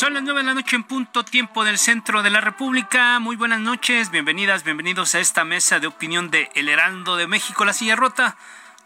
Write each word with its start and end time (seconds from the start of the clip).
Son 0.00 0.14
las 0.14 0.22
nueve 0.22 0.40
de 0.40 0.46
la 0.46 0.54
noche 0.54 0.76
en 0.76 0.82
punto 0.82 1.26
tiempo 1.26 1.62
del 1.62 1.76
centro 1.76 2.22
de 2.22 2.30
la 2.30 2.40
República. 2.40 3.18
Muy 3.18 3.36
buenas 3.36 3.60
noches, 3.60 4.10
bienvenidas, 4.10 4.64
bienvenidos 4.64 5.14
a 5.14 5.20
esta 5.20 5.44
mesa 5.44 5.78
de 5.78 5.88
opinión 5.88 6.30
de 6.30 6.50
El 6.54 6.70
Heraldo 6.70 7.16
de 7.16 7.26
México, 7.26 7.66
La 7.66 7.74
Silla 7.74 7.96
Rota. 7.96 8.38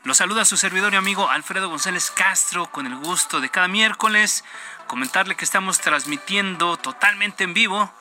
Los 0.02 0.16
saluda 0.16 0.44
su 0.44 0.56
servidor 0.56 0.92
y 0.92 0.96
amigo 0.96 1.30
Alfredo 1.30 1.68
González 1.68 2.10
Castro 2.10 2.66
con 2.66 2.88
el 2.88 2.96
gusto 2.96 3.40
de 3.40 3.48
cada 3.48 3.68
miércoles 3.68 4.44
comentarle 4.88 5.36
que 5.36 5.44
estamos 5.44 5.78
transmitiendo 5.78 6.78
totalmente 6.78 7.44
en 7.44 7.54
vivo 7.54 7.94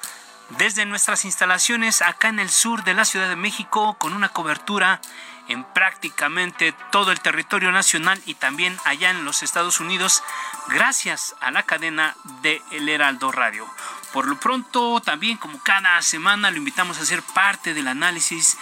desde 0.58 0.88
nuestras 0.88 1.24
instalaciones 1.24 2.02
acá 2.02 2.30
en 2.30 2.40
el 2.40 2.50
sur 2.50 2.84
de 2.84 2.96
la 2.96 3.06
Ciudad 3.06 3.30
de 3.30 3.36
México 3.36 3.96
con 4.00 4.14
una 4.14 4.30
cobertura 4.30 5.02
en 5.48 5.64
prácticamente 5.64 6.74
todo 6.92 7.12
el 7.12 7.20
territorio 7.20 7.72
nacional 7.72 8.22
y 8.26 8.36
también 8.36 8.78
allá 8.86 9.10
en 9.10 9.26
los 9.26 9.44
Estados 9.44 9.80
Unidos 9.80 10.24
gracias 10.70 11.36
a 11.42 11.52
la 11.52 11.64
cadena 11.64 12.16
de 12.42 12.62
El 12.72 12.90
Heraldo 12.90 13.32
Radio. 13.32 13.68
Por 14.14 14.28
lo 14.28 14.40
pronto, 14.40 15.02
también 15.02 15.38
como 15.38 15.62
cada 15.64 16.02
semana, 16.02 16.52
lo 16.52 16.58
invitamos 16.58 17.00
a 17.00 17.06
ser 17.06 17.24
parte 17.24 17.74
del 17.74 17.88
análisis, 17.88 18.58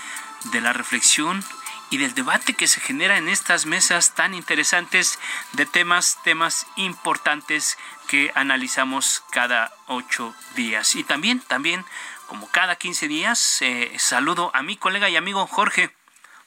de 0.46 0.62
la 0.62 0.74
reflexión 0.74 1.44
y 1.90 1.98
del 1.98 2.16
debate 2.16 2.54
que 2.54 2.68
se 2.68 2.80
genera 2.80 3.18
en 3.18 3.28
estas 3.28 3.66
mesas 3.66 4.16
tan 4.16 4.34
interesantes 4.34 5.20
de 5.52 5.66
temas, 5.66 6.18
temas 6.24 6.66
importantes 6.78 7.78
que 8.08 8.32
analizamos 8.34 9.24
cada 9.32 9.74
ocho 9.88 10.34
días. 10.56 10.96
Y 10.96 11.04
también, 11.04 11.42
también, 11.42 11.86
como 12.28 12.48
cada 12.48 12.78
15 12.78 13.10
días, 13.10 13.62
eh, 13.62 13.94
saludo 14.00 14.52
a 14.54 14.64
mi 14.64 14.78
colega 14.78 15.10
y 15.10 15.18
amigo 15.18 15.46
Jorge. 15.48 15.94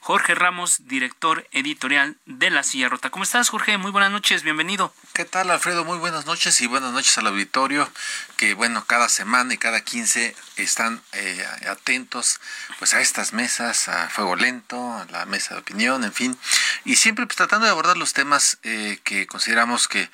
Jorge 0.05 0.35
Ramos, 0.35 0.87
director 0.87 1.47
editorial 1.51 2.15
de 2.27 2.51
La 2.51 2.61
Silla 2.61 2.89
Rota. 2.89 3.09
¿Cómo 3.09 3.23
estás, 3.23 3.49
Jorge? 3.49 3.79
Muy 3.79 3.89
buenas 3.89 4.11
noches, 4.11 4.43
bienvenido. 4.43 4.93
¿Qué 5.13 5.25
tal, 5.25 5.49
Alfredo? 5.49 5.83
Muy 5.83 5.97
buenas 5.97 6.27
noches 6.27 6.61
y 6.61 6.67
buenas 6.67 6.93
noches 6.93 7.17
al 7.17 7.25
auditorio 7.25 7.89
que, 8.37 8.53
bueno, 8.53 8.85
cada 8.85 9.09
semana 9.09 9.55
y 9.55 9.57
cada 9.57 9.81
15 9.81 10.35
están 10.57 11.01
eh, 11.13 11.43
atentos 11.67 12.39
pues 12.77 12.93
a 12.93 13.01
estas 13.01 13.33
mesas, 13.33 13.87
a 13.87 14.07
Fuego 14.09 14.35
Lento, 14.35 14.93
a 14.93 15.05
la 15.05 15.25
mesa 15.25 15.55
de 15.55 15.61
opinión, 15.61 16.03
en 16.03 16.13
fin, 16.13 16.37
y 16.83 16.97
siempre 16.97 17.25
pues, 17.25 17.37
tratando 17.37 17.65
de 17.65 17.71
abordar 17.71 17.97
los 17.97 18.13
temas 18.13 18.59
eh, 18.61 18.99
que 19.03 19.25
consideramos 19.25 19.87
que 19.87 20.11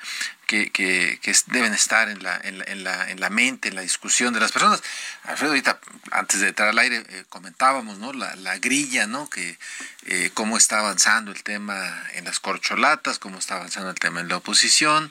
que, 0.52 0.70
que, 0.70 1.18
que, 1.22 1.34
deben 1.46 1.72
estar 1.72 2.10
en 2.10 2.22
la, 2.22 2.38
en, 2.44 2.58
la, 2.58 2.64
en, 2.64 2.84
la, 2.84 3.10
en 3.10 3.20
la 3.20 3.30
mente, 3.30 3.70
en 3.70 3.74
la 3.74 3.80
discusión 3.80 4.34
de 4.34 4.40
las 4.40 4.52
personas. 4.52 4.82
Alfredo, 5.22 5.52
ahorita, 5.52 5.80
antes 6.10 6.40
de 6.40 6.48
entrar 6.48 6.68
al 6.68 6.78
aire, 6.78 7.02
eh, 7.08 7.24
comentábamos, 7.30 7.96
¿no? 7.96 8.12
La, 8.12 8.36
la, 8.36 8.58
grilla, 8.58 9.06
¿no? 9.06 9.30
Que 9.30 9.58
eh, 10.04 10.30
cómo 10.34 10.58
está 10.58 10.80
avanzando 10.80 11.32
el 11.32 11.42
tema 11.42 12.04
en 12.12 12.26
las 12.26 12.38
corcholatas, 12.38 13.18
cómo 13.18 13.38
está 13.38 13.56
avanzando 13.56 13.88
el 13.88 13.98
tema 13.98 14.20
en 14.20 14.28
la 14.28 14.36
oposición. 14.36 15.10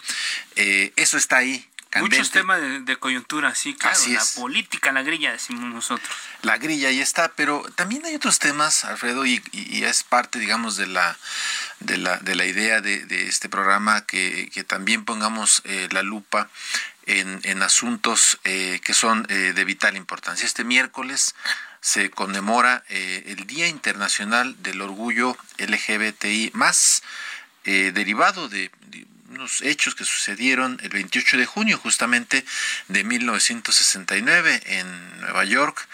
Eh, 0.58 0.94
eso 0.96 1.18
está 1.18 1.38
ahí, 1.38 1.68
Candente. 1.92 2.18
Muchos 2.18 2.32
temas 2.32 2.60
de, 2.60 2.80
de, 2.80 2.96
coyuntura, 2.98 3.54
sí, 3.54 3.76
claro. 3.76 3.96
Así 3.96 4.14
la 4.14 4.22
es. 4.22 4.32
política, 4.32 4.92
la 4.92 5.04
grilla, 5.04 5.32
decimos 5.32 5.72
nosotros. 5.72 6.10
La 6.42 6.58
grilla 6.58 6.88
ahí 6.88 7.00
está, 7.00 7.34
pero 7.34 7.64
también 7.76 8.04
hay 8.06 8.16
otros 8.16 8.40
temas, 8.40 8.86
Alfredo, 8.86 9.26
y, 9.26 9.44
y 9.52 9.84
es 9.84 10.02
parte, 10.04 10.40
digamos, 10.40 10.78
de 10.78 10.88
la 10.88 11.18
de 11.82 11.98
la, 11.98 12.18
de 12.18 12.36
la 12.36 12.46
idea 12.46 12.82
de, 12.82 13.06
de 13.06 13.28
este 13.28 13.50
programa 13.50 14.06
que, 14.06 14.50
que, 14.54 14.64
también 14.64 15.04
pongamos 15.04 15.62
eh, 15.66 15.90
la 15.92 16.04
lupa 16.04 16.50
en, 17.06 17.42
en 17.44 17.64
asuntos 17.64 18.40
eh, 18.44 18.80
que 18.84 18.94
son 18.94 19.26
eh, 19.30 19.54
de 19.54 19.66
vital 19.66 19.98
importancia. 19.98 20.46
Este 20.46 20.64
miércoles 20.64 21.36
se 21.82 22.12
conmemora 22.12 22.84
el 22.90 23.48
Día 23.48 23.68
Internacional 23.68 24.56
del 24.62 24.84
Orgullo 24.84 25.36
LGBTI 25.58 26.52
más 26.54 27.02
derivado 27.64 28.50
de, 28.50 28.70
de 28.86 29.08
unos 29.32 29.62
hechos 29.62 29.96
que 29.96 30.04
sucedieron 30.04 30.78
el 30.84 30.90
28 30.90 31.38
de 31.38 31.46
junio 31.46 31.78
justamente 31.78 32.46
de 32.90 33.04
1969 33.04 34.62
en 34.66 35.22
Nueva 35.22 35.46
York. 35.46 35.88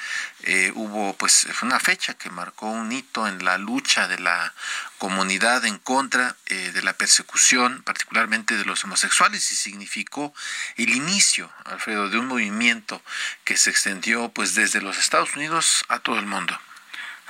Eh, 0.43 0.71
hubo 0.75 1.15
pues 1.17 1.47
una 1.61 1.79
fecha 1.79 2.15
que 2.15 2.29
marcó 2.29 2.67
un 2.67 2.91
hito 2.91 3.27
en 3.27 3.43
la 3.45 3.57
lucha 3.57 4.07
de 4.07 4.19
la 4.19 4.53
comunidad 4.97 5.65
en 5.65 5.77
contra 5.77 6.35
eh, 6.47 6.71
de 6.73 6.81
la 6.81 6.93
persecución, 6.93 7.83
particularmente 7.83 8.57
de 8.57 8.65
los 8.65 8.83
homosexuales, 8.83 9.51
y 9.51 9.55
significó 9.55 10.33
el 10.75 10.89
inicio, 10.89 11.51
Alfredo, 11.65 12.09
de 12.09 12.17
un 12.17 12.27
movimiento 12.27 13.01
que 13.43 13.57
se 13.57 13.69
extendió 13.69 14.29
pues 14.29 14.55
desde 14.55 14.81
los 14.81 14.97
Estados 14.97 15.35
Unidos 15.35 15.85
a 15.89 15.99
todo 15.99 16.17
el 16.17 16.25
mundo. 16.25 16.59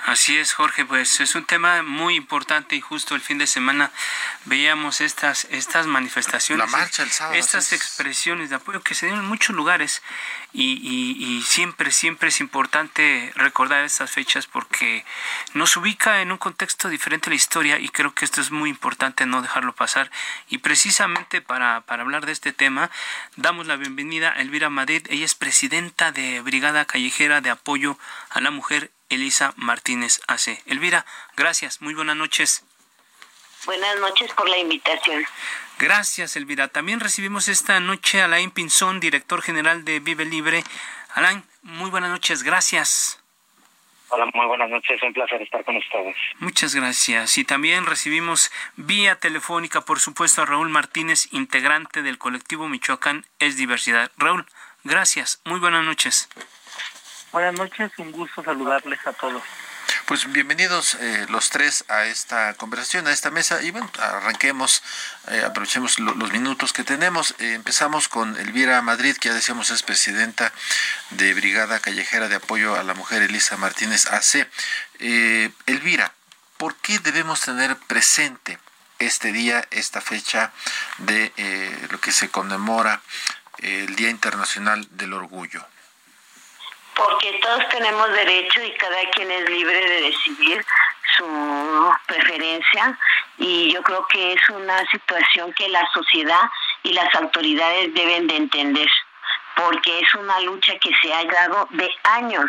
Así 0.05 0.37
es, 0.37 0.53
Jorge, 0.53 0.85
pues 0.85 1.19
es 1.19 1.35
un 1.35 1.45
tema 1.45 1.81
muy 1.83 2.15
importante 2.15 2.75
y 2.75 2.81
justo 2.81 3.15
el 3.15 3.21
fin 3.21 3.39
de 3.39 3.47
semana 3.47 3.91
veíamos 4.45 5.01
estas 5.01 5.45
estas 5.49 5.85
manifestaciones, 5.85 6.65
la 6.65 6.77
marcha 6.77 7.03
el 7.03 7.11
sábado, 7.11 7.37
estas 7.37 7.67
es... 7.67 7.73
expresiones 7.73 8.49
de 8.49 8.55
apoyo 8.55 8.81
que 8.81 8.95
se 8.95 9.07
dieron 9.07 9.23
en 9.23 9.29
muchos 9.29 9.55
lugares 9.55 10.01
y, 10.53 10.79
y, 10.81 11.23
y, 11.23 11.41
siempre, 11.41 11.91
siempre 11.91 12.29
es 12.29 12.39
importante 12.39 13.33
recordar 13.35 13.83
estas 13.83 14.09
fechas 14.09 14.47
porque 14.47 15.03
nos 15.53 15.75
ubica 15.75 16.21
en 16.21 16.31
un 16.31 16.37
contexto 16.37 16.89
diferente 16.89 17.29
la 17.29 17.35
historia 17.35 17.77
y 17.79 17.89
creo 17.89 18.13
que 18.13 18.23
esto 18.23 18.39
es 18.39 18.49
muy 18.49 18.69
importante 18.69 19.25
no 19.25 19.41
dejarlo 19.41 19.75
pasar. 19.75 20.09
Y 20.47 20.59
precisamente 20.59 21.41
para, 21.41 21.81
para 21.81 22.03
hablar 22.03 22.25
de 22.25 22.31
este 22.31 22.53
tema 22.53 22.89
damos 23.35 23.67
la 23.67 23.75
bienvenida 23.75 24.31
a 24.31 24.41
Elvira 24.41 24.69
Madrid, 24.69 25.05
ella 25.09 25.25
es 25.25 25.35
presidenta 25.35 26.11
de 26.11 26.39
Brigada 26.41 26.85
Callejera 26.85 27.41
de 27.41 27.49
Apoyo 27.49 27.99
a 28.29 28.39
la 28.39 28.51
Mujer 28.51 28.91
Elisa 29.09 29.53
Martínez 29.55 30.21
AC. 30.27 30.61
Elvira, 30.65 31.05
gracias, 31.35 31.81
muy 31.81 31.93
buenas 31.93 32.15
noches. 32.15 32.63
Buenas 33.65 33.99
noches 33.99 34.31
por 34.33 34.47
la 34.47 34.57
invitación. 34.57 35.25
Gracias, 35.79 36.35
Elvira. 36.35 36.69
También 36.69 36.99
recibimos 36.99 37.47
esta 37.47 37.79
noche 37.79 38.21
a 38.21 38.25
Alain 38.25 38.49
Pinzón, 38.49 38.99
director 38.99 39.41
general 39.41 39.85
de 39.85 39.99
Vive 39.99 40.25
Libre. 40.25 40.63
Alain, 41.13 41.43
muy 41.61 41.89
buenas 41.89 42.09
noches, 42.09 42.43
gracias. 42.43 43.21
Hola, 44.09 44.25
muy 44.33 44.45
buenas 44.45 44.69
noches, 44.69 45.03
un 45.03 45.11
placer 45.11 45.41
estar 45.41 45.65
con 45.65 45.75
ustedes. 45.75 46.15
Muchas 46.39 46.73
gracias. 46.73 47.37
Y 47.37 47.43
también 47.43 47.85
recibimos 47.85 48.51
vía 48.77 49.15
telefónica, 49.15 49.81
por 49.81 49.99
supuesto, 49.99 50.41
a 50.41 50.45
Raúl 50.45 50.69
Martínez, 50.69 51.27
integrante 51.33 52.01
del 52.01 52.17
colectivo 52.17 52.69
Michoacán 52.69 53.25
es 53.39 53.57
Diversidad. 53.57 54.11
Raúl, 54.17 54.45
gracias, 54.85 55.41
muy 55.43 55.59
buenas 55.59 55.83
noches. 55.83 56.29
Buenas 57.31 57.55
noches, 57.55 57.91
un 57.97 58.11
gusto 58.13 58.41
saludarles 58.41 59.05
a 59.05 59.11
todos. 59.11 59.43
Pues 60.05 60.31
bienvenidos 60.31 60.95
eh, 60.95 61.25
los 61.29 61.49
tres 61.49 61.83
a 61.89 62.05
esta 62.05 62.53
conversación, 62.53 63.05
a 63.05 63.11
esta 63.11 63.31
mesa 63.31 63.61
y 63.61 63.71
bueno, 63.71 63.91
arranquemos, 63.99 64.81
eh, 65.27 65.43
aprovechemos 65.45 65.99
lo, 65.99 66.13
los 66.13 66.31
minutos 66.31 66.71
que 66.71 66.85
tenemos. 66.85 67.35
Eh, 67.39 67.53
empezamos 67.53 68.07
con 68.07 68.37
Elvira 68.37 68.81
Madrid, 68.81 69.17
que 69.17 69.27
ya 69.27 69.35
decíamos 69.35 69.69
es 69.71 69.83
presidenta 69.83 70.53
de 71.09 71.33
Brigada 71.33 71.81
Callejera 71.81 72.29
de 72.29 72.35
Apoyo 72.35 72.79
a 72.79 72.83
la 72.83 72.93
Mujer 72.93 73.21
Elisa 73.21 73.57
Martínez 73.57 74.05
AC. 74.05 74.47
Elvira, 74.99 76.13
¿por 76.55 76.75
qué 76.77 76.99
debemos 76.99 77.41
tener 77.41 77.75
presente 77.75 78.57
este 78.99 79.33
día, 79.33 79.67
esta 79.71 79.99
fecha 79.99 80.53
de 80.99 81.33
lo 81.91 81.99
que 81.99 82.13
se 82.13 82.29
conmemora 82.29 83.01
el 83.57 83.95
Día 83.97 84.09
Internacional 84.09 84.87
del 84.91 85.11
Orgullo? 85.11 85.65
Porque 86.97 87.39
todos 87.43 87.69
tenemos 87.69 88.11
derecho 88.11 88.63
y 88.63 88.71
cada 88.71 89.01
quien 89.11 89.29
es 89.29 89.49
libre 89.49 89.79
de 89.79 90.01
decidir 90.01 90.65
su 91.15 91.93
preferencia 92.07 92.97
y 93.37 93.71
yo 93.71 93.81
creo 93.83 94.05
que 94.07 94.33
es 94.33 94.49
una 94.49 94.83
situación 94.89 95.53
que 95.53 95.69
la 95.69 95.87
sociedad 95.93 96.41
y 96.83 96.93
las 96.93 97.13
autoridades 97.15 97.93
deben 97.93 98.27
de 98.27 98.37
entender 98.37 98.89
porque 99.55 99.99
es 99.99 100.13
una 100.15 100.39
lucha 100.41 100.73
que 100.79 100.91
se 101.01 101.13
ha 101.13 101.23
dado 101.25 101.67
de 101.71 101.89
años 102.03 102.45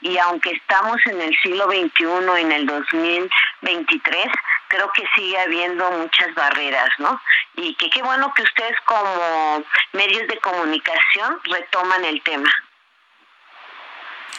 y 0.00 0.18
aunque 0.18 0.50
estamos 0.50 0.96
en 1.06 1.20
el 1.20 1.36
siglo 1.42 1.66
XXI, 1.66 2.40
en 2.40 2.52
el 2.52 2.66
2023, 2.66 4.26
creo 4.68 4.90
que 4.92 5.04
sigue 5.14 5.38
habiendo 5.38 5.90
muchas 5.92 6.32
barreras, 6.34 6.90
¿no? 6.98 7.20
Y 7.56 7.74
que 7.74 7.90
qué 7.90 8.02
bueno 8.02 8.32
que 8.34 8.42
ustedes 8.42 8.78
como 8.84 9.64
medios 9.92 10.26
de 10.28 10.38
comunicación 10.38 11.40
retoman 11.44 12.04
el 12.04 12.22
tema. 12.22 12.50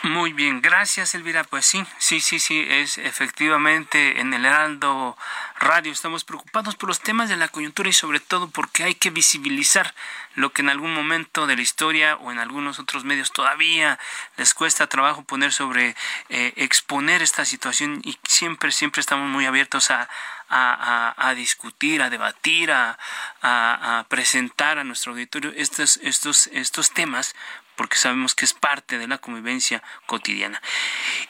Muy 0.02 0.34
bien, 0.34 0.62
gracias 0.62 1.16
Elvira. 1.16 1.44
Pues 1.46 1.66
sí, 1.66 1.86
sí, 1.98 2.20
sí, 2.20 2.40
sí, 2.40 2.66
es 2.68 2.98
efectivamente 2.98 4.20
en 4.20 4.34
el 4.34 4.46
Heraldo 4.46 5.18
Radio 5.60 5.94
estamos 5.94 6.26
preocupados 6.26 6.76
por 6.76 6.90
los 6.90 7.00
temas 7.00 7.30
de 7.30 7.38
la 7.38 7.48
coyuntura 7.48 7.88
y 7.88 7.94
sobre 7.94 8.20
todo 8.20 8.50
porque 8.50 8.84
hay 8.84 8.96
que 8.96 9.12
visibilizar 9.12 9.94
lo 10.36 10.52
que 10.52 10.62
en 10.62 10.70
algún 10.70 10.94
momento 10.94 11.48
de 11.48 11.56
la 11.56 11.62
historia 11.62 12.18
o 12.18 12.32
en 12.32 12.40
algunos 12.40 12.80
otros 12.80 13.06
medios 13.06 13.32
todavía 13.32 13.98
les 14.36 14.54
cuesta 14.54 14.88
trabajo 14.88 15.24
poner 15.24 15.54
sobre, 15.54 15.96
eh, 16.28 16.54
exponer 16.58 17.22
esta 17.22 17.46
situación 17.46 18.02
y 18.04 18.18
siempre, 18.28 18.74
siempre 18.74 19.00
estamos 19.00 19.30
muy 19.30 19.46
abiertos 19.46 19.90
a, 19.90 20.10
a, 20.50 21.34
discutir, 21.36 22.02
a 22.02 22.10
debatir, 22.10 22.72
a, 22.72 22.98
a, 23.42 24.06
presentar 24.10 24.78
a 24.78 24.84
nuestro 24.84 25.14
auditorio 25.14 25.52
estos, 25.56 25.98
estos, 26.04 26.48
estos 26.48 26.92
temas 26.92 27.36
porque 27.76 27.98
sabemos 27.98 28.36
que 28.36 28.46
es 28.46 28.54
parte 28.54 28.98
de 28.98 29.08
la 29.08 29.18
convivencia 29.18 29.82
cotidiana. 30.06 30.62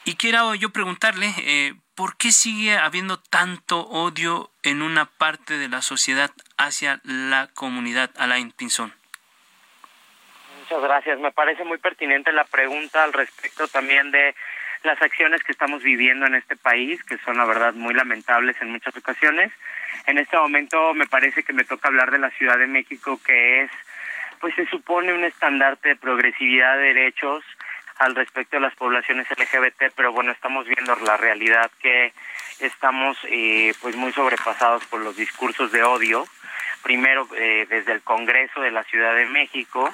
Y 0.04 0.16
quiero 0.16 0.54
yo 0.54 0.70
preguntarle, 0.70 1.32
eh, 1.38 1.74
¿por 1.94 2.16
qué 2.16 2.32
sigue 2.32 2.76
habiendo 2.76 3.18
tanto 3.18 3.80
odio 3.80 4.50
en 4.62 4.82
una 4.82 5.06
parte 5.06 5.58
de 5.58 5.68
la 5.68 5.82
sociedad 5.82 6.30
hacia 6.56 7.00
la 7.04 7.48
comunidad 7.54 8.10
Alain 8.16 8.52
Pinzón? 8.52 8.92
Muchas 10.60 10.82
gracias. 10.82 11.18
Me 11.20 11.32
parece 11.32 11.64
muy 11.64 11.78
pertinente 11.78 12.32
la 12.32 12.44
pregunta 12.44 13.04
al 13.04 13.12
respecto 13.12 13.68
también 13.68 14.10
de 14.10 14.34
las 14.82 15.00
acciones 15.00 15.42
que 15.42 15.52
estamos 15.52 15.82
viviendo 15.82 16.26
en 16.26 16.34
este 16.34 16.56
país, 16.56 17.02
que 17.04 17.18
son 17.18 17.38
la 17.38 17.44
verdad 17.44 17.74
muy 17.74 17.94
lamentables 17.94 18.56
en 18.60 18.70
muchas 18.70 18.96
ocasiones. 18.96 19.52
En 20.06 20.18
este 20.18 20.36
momento 20.36 20.94
me 20.94 21.06
parece 21.06 21.42
que 21.42 21.52
me 21.52 21.64
toca 21.64 21.88
hablar 21.88 22.10
de 22.10 22.18
la 22.18 22.30
Ciudad 22.30 22.58
de 22.58 22.66
México, 22.66 23.18
que 23.24 23.62
es 23.62 23.70
pues 24.44 24.56
se 24.56 24.66
supone 24.66 25.14
un 25.14 25.24
estandarte 25.24 25.88
de 25.88 25.96
progresividad 25.96 26.76
de 26.76 26.92
derechos 26.92 27.42
al 27.96 28.14
respecto 28.14 28.56
de 28.56 28.60
las 28.60 28.74
poblaciones 28.74 29.26
LGBT, 29.30 29.84
pero 29.96 30.12
bueno, 30.12 30.32
estamos 30.32 30.66
viendo 30.66 30.94
la 30.96 31.16
realidad 31.16 31.70
que 31.80 32.12
estamos 32.60 33.16
eh, 33.30 33.72
pues 33.80 33.96
muy 33.96 34.12
sobrepasados 34.12 34.84
por 34.84 35.00
los 35.00 35.16
discursos 35.16 35.72
de 35.72 35.82
odio, 35.82 36.26
primero 36.82 37.26
eh, 37.38 37.64
desde 37.70 37.92
el 37.92 38.02
Congreso 38.02 38.60
de 38.60 38.70
la 38.70 38.84
Ciudad 38.84 39.14
de 39.14 39.24
México 39.24 39.90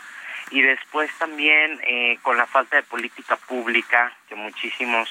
y 0.50 0.62
después 0.62 1.17
también 1.17 1.79
eh, 1.85 2.19
con 2.23 2.37
la 2.37 2.47
falta 2.47 2.75
de 2.75 2.82
política 2.82 3.37
pública 3.37 4.12
que 4.29 4.35
muchísimos 4.35 5.08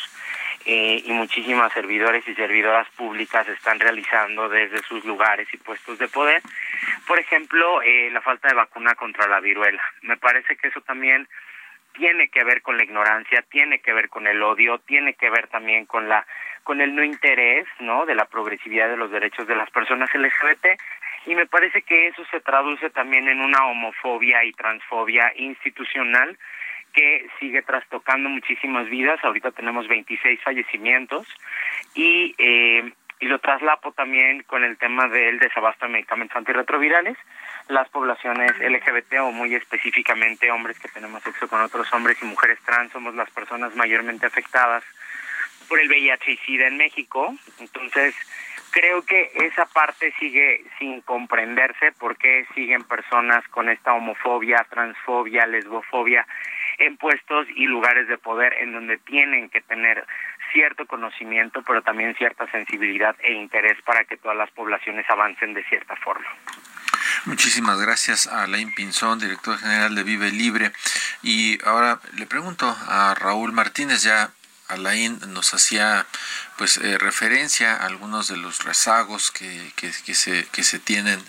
eh, 0.65 1.01
y 1.05 1.11
muchísimas 1.11 1.71
servidores 1.73 2.27
y 2.27 2.35
servidoras 2.35 2.87
públicas 2.89 3.47
están 3.47 3.79
realizando 3.79 4.49
desde 4.49 4.79
sus 4.79 5.03
lugares 5.05 5.47
y 5.53 5.57
puestos 5.57 5.97
de 5.99 6.07
poder. 6.07 6.41
Por 7.07 7.19
ejemplo, 7.19 7.81
eh, 7.81 8.09
la 8.11 8.21
falta 8.21 8.47
de 8.47 8.55
vacuna 8.55 8.95
contra 8.95 9.27
la 9.27 9.39
viruela. 9.39 9.81
Me 10.01 10.17
parece 10.17 10.55
que 10.57 10.67
eso 10.67 10.81
también 10.81 11.27
tiene 11.93 12.29
que 12.29 12.43
ver 12.43 12.61
con 12.61 12.77
la 12.77 12.83
ignorancia, 12.83 13.43
tiene 13.49 13.79
que 13.79 13.93
ver 13.93 14.09
con 14.09 14.27
el 14.27 14.41
odio, 14.41 14.79
tiene 14.79 15.15
que 15.15 15.29
ver 15.29 15.47
también 15.47 15.85
con 15.85 16.07
la 16.07 16.25
con 16.63 16.81
el 16.81 16.93
no 16.93 17.03
interés, 17.03 17.65
¿no? 17.79 18.05
de 18.05 18.13
la 18.13 18.25
progresividad 18.25 18.89
de 18.89 18.97
los 18.97 19.09
derechos 19.09 19.47
de 19.47 19.55
las 19.55 19.71
personas 19.71 20.13
LGBT 20.13 20.79
y 21.25 21.35
me 21.35 21.45
parece 21.45 21.81
que 21.81 22.07
eso 22.07 22.23
se 22.31 22.39
traduce 22.39 22.89
también 22.89 23.27
en 23.27 23.41
una 23.41 23.65
homofobia 23.65 24.43
y 24.43 24.53
transfobia 24.53 25.33
institucional 25.35 26.37
que 26.93 27.27
sigue 27.39 27.61
trastocando 27.61 28.29
muchísimas 28.29 28.89
vidas. 28.89 29.19
Ahorita 29.23 29.51
tenemos 29.51 29.87
26 29.87 30.41
fallecimientos 30.41 31.27
y, 31.95 32.35
eh, 32.37 32.91
y 33.19 33.25
lo 33.25 33.39
traslapo 33.39 33.91
también 33.91 34.43
con 34.43 34.63
el 34.63 34.77
tema 34.77 35.07
del 35.07 35.39
desabasto 35.39 35.85
de 35.85 35.93
medicamentos 35.93 36.37
antirretrovirales. 36.37 37.17
Las 37.67 37.89
poblaciones 37.89 38.51
LGBT 38.59 39.19
o 39.21 39.31
muy 39.31 39.55
específicamente 39.55 40.51
hombres 40.51 40.79
que 40.79 40.87
tenemos 40.87 41.21
sexo 41.23 41.47
con 41.47 41.61
otros 41.61 41.91
hombres 41.93 42.17
y 42.21 42.25
mujeres 42.25 42.59
trans 42.65 42.91
somos 42.91 43.13
las 43.15 43.29
personas 43.31 43.75
mayormente 43.75 44.25
afectadas 44.25 44.83
por 45.67 45.79
el 45.79 45.87
VIH 45.87 46.31
y 46.31 46.37
SIDA 46.37 46.67
en 46.67 46.77
México. 46.77 47.35
Entonces, 47.59 48.15
creo 48.71 49.03
que 49.03 49.31
esa 49.35 49.65
parte 49.67 50.13
sigue 50.19 50.65
sin 50.79 51.01
comprenderse 51.01 51.91
porque 51.99 52.45
siguen 52.55 52.83
personas 52.83 53.47
con 53.49 53.69
esta 53.69 53.93
homofobia, 53.93 54.65
transfobia, 54.69 55.45
lesbofobia 55.45 56.25
en 56.79 56.97
puestos 56.97 57.47
y 57.55 57.65
lugares 57.65 58.07
de 58.07 58.17
poder 58.17 58.53
en 58.61 58.73
donde 58.73 58.97
tienen 58.97 59.49
que 59.49 59.61
tener 59.61 60.05
cierto 60.51 60.87
conocimiento, 60.87 61.61
pero 61.63 61.81
también 61.81 62.15
cierta 62.15 62.49
sensibilidad 62.51 63.15
e 63.19 63.33
interés 63.33 63.77
para 63.83 64.05
que 64.05 64.17
todas 64.17 64.37
las 64.37 64.49
poblaciones 64.51 65.05
avancen 65.09 65.53
de 65.53 65.63
cierta 65.65 65.95
forma. 65.97 66.27
Muchísimas 67.25 67.79
gracias 67.79 68.27
a 68.27 68.43
Alain 68.43 68.73
Pinzón, 68.73 69.19
director 69.19 69.57
general 69.57 69.93
de 69.93 70.03
Vive 70.03 70.31
Libre. 70.31 70.71
Y 71.21 71.59
ahora 71.65 71.99
le 72.15 72.25
pregunto 72.25 72.75
a 72.87 73.13
Raúl 73.13 73.51
Martínez, 73.51 74.03
ya 74.03 74.31
Alain 74.69 75.19
nos 75.33 75.53
hacía 75.53 76.05
pues 76.57 76.77
eh, 76.77 76.97
referencia 76.97 77.75
a 77.75 77.85
algunos 77.87 78.27
de 78.27 78.37
los 78.37 78.63
rezagos 78.63 79.31
que, 79.31 79.71
que, 79.75 80.13
se, 80.13 80.45
que 80.51 80.63
se 80.63 80.79
tienen 80.79 81.19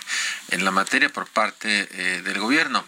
en 0.51 0.65
la 0.65 0.71
materia 0.71 1.09
por 1.09 1.27
parte 1.27 1.89
eh, 1.93 2.23
del 2.23 2.39
gobierno 2.39 2.85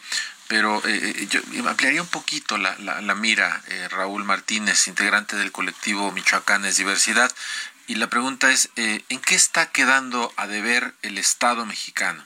pero 0.53 0.83
eh, 0.85 1.27
yo 1.31 1.41
ampliaría 1.67 2.03
un 2.03 2.09
poquito 2.09 2.59
la, 2.59 2.77
la, 2.79 3.15
mira, 3.15 3.63
Raúl 3.89 4.23
Martínez, 4.23 4.87
integrante 4.87 5.35
del 5.35 5.51
colectivo 5.51 6.13
Michoacanes 6.13 6.77
Diversidad, 6.77 7.33
y 7.87 7.95
la 7.95 8.11
pregunta 8.11 8.51
es, 8.51 8.69
¿en 8.77 9.21
qué 9.21 9.35
está 9.35 9.71
quedando 9.71 10.31
a 10.37 10.47
deber 10.47 10.93
el 11.01 11.17
Estado 11.17 11.65
mexicano? 11.65 12.23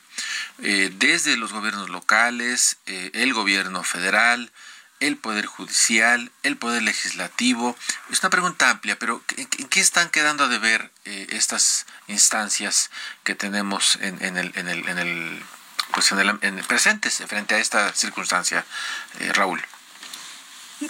desde 0.59 1.37
los 1.37 1.53
gobiernos 1.53 1.89
locales, 1.89 2.79
el 2.87 3.33
gobierno 3.33 3.85
federal, 3.85 4.51
el 5.01 5.17
Poder 5.17 5.47
Judicial, 5.47 6.31
el 6.43 6.57
Poder 6.57 6.83
Legislativo. 6.83 7.77
Es 8.11 8.21
una 8.21 8.31
pregunta 8.31 8.71
amplia, 8.71 8.99
pero 8.99 9.23
¿en, 9.37 9.47
qué 9.69 9.81
están 9.81 10.09
quedando 10.11 10.45
a 10.45 10.49
deber 10.49 10.91
eh, 11.05 11.27
estas 11.31 11.87
instancias 12.07 12.91
que 13.25 13.35
tenemos 13.35 13.99
en, 14.01 14.23
el, 14.37 14.53
en, 14.55 14.69
el, 14.69 14.89
en, 14.89 14.99
el, 14.99 15.43
pues 15.93 16.13
en, 16.13 16.19
el, 16.19 16.65
presentes 16.65 17.23
frente 17.27 17.55
a 17.55 17.59
esta 17.59 17.93
circunstancia, 17.93 18.65
eh, 19.21 19.33
Raúl? 19.33 19.63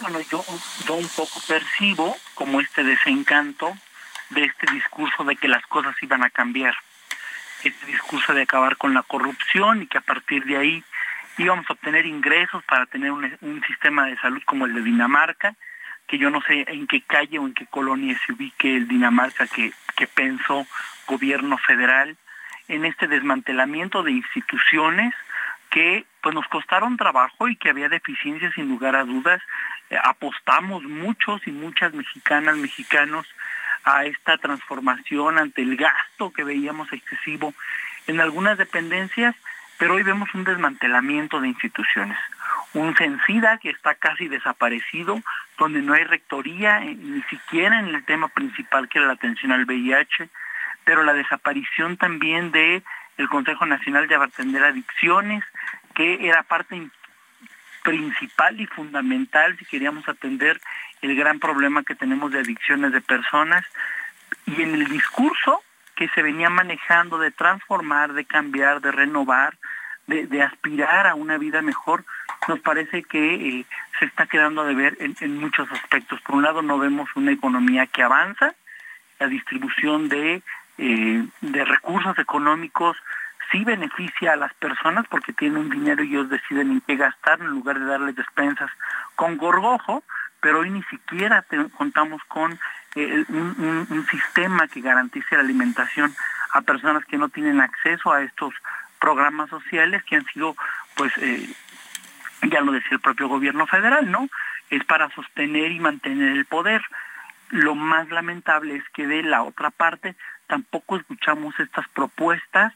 bueno, 0.01 0.21
yo, 0.21 0.45
yo 0.87 0.95
un 0.95 1.09
poco 1.09 1.41
percibo 1.47 2.17
como 2.35 2.61
este 2.61 2.83
desencanto 2.83 3.77
de 4.31 4.45
este 4.45 4.73
discurso 4.73 5.25
de 5.25 5.37
que 5.37 5.49
las 5.49 5.65
cosas 5.67 5.95
iban 6.03 6.25
a 6.25 6.31
cambiar. 6.31 6.75
Este 7.63 7.87
discurso 7.87 8.35
de 8.35 8.43
acabar 8.43 8.77
con 8.77 8.95
la 8.95 9.03
corrupción 9.03 9.83
y 9.83 9.87
que 9.87 9.99
a 9.99 10.03
partir 10.03 10.45
de 10.45 10.57
ahí 10.57 10.85
íbamos 11.39 11.67
a 11.69 11.75
obtener 11.75 12.07
ingresos 12.07 12.63
para 12.65 12.87
tener 12.87 13.13
un, 13.13 13.63
sistema 13.67 14.07
de 14.07 14.17
salud 14.19 14.43
como 14.45 14.67
el 14.67 14.75
de 14.75 14.83
Dinamarca, 14.83 15.55
que 16.07 16.19
yo 16.19 16.31
no 16.31 16.41
sé 16.43 16.65
en 16.69 16.87
qué 16.87 17.03
calle 17.03 17.39
o 17.39 17.47
en 17.47 17.55
qué 17.55 17.67
colonia 17.67 18.19
se 18.25 18.33
ubique 18.33 18.77
el 18.77 18.89
Dinamarca 18.89 19.47
que, 19.47 19.73
que 19.97 20.07
pensó 20.07 20.67
gobierno 21.07 21.59
federal 21.59 22.17
en 22.69 22.85
este 22.85 23.07
desmantelamiento 23.07 24.03
de 24.03 24.13
instituciones 24.13 25.15
que 25.71 26.07
pues 26.23 26.35
nos 26.35 26.47
costaron 26.49 26.97
trabajo 26.97 27.49
y 27.49 27.57
que 27.57 27.71
había 27.71 27.89
deficiencias 27.89 28.55
sin 28.55 28.69
lugar 28.69 28.97
a 28.97 29.05
dudas. 29.05 29.43
Eh, 29.91 29.99
apostamos 30.03 30.83
muchos 30.85 31.47
y 31.47 31.53
muchas 31.53 31.93
mexicanas, 31.95 32.57
mexicanos 32.57 33.27
a 33.85 34.05
esta 34.05 34.39
transformación 34.39 35.39
ante 35.39 35.63
el 35.63 35.77
gasto 35.77 36.33
que 36.33 36.45
veíamos 36.45 36.93
excesivo 36.93 37.55
en 38.07 38.21
algunas 38.21 38.59
dependencias 38.59 39.35
pero 39.79 39.95
hoy 39.95 40.03
vemos 40.03 40.33
un 40.35 40.45
desmantelamiento 40.45 41.41
de 41.41 41.49
instituciones. 41.49 42.19
Un 42.73 42.95
CENSIDA 42.97 43.59
que 43.59 43.71
está 43.71 43.95
casi 43.95 44.29
desaparecido, 44.29 45.23
donde 45.59 45.83
no 45.83 45.95
hay 45.95 46.05
rectoría, 46.05 46.83
eh, 46.83 46.95
ni 46.95 47.23
siquiera 47.23 47.81
en 47.81 47.95
el 47.95 48.05
tema 48.05 48.29
principal 48.29 48.89
que 48.89 48.99
era 48.99 49.07
la 49.07 49.15
atención 49.15 49.53
al 49.53 49.65
VIH, 49.65 50.29
pero 50.87 51.03
la 51.03 51.13
desaparición 51.13 51.97
también 51.99 52.53
de 52.53 52.83
el 53.19 53.29
Consejo 53.29 53.67
Nacional 53.67 54.07
de 54.07 54.15
Atender 54.15 54.63
Adicciones, 54.63 55.43
que 55.95 56.29
era 56.29 56.45
parte 56.45 56.89
principal 57.83 58.61
y 58.61 58.67
fundamental 58.67 59.57
si 59.59 59.65
queríamos 59.65 60.09
atender 60.09 60.61
el 61.03 61.17
gran 61.17 61.41
problema 61.41 61.83
que 61.83 61.97
tenemos 61.97 62.31
de 62.31 62.39
adicciones 62.39 62.93
de 62.93 63.01
personas. 63.01 63.65
Y 64.47 64.63
en 64.63 64.75
el 64.75 64.87
discurso 64.87 65.61
que 65.97 66.09
se 66.11 66.23
venía 66.23 66.51
manejando 66.51 67.19
de 67.19 67.33
transformar, 67.33 68.13
de 68.13 68.25
cambiar, 68.25 68.81
de 68.81 68.93
renovar, 68.93 69.57
de, 70.07 70.43
aspirar 70.43 71.09
a 71.09 71.17
una 71.17 71.37
vida 71.37 71.63
mejor, 71.63 72.05
nos 72.47 72.61
parece 72.61 73.03
que 73.03 73.35
eh, 73.35 73.67
se 73.99 74.05
está 74.05 74.27
quedando 74.27 74.65
de 74.65 74.75
ver 74.75 74.97
en, 75.01 75.39
muchos 75.39 75.69
aspectos. 75.73 76.21
Por 76.21 76.37
un 76.37 76.45
lado, 76.45 76.63
no 76.63 76.79
vemos 76.79 77.09
una 77.17 77.33
economía 77.33 77.87
que 77.87 78.05
avanza, 78.05 78.55
la 79.19 79.27
distribución 79.27 80.09
de, 80.09 80.43
eh, 80.79 81.27
de 81.41 81.65
recursos 81.65 82.19
económicos 82.19 82.97
sí 83.51 83.65
beneficia 83.65 84.33
a 84.33 84.37
las 84.37 84.53
personas 84.55 85.07
porque 85.09 85.33
tienen 85.33 85.59
un 85.59 85.71
dinero 85.71 86.03
y 86.03 86.09
ellos 86.09 86.29
deciden 86.29 86.73
en 86.73 86.81
qué 86.81 86.97
gastar 86.97 87.41
en 87.41 87.49
lugar 87.49 87.79
de 87.79 87.87
darles 87.87 88.17
despensas 88.17 88.71
con 89.15 89.37
gorgojo, 89.37 90.03
pero 90.41 90.61
hoy 90.61 90.71
ni 90.71 90.83
siquiera 90.85 91.45
contamos 91.77 92.23
con 92.25 92.59
eh, 92.95 93.25
un, 93.29 94.07
sistema 94.11 94.69
que 94.69 94.81
garantice 94.81 95.35
la 95.35 95.43
alimentación 95.43 96.15
a 96.53 96.63
personas 96.63 97.05
que 97.05 97.19
no 97.19 97.29
tienen 97.29 97.61
acceso 97.61 98.13
a 98.13 98.23
estos 98.23 98.55
programas 99.01 99.51
sociales 99.51 100.03
que 100.05 100.17
han 100.17 100.25
sido, 100.27 100.57
pues, 100.95 101.13
eh, 101.19 101.49
ya 102.43 102.61
lo 102.61 102.73
decía 102.73 102.93
el 102.93 103.01
propio 103.01 103.29
gobierno 103.29 103.67
federal, 103.67 104.11
¿no? 104.11 104.29
Es 104.71 104.85
para 104.85 105.11
sostener 105.11 105.73
y 105.73 105.81
mantener 105.81 106.37
el 106.37 106.45
poder. 106.45 106.83
Lo 107.51 107.75
más 107.75 108.09
lamentable 108.09 108.77
es 108.77 108.85
que 108.95 109.07
de 109.07 109.23
la 109.23 109.43
otra 109.43 109.71
parte 109.71 110.17
tampoco 110.47 110.97
escuchamos 110.97 111.59
estas 111.59 111.89
propuestas 111.89 112.73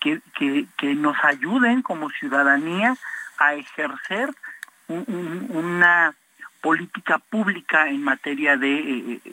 que, 0.00 0.20
que, 0.38 0.94
nos 0.94 1.16
ayuden 1.24 1.82
como 1.82 2.10
ciudadanía 2.10 2.96
a 3.38 3.54
ejercer 3.54 4.30
una 4.88 6.14
política 6.60 7.18
pública 7.18 7.88
en 7.88 8.02
materia 8.02 8.56
de 8.56 8.74
eh, 8.74 9.20
eh, 9.24 9.32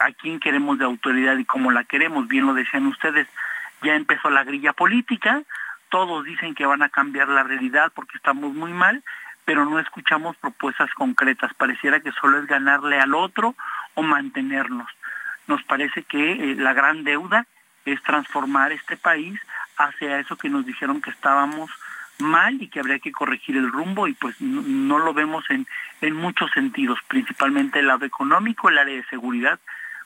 a 0.00 0.12
quién 0.12 0.40
queremos 0.40 0.78
de 0.78 0.84
autoridad 0.84 1.36
y 1.36 1.44
cómo 1.44 1.70
la 1.70 1.84
queremos. 1.84 2.26
Bien 2.26 2.46
lo 2.46 2.54
decían 2.54 2.86
ustedes, 2.86 3.28
ya 3.82 3.94
empezó 3.94 4.30
la 4.30 4.44
grilla 4.44 4.72
política, 4.72 5.42
todos 5.90 6.24
dicen 6.24 6.54
que 6.54 6.66
van 6.66 6.82
a 6.82 6.88
cambiar 6.88 7.28
la 7.28 7.42
realidad 7.42 7.92
porque 7.94 8.16
estamos 8.16 8.54
muy 8.54 8.72
mal, 8.72 9.02
pero 9.44 9.64
no 9.64 9.78
escuchamos 9.78 10.36
propuestas 10.36 10.90
concretas. 10.94 11.52
Pareciera 11.54 12.00
que 12.00 12.12
solo 12.12 12.38
es 12.38 12.46
ganarle 12.46 12.98
al 12.98 13.14
otro 13.14 13.54
o 13.94 14.02
mantenernos. 14.02 14.88
Nos 15.50 15.64
parece 15.64 16.04
que 16.04 16.30
eh, 16.30 16.54
la 16.54 16.72
gran 16.74 17.02
deuda 17.02 17.44
es 17.84 18.00
transformar 18.04 18.70
este 18.70 18.96
país 18.96 19.36
hacia 19.76 20.20
eso 20.20 20.36
que 20.36 20.48
nos 20.48 20.64
dijeron 20.64 21.02
que 21.02 21.10
estábamos 21.10 21.68
mal 22.20 22.62
y 22.62 22.68
que 22.68 22.78
habría 22.78 23.00
que 23.00 23.10
corregir 23.10 23.56
el 23.56 23.72
rumbo 23.72 24.06
y 24.06 24.14
pues 24.14 24.40
no, 24.40 25.00
lo 25.00 25.12
vemos 25.12 25.44
en, 25.50 25.66
en 26.02 26.14
muchos 26.14 26.52
sentidos, 26.52 27.00
principalmente 27.08 27.80
el 27.80 27.88
lado 27.88 28.04
económico, 28.04 28.68
el 28.68 28.78
área 28.78 28.94
de 28.94 29.04
seguridad, 29.06 29.58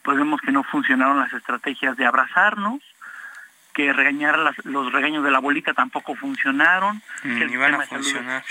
pues 0.02 0.16
vemos 0.16 0.40
que 0.40 0.50
no 0.50 0.64
funcionaron 0.64 1.18
las 1.18 1.34
estrategias 1.34 1.94
de 1.98 2.06
abrazarnos, 2.06 2.80
que 3.74 3.92
regañar 3.92 4.38
los 4.64 4.92
regaños 4.94 5.24
de 5.24 5.30
la 5.30 5.40
bolita 5.40 5.74
tampoco 5.74 6.14
funcionaron, 6.14 7.02
mm, 7.22 7.38
que 7.38 7.44
iban 7.52 7.74
a 7.74 7.82
funcionar. 7.82 8.44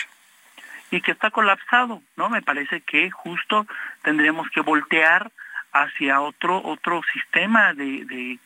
y 0.91 1.01
que 1.01 1.12
está 1.12 1.31
colapsado, 1.31 2.03
¿no? 2.17 2.29
Me 2.29 2.43
parece 2.43 2.81
que 2.81 3.09
justo 3.09 3.65
tendríamos 4.03 4.47
que 4.51 4.62
voltear 4.62 5.31
hacia 5.74 6.22
otro 6.22 6.62
otro 6.63 7.01
sistema 7.12 7.74
de, 7.74 8.06
de, 8.06 8.39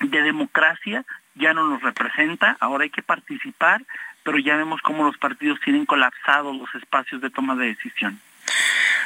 de 0.00 0.22
democracia 0.22 1.04
ya 1.34 1.54
no 1.54 1.68
nos 1.68 1.82
representa, 1.82 2.56
ahora 2.60 2.84
hay 2.84 2.90
que 2.90 3.02
participar, 3.02 3.82
pero 4.22 4.38
ya 4.38 4.56
vemos 4.56 4.82
cómo 4.82 5.04
los 5.04 5.16
partidos 5.16 5.60
tienen 5.60 5.86
colapsados 5.86 6.56
los 6.56 6.74
espacios 6.74 7.20
de 7.20 7.30
toma 7.30 7.54
de 7.54 7.66
decisión. 7.66 8.20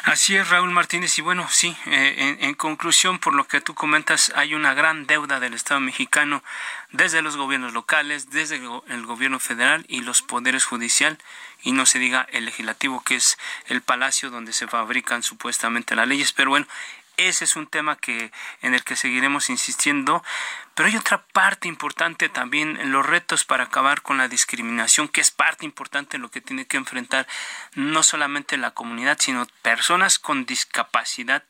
Así 0.05 0.37
es, 0.37 0.49
Raúl 0.49 0.71
Martínez. 0.71 1.17
Y 1.19 1.23
bueno, 1.23 1.47
sí, 1.49 1.77
eh, 1.87 2.37
en, 2.41 2.55
conclusión, 2.55 3.21
por 3.21 3.35
lo 3.35 3.47
que 3.47 3.61
tú 3.61 3.75
comentas, 3.75 4.33
hay 4.35 4.55
una 4.55 4.75
gran 4.75 5.07
deuda 5.07 5.39
del 5.39 5.55
Estado 5.55 5.79
mexicano 5.79 6.43
desde 6.91 7.23
los 7.23 7.37
gobiernos 7.37 7.73
locales, 7.73 8.31
desde 8.31 8.57
el, 8.57 9.07
gobierno 9.07 9.39
federal 9.39 9.85
y 9.89 10.01
los 10.01 10.21
poderes 10.21 10.65
judicial, 10.65 11.19
y 11.63 11.71
no 11.71 11.87
se 11.87 12.01
diga 12.01 12.27
el 12.33 12.47
legislativo, 12.47 13.03
que 13.05 13.15
es 13.15 13.39
el 13.67 13.81
palacio 13.81 14.31
donde 14.31 14.53
se 14.53 14.67
fabrican 14.67 15.23
supuestamente 15.23 15.95
las 15.95 16.09
leyes. 16.09 16.33
Pero 16.33 16.51
bueno, 16.51 16.67
ese 17.17 17.45
es 17.45 17.57
un 17.57 17.67
tema 17.67 17.97
que 17.97 18.33
en 18.63 18.75
el 18.75 18.85
que 18.85 18.97
seguiremos 18.97 19.51
insistiendo. 19.51 20.23
Pero 20.75 20.89
hay 20.89 20.97
otra 20.97 21.23
parte 21.33 21.69
importante 21.69 22.29
también, 22.29 22.91
los 22.91 23.05
retos 23.05 23.45
para 23.45 23.65
acabar 23.65 24.03
con 24.03 24.19
la 24.19 24.29
discriminación, 24.29 25.09
que 25.09 25.21
es 25.21 25.31
parte 25.31 25.65
importante 25.65 26.17
en 26.17 26.23
lo 26.23 26.31
que 26.31 26.41
tiene 26.41 26.67
que 26.67 26.79
enfrentar 26.79 27.27
no 27.75 28.03
solamente 28.03 28.57
la 28.57 28.71
comunidad, 28.71 29.19
sino 29.21 29.47
personas 29.63 30.19
con 30.19 30.47
discapacidad. 30.47 31.45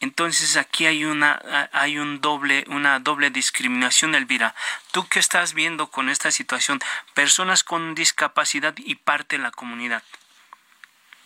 Entonces 0.00 0.56
aquí 0.56 0.86
hay 0.86 1.04
una 1.04 1.40
hay 1.72 1.98
un 1.98 2.20
doble 2.20 2.64
una 2.68 2.98
doble 2.98 3.30
discriminación, 3.30 4.14
Elvira. 4.14 4.54
¿Tú 4.90 5.06
qué 5.08 5.18
estás 5.20 5.54
viendo 5.54 5.90
con 5.90 6.08
esta 6.08 6.30
situación? 6.30 6.80
Personas 7.14 7.62
con 7.62 7.94
discapacidad 7.94 8.74
y 8.76 8.96
parte 8.96 9.36
de 9.36 9.44
la 9.44 9.50
comunidad. 9.50 10.02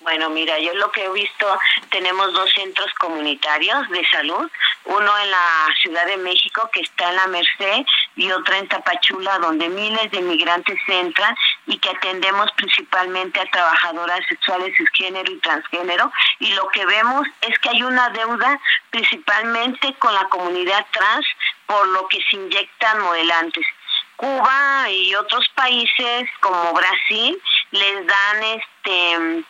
Bueno, 0.08 0.30
mira, 0.30 0.58
yo 0.58 0.72
lo 0.72 0.90
que 0.90 1.04
he 1.04 1.12
visto, 1.12 1.46
tenemos 1.90 2.32
dos 2.32 2.50
centros 2.54 2.90
comunitarios 2.94 3.86
de 3.90 4.02
salud, 4.10 4.50
uno 4.86 5.18
en 5.18 5.30
la 5.30 5.66
Ciudad 5.82 6.06
de 6.06 6.16
México 6.16 6.70
que 6.72 6.80
está 6.80 7.10
en 7.10 7.16
la 7.16 7.26
Merced 7.26 7.84
y 8.16 8.30
otro 8.32 8.54
en 8.54 8.66
Tapachula 8.68 9.38
donde 9.38 9.68
miles 9.68 10.10
de 10.10 10.22
migrantes 10.22 10.78
entran 10.86 11.36
y 11.66 11.76
que 11.76 11.90
atendemos 11.90 12.50
principalmente 12.52 13.38
a 13.38 13.50
trabajadoras 13.50 14.20
sexuales 14.30 14.72
género 14.94 15.30
y 15.30 15.40
transgénero 15.40 16.10
y 16.38 16.54
lo 16.54 16.68
que 16.68 16.86
vemos 16.86 17.28
es 17.42 17.58
que 17.58 17.68
hay 17.68 17.82
una 17.82 18.08
deuda 18.08 18.58
principalmente 18.88 19.92
con 19.98 20.14
la 20.14 20.24
comunidad 20.30 20.86
trans 20.90 21.26
por 21.66 21.86
lo 21.88 22.08
que 22.08 22.18
se 22.30 22.36
inyectan 22.36 23.02
modelantes. 23.02 23.66
Cuba 24.18 24.90
y 24.90 25.14
otros 25.14 25.48
países 25.54 26.28
como 26.40 26.72
Brasil 26.72 27.40
les 27.70 28.04
dan 28.04 28.42
este 28.42 29.44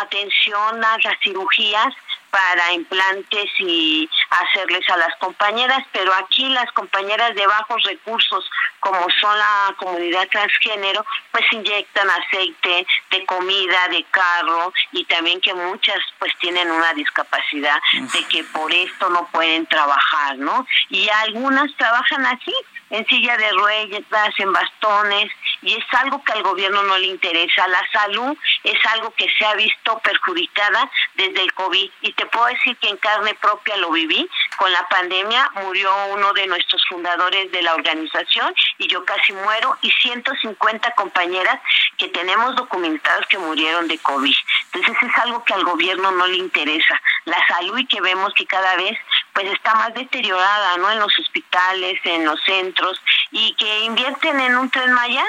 atención 0.00 0.82
a 0.82 0.96
las 0.96 1.20
cirugías 1.22 1.92
para 2.30 2.72
implantes 2.72 3.50
y 3.58 4.08
hacerles 4.30 4.88
a 4.88 4.96
las 4.96 5.14
compañeras, 5.18 5.84
pero 5.92 6.12
aquí 6.14 6.48
las 6.48 6.70
compañeras 6.72 7.34
de 7.34 7.46
bajos 7.46 7.82
recursos, 7.84 8.50
como 8.80 9.06
son 9.20 9.38
la 9.38 9.74
comunidad 9.78 10.26
transgénero, 10.28 11.04
pues 11.30 11.44
inyectan 11.52 12.08
aceite 12.08 12.86
de 13.10 13.26
comida, 13.26 13.88
de 13.88 14.02
carro 14.04 14.72
y 14.92 15.04
también 15.04 15.40
que 15.42 15.52
muchas 15.52 15.98
pues 16.18 16.32
tienen 16.38 16.70
una 16.70 16.92
discapacidad 16.94 17.80
de 17.92 18.24
que 18.28 18.44
por 18.44 18.72
esto 18.72 19.10
no 19.10 19.26
pueden 19.28 19.66
trabajar, 19.66 20.38
¿no? 20.38 20.66
Y 20.90 21.08
algunas 21.08 21.74
trabajan 21.76 22.24
así, 22.26 22.54
en 22.90 23.06
silla 23.06 23.36
de 23.36 23.50
ruedas, 23.50 24.34
en 24.38 24.52
bastones, 24.52 25.30
y 25.62 25.74
es 25.74 25.84
algo 25.92 26.22
que 26.22 26.32
al 26.32 26.42
gobierno 26.42 26.82
no 26.82 26.98
le 26.98 27.06
interesa. 27.06 27.66
La 27.68 27.86
salud 27.92 28.36
es 28.62 28.86
algo 28.86 29.12
que 29.14 29.26
se 29.36 29.44
ha 29.44 29.54
visto 29.54 29.98
perjudicada 30.00 30.90
desde 31.14 31.42
el 31.42 31.52
COVID, 31.54 31.90
y 32.02 32.12
te 32.12 32.26
puedo 32.26 32.46
decir 32.46 32.76
que 32.76 32.88
en 32.88 32.96
carne 32.98 33.34
propia 33.34 33.76
lo 33.78 33.90
viví. 33.90 34.28
Con 34.56 34.72
la 34.72 34.86
pandemia 34.88 35.50
murió 35.62 35.90
uno 36.12 36.32
de 36.32 36.46
nuestros 36.46 36.82
fundadores 36.88 37.50
de 37.52 37.62
la 37.62 37.74
organización 37.74 38.54
y 38.78 38.86
yo 38.88 39.04
casi 39.04 39.32
muero, 39.32 39.76
y 39.82 39.90
150 39.90 40.90
compañeras 40.92 41.60
que 41.98 42.08
tenemos 42.08 42.54
documentados 42.56 43.26
que 43.26 43.38
murieron 43.38 43.88
de 43.88 43.98
COVID. 43.98 44.34
Entonces 44.72 45.10
es 45.10 45.18
algo 45.18 45.44
que 45.44 45.54
al 45.54 45.64
gobierno 45.64 46.10
no 46.12 46.26
le 46.26 46.36
interesa. 46.36 47.00
La 47.24 47.44
salud 47.48 47.78
y 47.78 47.86
que 47.86 48.00
vemos 48.00 48.32
que 48.34 48.46
cada 48.46 48.76
vez 48.76 48.98
pues 49.36 49.52
está 49.52 49.74
más 49.74 49.92
deteriorada, 49.92 50.78
¿no? 50.78 50.90
En 50.90 50.98
los 50.98 51.12
hospitales, 51.18 52.00
en 52.04 52.24
los 52.24 52.40
centros 52.42 52.98
y 53.30 53.52
que 53.56 53.80
invierten 53.80 54.40
en 54.40 54.56
un 54.56 54.70
tren 54.70 54.90
Maya 54.94 55.26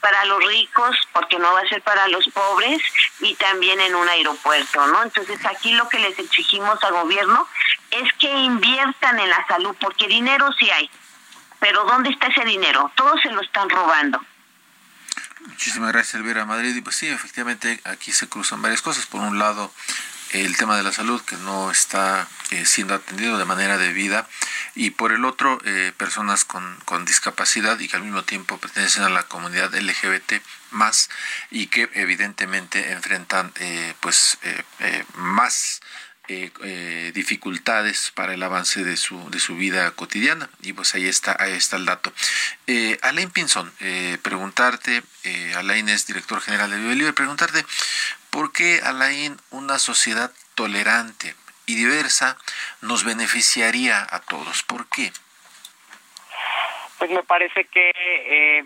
para 0.00 0.24
los 0.24 0.42
ricos 0.42 0.96
porque 1.12 1.38
no 1.38 1.52
va 1.52 1.60
a 1.60 1.68
ser 1.68 1.82
para 1.82 2.08
los 2.08 2.26
pobres 2.28 2.80
y 3.20 3.34
también 3.34 3.78
en 3.82 3.94
un 3.94 4.08
aeropuerto, 4.08 4.86
¿no? 4.86 5.02
Entonces 5.02 5.38
aquí 5.44 5.74
lo 5.74 5.86
que 5.90 5.98
les 5.98 6.18
exigimos 6.18 6.82
al 6.82 6.94
gobierno 6.94 7.46
es 7.90 8.10
que 8.14 8.30
inviertan 8.30 9.20
en 9.20 9.28
la 9.28 9.46
salud 9.46 9.76
porque 9.78 10.08
dinero 10.08 10.50
sí 10.58 10.70
hay, 10.70 10.88
pero 11.60 11.84
¿dónde 11.84 12.08
está 12.08 12.28
ese 12.28 12.46
dinero? 12.46 12.90
Todos 12.96 13.20
se 13.20 13.30
lo 13.32 13.42
están 13.42 13.68
robando. 13.68 14.18
Muchísimas 15.46 15.92
gracias, 15.92 16.14
Elvira 16.14 16.46
Madrid. 16.46 16.74
Y 16.74 16.80
pues 16.80 16.96
sí, 16.96 17.08
efectivamente 17.08 17.82
aquí 17.84 18.12
se 18.12 18.30
cruzan 18.30 18.62
varias 18.62 18.80
cosas. 18.80 19.04
Por 19.04 19.20
un 19.20 19.38
lado, 19.38 19.70
el 20.32 20.56
tema 20.56 20.76
de 20.76 20.82
la 20.82 20.92
salud 20.92 21.20
que 21.22 21.36
no 21.36 21.70
está 21.70 22.26
eh, 22.50 22.64
siendo 22.64 22.94
atendido 22.94 23.38
de 23.38 23.44
manera 23.44 23.78
debida 23.78 24.28
y 24.74 24.90
por 24.90 25.12
el 25.12 25.24
otro 25.24 25.58
eh, 25.64 25.92
personas 25.96 26.44
con, 26.44 26.76
con, 26.84 27.04
discapacidad 27.04 27.78
y 27.78 27.88
que 27.88 27.96
al 27.96 28.02
mismo 28.02 28.24
tiempo 28.24 28.58
pertenecen 28.58 29.02
a 29.02 29.10
la 29.10 29.24
comunidad 29.24 29.74
LGBT 29.74 30.34
más 30.70 31.10
y 31.50 31.66
que 31.66 31.90
evidentemente 31.94 32.92
enfrentan 32.92 33.52
eh, 33.60 33.94
pues 34.00 34.38
más 35.14 35.80
dificultades 37.12 38.10
para 38.14 38.32
el 38.32 38.42
avance 38.42 38.84
de 38.84 38.96
su, 38.96 39.28
de 39.28 39.38
su 39.38 39.54
vida 39.56 39.90
cotidiana. 39.90 40.48
Y 40.62 40.72
pues 40.72 40.94
ahí 40.94 41.06
está, 41.06 41.36
ahí 41.38 41.52
está 41.52 41.76
el 41.76 41.84
dato. 41.84 42.10
Alain 43.02 43.30
Pinson, 43.30 43.70
preguntarte, 44.22 45.02
Alain 45.56 45.90
es 45.90 46.06
director 46.06 46.40
general 46.40 46.70
de 46.70 46.78
Vive 46.78 47.12
preguntarte 47.12 47.66
¿Por 48.32 48.50
qué, 48.50 48.80
Alain, 48.82 49.36
una 49.50 49.78
sociedad 49.78 50.32
tolerante 50.54 51.34
y 51.66 51.74
diversa 51.74 52.38
nos 52.80 53.04
beneficiaría 53.04 54.06
a 54.10 54.20
todos? 54.20 54.62
¿Por 54.62 54.88
qué? 54.88 55.12
Pues 56.96 57.10
me 57.10 57.22
parece 57.24 57.66
que 57.66 57.92
eh, 57.94 58.64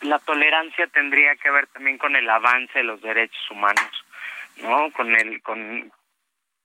la 0.00 0.18
tolerancia 0.18 0.88
tendría 0.88 1.36
que 1.36 1.52
ver 1.52 1.68
también 1.68 1.98
con 1.98 2.16
el 2.16 2.28
avance 2.28 2.80
de 2.80 2.82
los 2.82 3.00
derechos 3.00 3.48
humanos, 3.52 4.04
¿no? 4.56 4.90
Con 4.90 5.14
el 5.14 5.40
con 5.40 5.92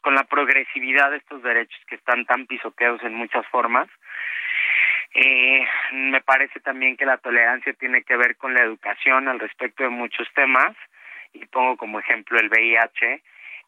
con 0.01 0.15
la 0.15 0.23
progresividad 0.23 1.11
de 1.11 1.17
estos 1.17 1.43
derechos 1.43 1.79
que 1.87 1.95
están 1.95 2.25
tan 2.25 2.47
pisoteados 2.47 3.03
en 3.03 3.13
muchas 3.13 3.45
formas. 3.47 3.87
Eh, 5.13 5.63
me 5.91 6.21
parece 6.21 6.59
también 6.59 6.97
que 6.97 7.05
la 7.05 7.17
tolerancia 7.17 7.73
tiene 7.73 8.03
que 8.03 8.17
ver 8.17 8.35
con 8.35 8.55
la 8.55 8.63
educación 8.63 9.27
al 9.27 9.39
respecto 9.39 9.83
de 9.83 9.89
muchos 9.89 10.27
temas 10.33 10.75
y 11.35 11.45
pongo 11.45 11.77
como 11.77 11.99
ejemplo 11.99 12.39
el 12.39 12.49
VIH. 12.49 13.21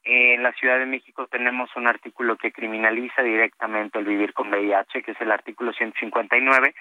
en 0.04 0.44
la 0.44 0.54
Ciudad 0.54 0.80
de 0.80 0.86
México 0.86 1.28
tenemos 1.28 1.70
un 1.76 1.88
artículo 1.88 2.38
que 2.38 2.52
criminaliza 2.52 3.22
directamente 3.22 4.00
el 4.00 4.06
vivir 4.06 4.34
con 4.34 4.50
VIH, 4.50 5.04
que 5.04 5.12
es 5.12 5.22
el 5.22 5.32
artículo 5.32 5.74
159, 5.74 6.74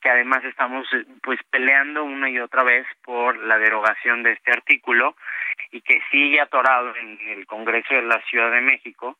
que 0.00 0.10
además 0.10 0.44
estamos 0.44 0.86
eh, 0.92 1.04
pues 1.22 1.38
peleando 1.50 2.04
una 2.04 2.28
y 2.28 2.38
otra 2.38 2.62
vez 2.62 2.86
por 3.02 3.36
la 3.36 3.58
derogación 3.58 4.22
de 4.22 4.32
este 4.32 4.50
artículo 4.52 5.16
y 5.70 5.80
que 5.82 6.00
sigue 6.10 6.40
atorado 6.40 6.94
en 6.96 7.18
el 7.28 7.46
Congreso 7.46 7.94
de 7.94 8.02
la 8.02 8.20
Ciudad 8.22 8.50
de 8.50 8.60
México. 8.60 9.18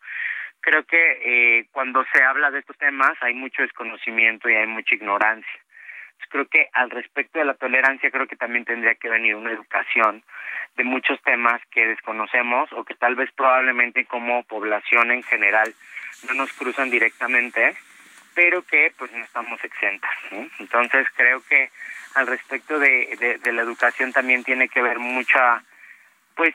Creo 0.61 0.85
que 0.85 1.21
eh, 1.25 1.67
cuando 1.73 2.05
se 2.13 2.23
habla 2.23 2.51
de 2.51 2.61
estos 2.61 2.77
temas 2.77 3.13
hay 3.23 3.35
mucho 3.35 3.63
desconocimiento 3.63 4.49
y 4.49 4.55
hay 4.55 4.67
mucha 4.67 4.95
ignorancia. 4.95 5.61
Creo 6.29 6.47
que 6.47 6.69
al 6.73 6.91
respecto 6.91 7.39
de 7.39 7.45
la 7.45 7.55
tolerancia 7.55 8.11
creo 8.11 8.27
que 8.27 8.37
también 8.37 8.65
tendría 8.65 8.95
que 8.95 9.09
venir 9.09 9.35
una 9.35 9.53
educación 9.53 10.23
de 10.77 10.85
muchos 10.85 11.21
temas 11.23 11.61
que 11.71 11.87
desconocemos 11.87 12.73
o 12.73 12.85
que 12.85 12.95
tal 12.95 13.17
vez 13.17 13.31
probablemente 13.33 14.05
como 14.05 14.45
población 14.45 15.11
en 15.11 15.23
general 15.23 15.75
no 16.29 16.35
nos 16.35 16.53
cruzan 16.53 16.91
directamente 16.91 17.75
pero 18.35 18.63
que 18.63 18.93
pues 18.97 19.13
no 19.13 19.23
estamos 19.25 19.63
exentas. 19.65 20.11
Entonces 20.59 21.07
creo 21.15 21.43
que 21.49 21.71
al 22.15 22.27
respecto 22.27 22.79
de, 22.79 23.39
de, 23.43 23.53
la 23.53 23.63
educación 23.63 24.13
también 24.13 24.45
tiene 24.45 24.69
que 24.69 24.83
ver 24.83 24.99
mucha, 24.99 25.63
pues, 26.35 26.55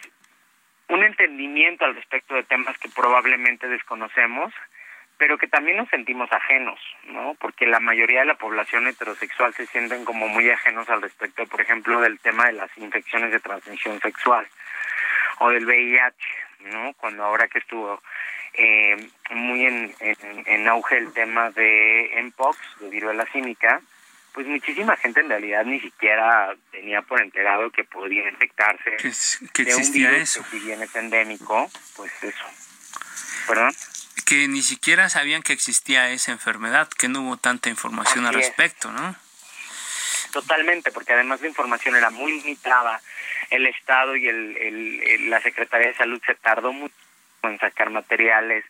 un 0.89 1.03
entendimiento 1.03 1.85
al 1.85 1.95
respecto 1.95 2.35
de 2.35 2.43
temas 2.43 2.77
que 2.77 2.89
probablemente 2.89 3.67
desconocemos, 3.67 4.53
pero 5.17 5.37
que 5.37 5.47
también 5.47 5.77
nos 5.77 5.89
sentimos 5.89 6.31
ajenos, 6.31 6.79
¿no? 7.07 7.35
Porque 7.39 7.65
la 7.65 7.79
mayoría 7.79 8.19
de 8.19 8.25
la 8.25 8.37
población 8.37 8.87
heterosexual 8.87 9.53
se 9.53 9.65
sienten 9.67 10.03
como 10.05 10.27
muy 10.27 10.49
ajenos 10.49 10.89
al 10.89 11.01
respecto, 11.01 11.45
por 11.45 11.61
ejemplo, 11.61 12.01
del 12.01 12.19
tema 12.19 12.47
de 12.47 12.53
las 12.53 12.77
infecciones 12.77 13.31
de 13.31 13.39
transmisión 13.39 13.99
sexual 14.01 14.47
o 15.39 15.49
del 15.49 15.65
VIH, 15.65 16.17
¿no? 16.71 16.93
Cuando 16.93 17.23
ahora 17.23 17.47
que 17.47 17.59
estuvo 17.59 18.01
eh, 18.53 19.09
muy 19.31 19.65
en, 19.65 19.95
en, 19.99 20.67
auge 20.67 20.97
el 20.97 21.13
tema 21.13 21.49
de 21.51 22.11
MPOX, 22.23 22.57
de 22.79 22.89
viruela 22.89 23.25
cínica, 23.31 23.81
pues 24.33 24.47
muchísima 24.47 24.97
gente 24.97 25.21
en 25.21 25.29
realidad 25.29 25.63
ni 25.65 25.79
siquiera 25.79 26.53
tenía 26.71 27.01
por 27.01 27.21
enterado 27.21 27.69
que 27.71 27.85
podía 27.85 28.27
infectarse 28.29 28.97
que, 29.53 29.61
existía 29.63 30.11
eso. 30.17 30.43
si 30.51 30.59
bien 30.59 30.81
es 30.81 30.93
endémico, 30.93 31.69
pues 31.95 32.11
eso. 32.21 32.45
¿Perdón? 33.47 33.73
Que 34.23 34.47
ni 34.47 34.61
siquiera 34.61 35.09
sabían 35.09 35.43
que 35.43 35.53
existía 35.53 36.09
esa 36.09 36.31
enfermedad, 36.31 36.87
que 36.89 37.07
no 37.07 37.21
hubo 37.21 37.37
tanta 37.37 37.69
información 37.69 38.25
al 38.25 38.33
respecto, 38.33 38.91
¿no? 38.91 39.15
Totalmente, 40.31 40.91
porque 40.91 41.13
además 41.13 41.41
la 41.41 41.47
información 41.47 41.95
era 41.95 42.09
muy 42.09 42.41
limitada. 42.41 43.01
El 43.49 43.67
Estado 43.67 44.15
y 44.15 44.27
el, 44.27 44.57
el, 44.57 45.29
la 45.29 45.41
Secretaría 45.41 45.87
de 45.87 45.95
Salud 45.95 46.21
se 46.25 46.35
tardó 46.35 46.73
mucho 46.73 46.95
en 47.43 47.59
sacar 47.59 47.89
materiales, 47.89 48.65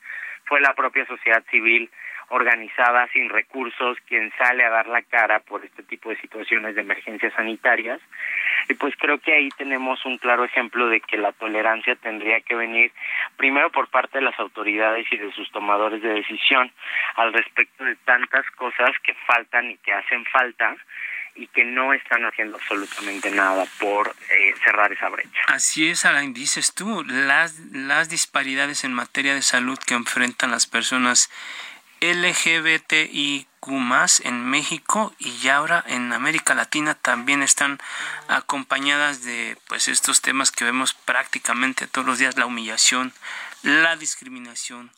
fue 0.46 0.62
la 0.62 0.74
propia 0.74 1.06
sociedad 1.06 1.44
civil 1.50 1.90
organizada 2.29 3.08
sin 3.13 3.29
recursos 3.29 3.98
quien 4.08 4.32
sale 4.38 4.63
a 4.63 4.70
dar 4.70 4.88
la 4.88 5.01
cara 5.01 5.39
por 5.39 5.63
este 5.63 5.84
tipo 5.84 6.10
de 6.10 6.17
situaciones 6.17 6.75
de 6.75 6.82
emergencias 6.82 7.34
sanitarias. 7.34 8.00
Y 8.67 8.74
pues 8.74 8.96
creo 8.98 9.20
que 9.20 9.34
ahí 9.34 9.50
tenemos 9.58 10.03
un 10.05 10.17
claro 10.17 10.44
ejemplo 10.44 10.88
de 10.88 11.01
que 11.01 11.17
la 11.17 11.32
tolerancia 11.34 11.96
tendría 11.96 12.41
que 12.41 12.55
venir 12.55 12.91
primero 13.38 13.70
por 13.70 13.89
parte 13.89 14.17
de 14.17 14.24
las 14.24 14.39
autoridades 14.39 15.05
y 15.12 15.17
de 15.17 15.32
sus 15.34 15.51
tomadores 15.51 16.01
de 16.01 16.10
decisión 16.10 16.72
al 17.15 17.34
respecto 17.34 17.84
de 17.84 17.96
tantas 17.98 18.46
cosas 18.51 18.91
que 19.03 19.13
faltan 19.27 19.72
y 19.72 19.77
que 19.77 19.94
hacen 19.94 20.25
falta 20.25 20.75
y 21.36 21.48
que 21.48 21.65
no 21.65 21.94
están 21.94 22.24
haciendo 22.24 22.58
absolutamente 22.58 23.29
nada 23.29 23.65
por 23.79 24.15
eh, 24.32 24.53
cerrar 24.63 24.91
esa 24.94 25.10
brecha. 25.10 25.41
Así 25.48 25.89
es, 25.89 26.05
Alain, 26.05 26.34
dices 26.34 26.74
tú, 26.74 27.03
las, 27.05 27.60
las 27.74 28.10
disparidades 28.10 28.86
en 28.86 28.93
materia 28.93 29.36
de 29.36 29.41
salud 29.41 29.78
que 29.86 29.95
enfrentan 29.95 30.52
las 30.52 30.65
personas 30.65 31.30
LGBTIQ 32.13 33.56
en 34.24 34.46
México 34.46 35.13
y 35.18 35.48
ahora 35.48 35.84
en 35.88 36.13
América 36.13 36.54
Latina 36.54 36.94
también 36.94 37.41
están 37.41 37.80
acompañadas 38.28 39.24
de 39.24 39.58
pues 39.68 39.88
estos 39.88 40.22
temas 40.22 40.52
que 40.52 40.65
vemos 40.65 40.94
prácticamente 40.94 41.88
todos 41.88 42.06
los 42.06 42.20
días, 42.20 42.38
la 42.38 42.46
humillación, 42.46 43.12
la 43.63 43.96
discriminación, 43.96 44.91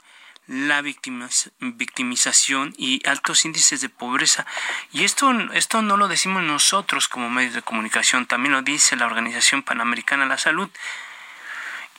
la 0.48 0.82
victimización 0.82 2.74
y 2.78 3.08
altos 3.08 3.46
índices 3.46 3.80
de 3.80 3.90
pobreza. 3.90 4.46
Y 4.92 5.06
esto, 5.06 5.32
esto 5.54 5.82
no 5.82 5.96
lo 5.96 6.10
decimos 6.10 6.44
nosotros 6.44 7.08
como 7.08 7.30
medios 7.30 7.54
de 7.54 7.62
comunicación, 7.62 8.26
también 8.26 8.54
lo 8.54 8.62
dice 8.62 8.98
la 8.98 9.06
Organización 9.06 9.64
Panamericana 9.64 10.24
de 10.24 10.30
la 10.30 10.38
Salud. 10.38 10.70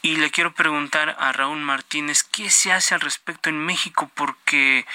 Y 0.03 0.17
le 0.17 0.31
quiero 0.31 0.53
preguntar 0.53 1.17
a 1.19 1.33
Raúl 1.33 1.59
Martínez, 1.59 2.23
¿qué 2.23 2.51
se 2.51 2.73
hace 2.73 2.95
al 2.95 3.01
respecto 3.01 3.49
en 3.49 3.59
México? 3.59 4.11
Porque 4.15 4.87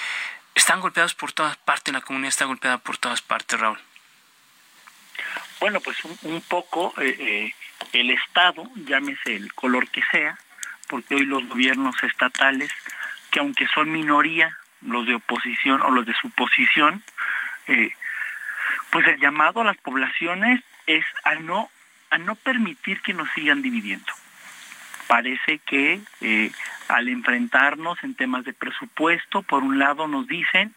están 0.54 0.80
golpeados 0.80 1.14
por 1.14 1.32
todas 1.32 1.56
partes, 1.58 1.92
la 1.92 2.00
comunidad 2.00 2.28
está 2.28 2.46
golpeada 2.46 2.78
por 2.78 2.96
todas 2.96 3.20
partes, 3.20 3.60
Raúl. 3.60 3.78
Bueno, 5.60 5.80
pues 5.80 5.96
un, 6.04 6.40
poco 6.42 6.94
eh, 6.98 7.16
eh, 7.18 7.54
el 7.92 8.10
Estado, 8.10 8.68
llámese 8.74 9.36
el 9.36 9.52
color 9.54 9.88
que 9.88 10.02
sea, 10.10 10.38
porque 10.88 11.14
hoy 11.14 11.26
los 11.26 11.46
gobiernos 11.48 12.02
estatales 12.02 12.70
que 13.30 13.40
aunque 13.40 13.66
son 13.68 13.90
minoría, 13.90 14.56
los 14.80 15.06
de 15.06 15.14
oposición 15.14 15.82
o 15.82 15.90
los 15.90 16.06
de 16.06 16.14
su 16.14 16.30
posición, 16.30 17.02
eh, 17.66 17.90
pues 18.90 19.06
el 19.08 19.18
llamado 19.18 19.60
a 19.60 19.64
las 19.64 19.76
poblaciones 19.78 20.62
es 20.86 21.04
a 21.24 21.34
no, 21.36 21.70
a 22.10 22.18
no 22.18 22.36
permitir 22.36 23.00
que 23.00 23.12
nos 23.12 23.28
sigan 23.32 23.60
dividiendo. 23.60 24.12
Parece 25.06 25.58
que 25.58 26.00
eh, 26.20 26.52
al 26.88 27.08
enfrentarnos 27.08 28.02
en 28.02 28.14
temas 28.14 28.44
de 28.44 28.52
presupuesto, 28.52 29.42
por 29.42 29.62
un 29.62 29.78
lado 29.78 30.08
nos 30.08 30.26
dicen 30.26 30.74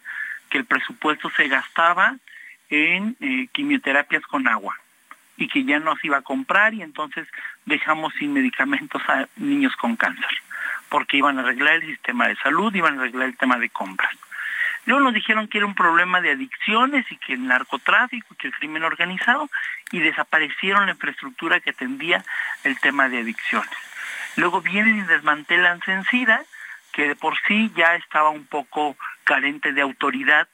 que 0.50 0.58
el 0.58 0.64
presupuesto 0.64 1.30
se 1.30 1.48
gastaba 1.48 2.16
en 2.70 3.16
eh, 3.20 3.48
quimioterapias 3.52 4.22
con 4.22 4.48
agua 4.48 4.76
y 5.36 5.48
que 5.48 5.64
ya 5.64 5.78
no 5.78 5.96
se 5.96 6.08
iba 6.08 6.18
a 6.18 6.22
comprar 6.22 6.74
y 6.74 6.82
entonces 6.82 7.26
dejamos 7.64 8.12
sin 8.18 8.32
medicamentos 8.32 9.00
a 9.08 9.28
niños 9.36 9.74
con 9.76 9.96
cáncer 9.96 10.42
porque 10.88 11.18
iban 11.18 11.38
a 11.38 11.42
arreglar 11.42 11.74
el 11.74 11.86
sistema 11.86 12.28
de 12.28 12.36
salud, 12.36 12.74
iban 12.74 12.98
a 12.98 13.02
arreglar 13.02 13.28
el 13.28 13.36
tema 13.36 13.58
de 13.58 13.70
compras. 13.70 14.12
Luego 14.86 15.02
nos 15.02 15.14
dijeron 15.14 15.48
que 15.48 15.58
era 15.58 15.66
un 15.66 15.74
problema 15.74 16.20
de 16.20 16.30
adicciones 16.30 17.04
y 17.10 17.16
que 17.16 17.34
el 17.34 17.46
narcotráfico, 17.46 18.34
que 18.36 18.46
el 18.46 18.54
crimen 18.54 18.84
organizado, 18.84 19.50
y 19.92 19.98
desaparecieron 19.98 20.86
la 20.86 20.92
infraestructura 20.92 21.60
que 21.60 21.70
atendía 21.70 22.24
el 22.64 22.78
tema 22.80 23.08
de 23.08 23.18
adicciones. 23.18 23.68
Luego 24.36 24.60
vienen 24.60 24.98
y 24.98 25.02
desmantelan 25.02 25.80
Sencida, 25.82 26.42
que 26.92 27.08
de 27.08 27.16
por 27.16 27.34
sí 27.46 27.72
ya 27.76 27.94
estaba 27.96 28.30
un 28.30 28.46
poco 28.46 28.96
carente 29.24 29.72
de 29.72 29.82
autoridad 29.82 30.48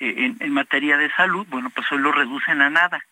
eh, 0.00 0.34
en, 0.40 0.52
materia 0.52 0.96
de 0.96 1.10
salud, 1.12 1.46
bueno, 1.48 1.70
pues 1.70 1.90
hoy 1.92 1.98
lo 1.98 2.12
reducen 2.12 2.60
a 2.60 2.70
nada. 2.70 3.04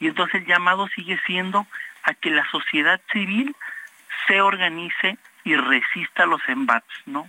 Y 0.00 0.08
entonces 0.08 0.42
el 0.42 0.46
llamado 0.46 0.88
sigue 0.88 1.20
siendo 1.26 1.66
a 2.02 2.14
que 2.14 2.30
la 2.30 2.48
sociedad 2.50 3.00
civil 3.12 3.54
se 4.26 4.40
organice 4.40 5.18
y 5.44 5.56
resista 5.56 6.26
los 6.26 6.40
embates, 6.48 6.96
¿no? 7.06 7.28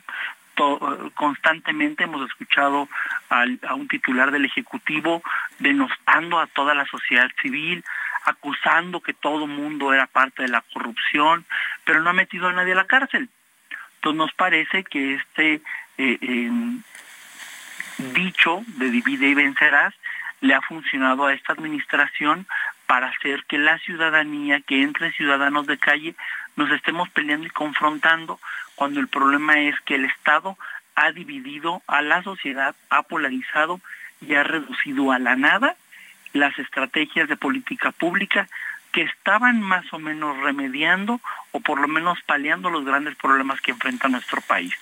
constantemente 1.15 2.05
hemos 2.05 2.25
escuchado 2.29 2.87
a 3.29 3.73
un 3.73 3.89
titular 3.89 4.31
del 4.31 4.45
Ejecutivo 4.45 5.21
denostando 5.59 6.39
a 6.39 6.47
toda 6.47 6.73
la 6.73 6.85
sociedad 6.85 7.29
civil, 7.41 7.83
acusando 8.25 9.01
que 9.01 9.13
todo 9.13 9.47
mundo 9.47 9.93
era 9.93 10.07
parte 10.07 10.43
de 10.43 10.49
la 10.49 10.61
corrupción, 10.73 11.45
pero 11.85 12.01
no 12.01 12.09
ha 12.09 12.13
metido 12.13 12.47
a 12.47 12.53
nadie 12.53 12.73
a 12.73 12.77
la 12.77 12.87
cárcel. 12.87 13.29
Entonces 13.95 14.17
nos 14.17 14.33
parece 14.33 14.83
que 14.83 15.15
este 15.15 15.61
eh, 15.97 16.49
dicho 18.13 18.63
de 18.67 18.89
divide 18.89 19.29
y 19.29 19.33
vencerás 19.33 19.93
le 20.41 20.53
ha 20.53 20.61
funcionado 20.61 21.25
a 21.25 21.33
esta 21.33 21.53
administración 21.53 22.45
para 22.87 23.07
hacer 23.07 23.45
que 23.45 23.57
la 23.57 23.79
ciudadanía, 23.79 24.61
que 24.61 24.83
entre 24.83 25.11
ciudadanos 25.13 25.65
de 25.65 25.77
calle, 25.77 26.15
nos 26.55 26.69
estemos 26.71 27.09
peleando 27.09 27.47
y 27.47 27.51
confrontando 27.51 28.39
cuando 28.75 28.99
el 28.99 29.07
problema 29.07 29.59
es 29.59 29.79
que 29.81 29.95
el 29.95 30.05
Estado 30.05 30.57
ha 30.95 31.11
dividido 31.11 31.81
a 31.87 32.01
la 32.01 32.21
sociedad, 32.23 32.75
ha 32.89 33.03
polarizado 33.03 33.79
y 34.21 34.35
ha 34.35 34.43
reducido 34.43 35.11
a 35.11 35.19
la 35.19 35.35
nada 35.35 35.75
las 36.35 36.57
estrategias 36.59 37.29
de 37.29 37.37
política 37.37 37.91
pública 37.91 38.47
que 38.91 39.03
estaban 39.03 39.61
más 39.61 39.91
o 39.93 39.99
menos 39.99 40.37
remediando 40.37 41.21
o 41.51 41.61
por 41.61 41.79
lo 41.79 41.87
menos 41.87 42.19
paliando 42.25 42.69
los 42.69 42.85
grandes 42.85 43.15
problemas 43.15 43.61
que 43.61 43.71
enfrenta 43.71 44.09
nuestro 44.09 44.41
país. 44.41 44.73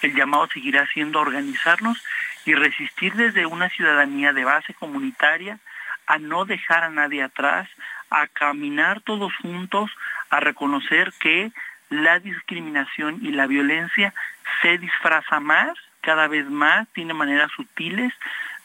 El 0.00 0.14
llamado 0.14 0.48
seguirá 0.48 0.86
siendo 0.86 1.20
organizarnos 1.20 2.02
y 2.44 2.54
resistir 2.54 3.14
desde 3.14 3.46
una 3.46 3.68
ciudadanía 3.68 4.32
de 4.32 4.44
base 4.44 4.74
comunitaria 4.74 5.58
a 6.06 6.18
no 6.18 6.44
dejar 6.44 6.84
a 6.84 6.90
nadie 6.90 7.22
atrás, 7.22 7.68
a 8.10 8.28
caminar 8.28 9.00
todos 9.00 9.32
juntos, 9.42 9.90
a 10.30 10.38
reconocer 10.38 11.12
que 11.18 11.52
la 11.90 12.20
discriminación 12.20 13.18
y 13.22 13.32
la 13.32 13.46
violencia 13.46 14.14
se 14.60 14.78
disfraza 14.78 15.40
más, 15.40 15.76
cada 16.00 16.28
vez 16.28 16.48
más, 16.48 16.88
tiene 16.92 17.12
maneras 17.12 17.50
sutiles 17.54 18.12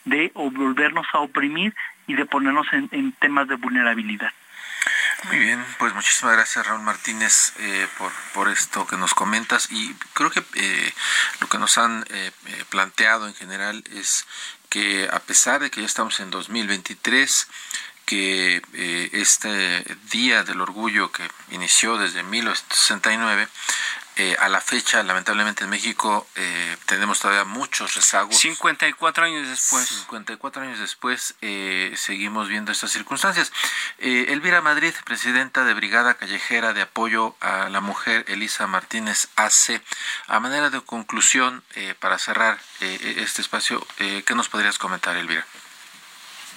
de 0.04 0.30
volvernos 0.34 1.06
a 1.12 1.18
oprimir 1.18 1.74
y 2.08 2.14
de 2.14 2.26
ponernos 2.26 2.66
en, 2.72 3.12
temas 3.12 3.46
de 3.46 3.54
vulnerabilidad. 3.54 4.32
Muy 5.24 5.38
bien, 5.38 5.64
pues 5.78 5.94
muchísimas 5.94 6.34
gracias 6.34 6.66
Raúl 6.66 6.82
Martínez 6.82 7.52
eh, 7.58 7.86
por, 7.98 8.10
por 8.32 8.48
esto 8.48 8.86
que 8.86 8.96
nos 8.96 9.14
comentas 9.14 9.68
y 9.70 9.94
creo 10.14 10.30
que 10.30 10.42
eh, 10.54 10.92
lo 11.40 11.48
que 11.48 11.58
nos 11.58 11.76
han 11.76 12.04
eh, 12.10 12.30
planteado 12.70 13.26
en 13.26 13.34
general 13.34 13.84
es 13.92 14.26
que 14.68 15.08
a 15.12 15.20
pesar 15.20 15.60
de 15.60 15.70
que 15.70 15.80
ya 15.80 15.86
estamos 15.86 16.18
en 16.20 16.30
2023, 16.30 17.48
que 18.08 18.62
este 19.12 19.84
Día 20.10 20.42
del 20.42 20.62
Orgullo 20.62 21.12
que 21.12 21.28
inició 21.50 21.98
desde 21.98 22.22
1969 22.22 23.48
eh, 24.20 24.34
a 24.40 24.48
la 24.48 24.60
fecha, 24.60 25.00
lamentablemente 25.04 25.62
en 25.62 25.70
México 25.70 26.26
eh, 26.34 26.76
tenemos 26.86 27.20
todavía 27.20 27.44
muchos 27.44 27.94
rezagos. 27.94 28.36
54 28.36 29.24
años 29.24 29.46
después. 29.46 29.86
54 29.86 30.62
años 30.62 30.80
después 30.80 31.36
eh, 31.40 31.94
seguimos 31.96 32.48
viendo 32.48 32.72
estas 32.72 32.90
circunstancias. 32.90 33.52
Elvira 33.98 34.60
Madrid, 34.60 34.92
presidenta 35.04 35.64
de 35.64 35.74
Brigada 35.74 36.14
Callejera 36.14 36.72
de 36.72 36.82
Apoyo 36.82 37.36
a 37.40 37.68
la 37.68 37.80
Mujer, 37.80 38.24
Elisa 38.26 38.66
Martínez 38.66 39.28
AC. 39.36 39.80
A 40.26 40.40
manera 40.40 40.70
de 40.70 40.80
conclusión, 40.80 41.62
para 42.00 42.18
cerrar 42.18 42.58
este 42.80 43.42
espacio, 43.42 43.86
¿qué 43.96 44.34
nos 44.34 44.48
podrías 44.48 44.78
comentar, 44.78 45.16
Elvira? 45.16 45.46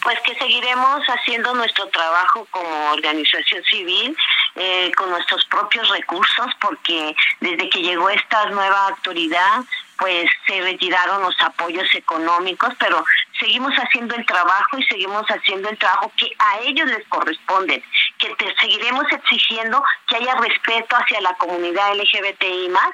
Pues 0.02 0.20
que 0.22 0.36
seguiremos 0.36 1.06
haciendo 1.06 1.54
nuestro 1.54 1.88
trabajo 1.90 2.48
como 2.50 2.92
organización 2.92 3.64
civil 3.66 4.18
eh, 4.56 4.92
con 4.98 5.10
nuestros 5.12 5.46
propios 5.46 5.88
recursos, 5.90 6.48
porque 6.60 7.16
desde 7.40 7.70
que 7.70 7.82
llegó 7.82 8.10
esta 8.10 8.50
nueva 8.50 8.88
autoridad, 8.88 9.64
pues 9.98 10.26
se 10.48 10.60
retiraron 10.62 11.22
los 11.22 11.40
apoyos 11.42 11.88
económicos, 11.94 12.74
pero 12.80 13.06
seguimos 13.40 13.74
haciendo 13.76 14.16
el 14.16 14.26
trabajo 14.26 14.80
y 14.80 14.84
seguimos 14.86 15.26
haciendo 15.28 15.70
el 15.70 15.78
trabajo 15.78 16.12
que 16.18 16.32
a 16.40 16.60
ellos 16.62 16.88
les 16.88 17.08
corresponde, 17.08 17.84
que 18.18 18.30
te 18.36 18.56
seguiremos 18.60 19.06
exigiendo 19.12 19.84
que 20.08 20.16
haya 20.16 20.34
respeto 20.36 20.96
hacia 20.96 21.22
la 21.22 21.36
comunidad 21.36 21.96
LGBTI 21.96 22.70
más, 22.70 22.92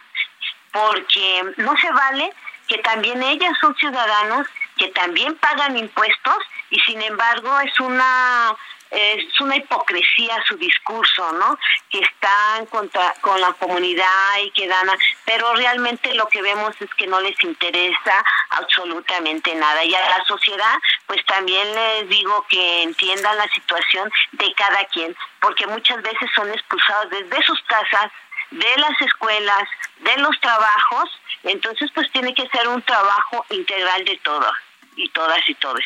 porque 0.74 1.43
no 1.56 1.76
se 1.78 1.89
vale 1.91 2.34
que 2.67 2.78
también 2.80 3.24
ellas 3.24 3.58
son 3.62 3.74
ciudadanos, 3.76 4.46
que 4.78 4.89
también 4.89 5.36
pagan 5.38 5.78
impuestos 5.78 6.38
y 6.69 6.80
sin 6.82 7.01
embargo 7.01 7.60
es 7.62 7.80
una 7.80 8.56
es 8.89 9.41
una 9.41 9.58
hipocresía 9.58 10.41
su 10.47 10.56
discurso, 10.58 11.32
¿no? 11.34 11.58
Que 11.89 11.99
están 11.99 12.65
contra 12.67 13.13
con 13.21 13.39
la 13.41 13.53
comunidad 13.53 14.38
y 14.43 14.51
que 14.51 14.67
dan, 14.67 14.88
pero 15.25 15.53
realmente 15.56 16.13
lo 16.13 16.27
que 16.27 16.41
vemos 16.41 16.73
es 16.80 16.93
que 16.95 17.08
no 17.08 17.19
les 17.19 17.41
interesa 17.43 18.23
absolutamente 18.51 19.53
nada. 19.56 19.84
Y 19.84 19.93
a 19.93 20.17
la 20.17 20.23
sociedad, 20.25 20.77
pues 21.06 21.23
también 21.25 21.73
les 21.73 22.10
digo 22.10 22.45
que 22.49 22.84
entiendan 22.84 23.38
la 23.38 23.47
situación 23.49 24.10
de 24.34 24.53
cada 24.53 24.86
quien, 24.86 25.15
porque 25.41 25.67
muchas 25.67 26.01
veces 26.01 26.30
son 26.34 26.49
expulsados 26.51 27.10
desde 27.10 27.43
sus 27.43 27.62
casas, 27.63 28.12
de 28.51 28.77
las 28.77 29.01
escuelas, 29.01 29.67
de 29.99 30.17
los 30.19 30.39
trabajos, 30.39 31.10
entonces 31.43 31.91
pues 31.93 32.10
tiene 32.13 32.34
que 32.34 32.47
ser 32.47 32.65
un 32.69 32.82
trabajo 32.82 33.45
integral 33.49 34.06
de 34.06 34.17
todos 34.23 34.56
y 34.95 35.10
todas 35.10 35.47
y 35.49 35.56
todos. 35.56 35.84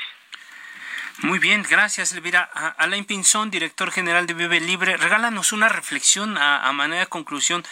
Muy 1.20 1.40
bien, 1.40 1.64
gracias 1.70 2.14
Elvira. 2.14 2.44
Alain 2.78 3.06
Pinzón, 3.06 3.52
director 3.52 3.92
general 3.92 4.26
de 4.26 4.34
Vive 4.34 4.60
Libre, 4.60 4.98
regálanos 4.98 5.52
una 5.52 5.70
reflexión 5.70 6.38
a, 6.38 6.72
manera 6.72 7.02
de 7.02 7.08
conclusión, 7.08 7.64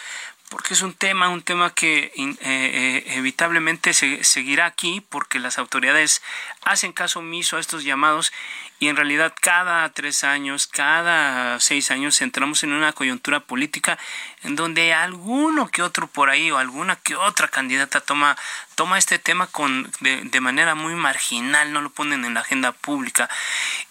porque 0.49 0.73
es 0.73 0.81
un 0.81 0.93
tema, 0.93 1.29
un 1.29 1.41
tema 1.41 1.73
que 1.73 2.11
eh, 2.15 2.35
eh, 2.41 3.03
evitablemente 3.15 3.93
se, 3.93 4.23
seguirá 4.23 4.65
aquí, 4.65 5.01
porque 5.09 5.39
las 5.39 5.57
autoridades 5.57 6.21
hacen 6.63 6.91
caso 6.91 7.19
omiso 7.19 7.57
a 7.57 7.59
estos 7.59 7.83
llamados 7.83 8.31
y 8.79 8.87
en 8.87 8.95
realidad 8.95 9.33
cada 9.39 9.87
tres 9.89 10.23
años, 10.23 10.67
cada 10.67 11.59
seis 11.59 11.91
años 11.91 12.21
entramos 12.21 12.63
en 12.63 12.71
una 12.71 12.93
coyuntura 12.93 13.41
política 13.41 13.97
en 14.43 14.55
donde 14.55 14.93
alguno 14.93 15.67
que 15.67 15.81
otro 15.81 16.07
por 16.07 16.29
ahí 16.29 16.49
o 16.49 16.57
alguna 16.57 16.95
que 16.95 17.15
otra 17.15 17.49
candidata 17.49 17.99
toma, 17.99 18.37
toma 18.75 18.97
este 18.97 19.19
tema 19.19 19.47
con, 19.47 19.91
de, 19.99 20.21
de 20.23 20.41
manera 20.41 20.75
muy 20.75 20.95
marginal, 20.95 21.73
no 21.73 21.81
lo 21.81 21.89
ponen 21.89 22.23
en 22.23 22.33
la 22.33 22.39
agenda 22.39 22.71
pública 22.71 23.29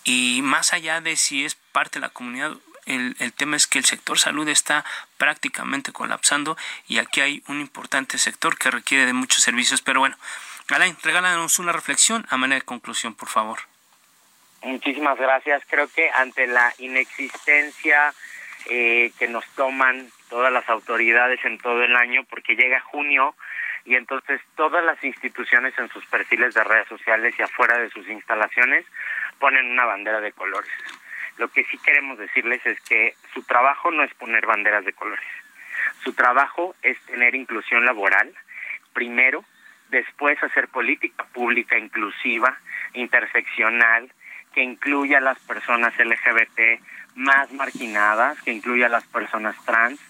y 0.04 0.40
más 0.42 0.72
allá 0.72 1.02
de 1.02 1.16
si 1.16 1.44
es 1.44 1.54
parte 1.72 1.98
de 1.98 2.06
la 2.06 2.10
comunidad 2.10 2.52
el, 2.86 3.16
el, 3.18 3.34
tema 3.34 3.56
es 3.56 3.66
que 3.66 3.78
el 3.78 3.84
sector 3.84 4.18
salud 4.18 4.48
está 4.48 4.82
prácticamente 5.18 5.92
colapsando 5.92 6.56
y 6.86 6.96
aquí 6.96 7.20
hay 7.20 7.42
un 7.46 7.60
importante 7.60 8.16
sector 8.16 8.56
que 8.56 8.70
requiere 8.70 9.04
de 9.04 9.12
muchos 9.12 9.42
servicios. 9.42 9.82
Pero 9.82 10.00
bueno, 10.00 10.16
Alain, 10.70 10.96
regálanos 11.02 11.58
una 11.58 11.72
reflexión 11.72 12.26
a 12.30 12.38
manera 12.38 12.60
de 12.60 12.64
conclusión, 12.64 13.14
por 13.14 13.28
favor. 13.28 13.60
Muchísimas 14.62 15.18
gracias. 15.18 15.62
Creo 15.68 15.88
que 15.88 16.10
ante 16.10 16.46
la 16.46 16.72
inexistencia 16.78 18.12
eh, 18.68 19.12
que 19.18 19.28
nos 19.28 19.46
toman 19.54 20.10
todas 20.28 20.52
las 20.52 20.68
autoridades 20.68 21.42
en 21.44 21.58
todo 21.58 21.82
el 21.82 21.96
año, 21.96 22.24
porque 22.24 22.56
llega 22.56 22.80
junio 22.80 23.34
y 23.84 23.94
entonces 23.94 24.40
todas 24.56 24.84
las 24.84 25.02
instituciones 25.02 25.78
en 25.78 25.88
sus 25.88 26.04
perfiles 26.06 26.54
de 26.54 26.64
redes 26.64 26.88
sociales 26.88 27.34
y 27.38 27.42
afuera 27.42 27.78
de 27.78 27.88
sus 27.90 28.06
instalaciones 28.08 28.84
ponen 29.38 29.70
una 29.70 29.86
bandera 29.86 30.20
de 30.20 30.32
colores. 30.32 30.70
Lo 31.38 31.48
que 31.48 31.64
sí 31.64 31.78
queremos 31.78 32.18
decirles 32.18 32.64
es 32.66 32.80
que 32.80 33.14
su 33.32 33.42
trabajo 33.44 33.90
no 33.90 34.02
es 34.02 34.12
poner 34.14 34.44
banderas 34.44 34.84
de 34.84 34.92
colores. 34.92 35.24
Su 36.02 36.12
trabajo 36.12 36.74
es 36.82 37.00
tener 37.06 37.34
inclusión 37.34 37.84
laboral, 37.84 38.34
primero, 38.92 39.44
después 39.88 40.42
hacer 40.42 40.68
política 40.68 41.24
pública 41.32 41.78
inclusiva, 41.78 42.58
interseccional, 42.92 44.12
que 44.58 44.64
incluya 44.64 45.18
a 45.18 45.20
las 45.20 45.38
personas 45.38 45.96
LGBT 45.96 46.82
más 47.14 47.52
marginadas, 47.52 48.42
que 48.42 48.50
incluya 48.50 48.86
a 48.86 48.88
las 48.88 49.04
personas 49.04 49.54
trans, 49.64 50.00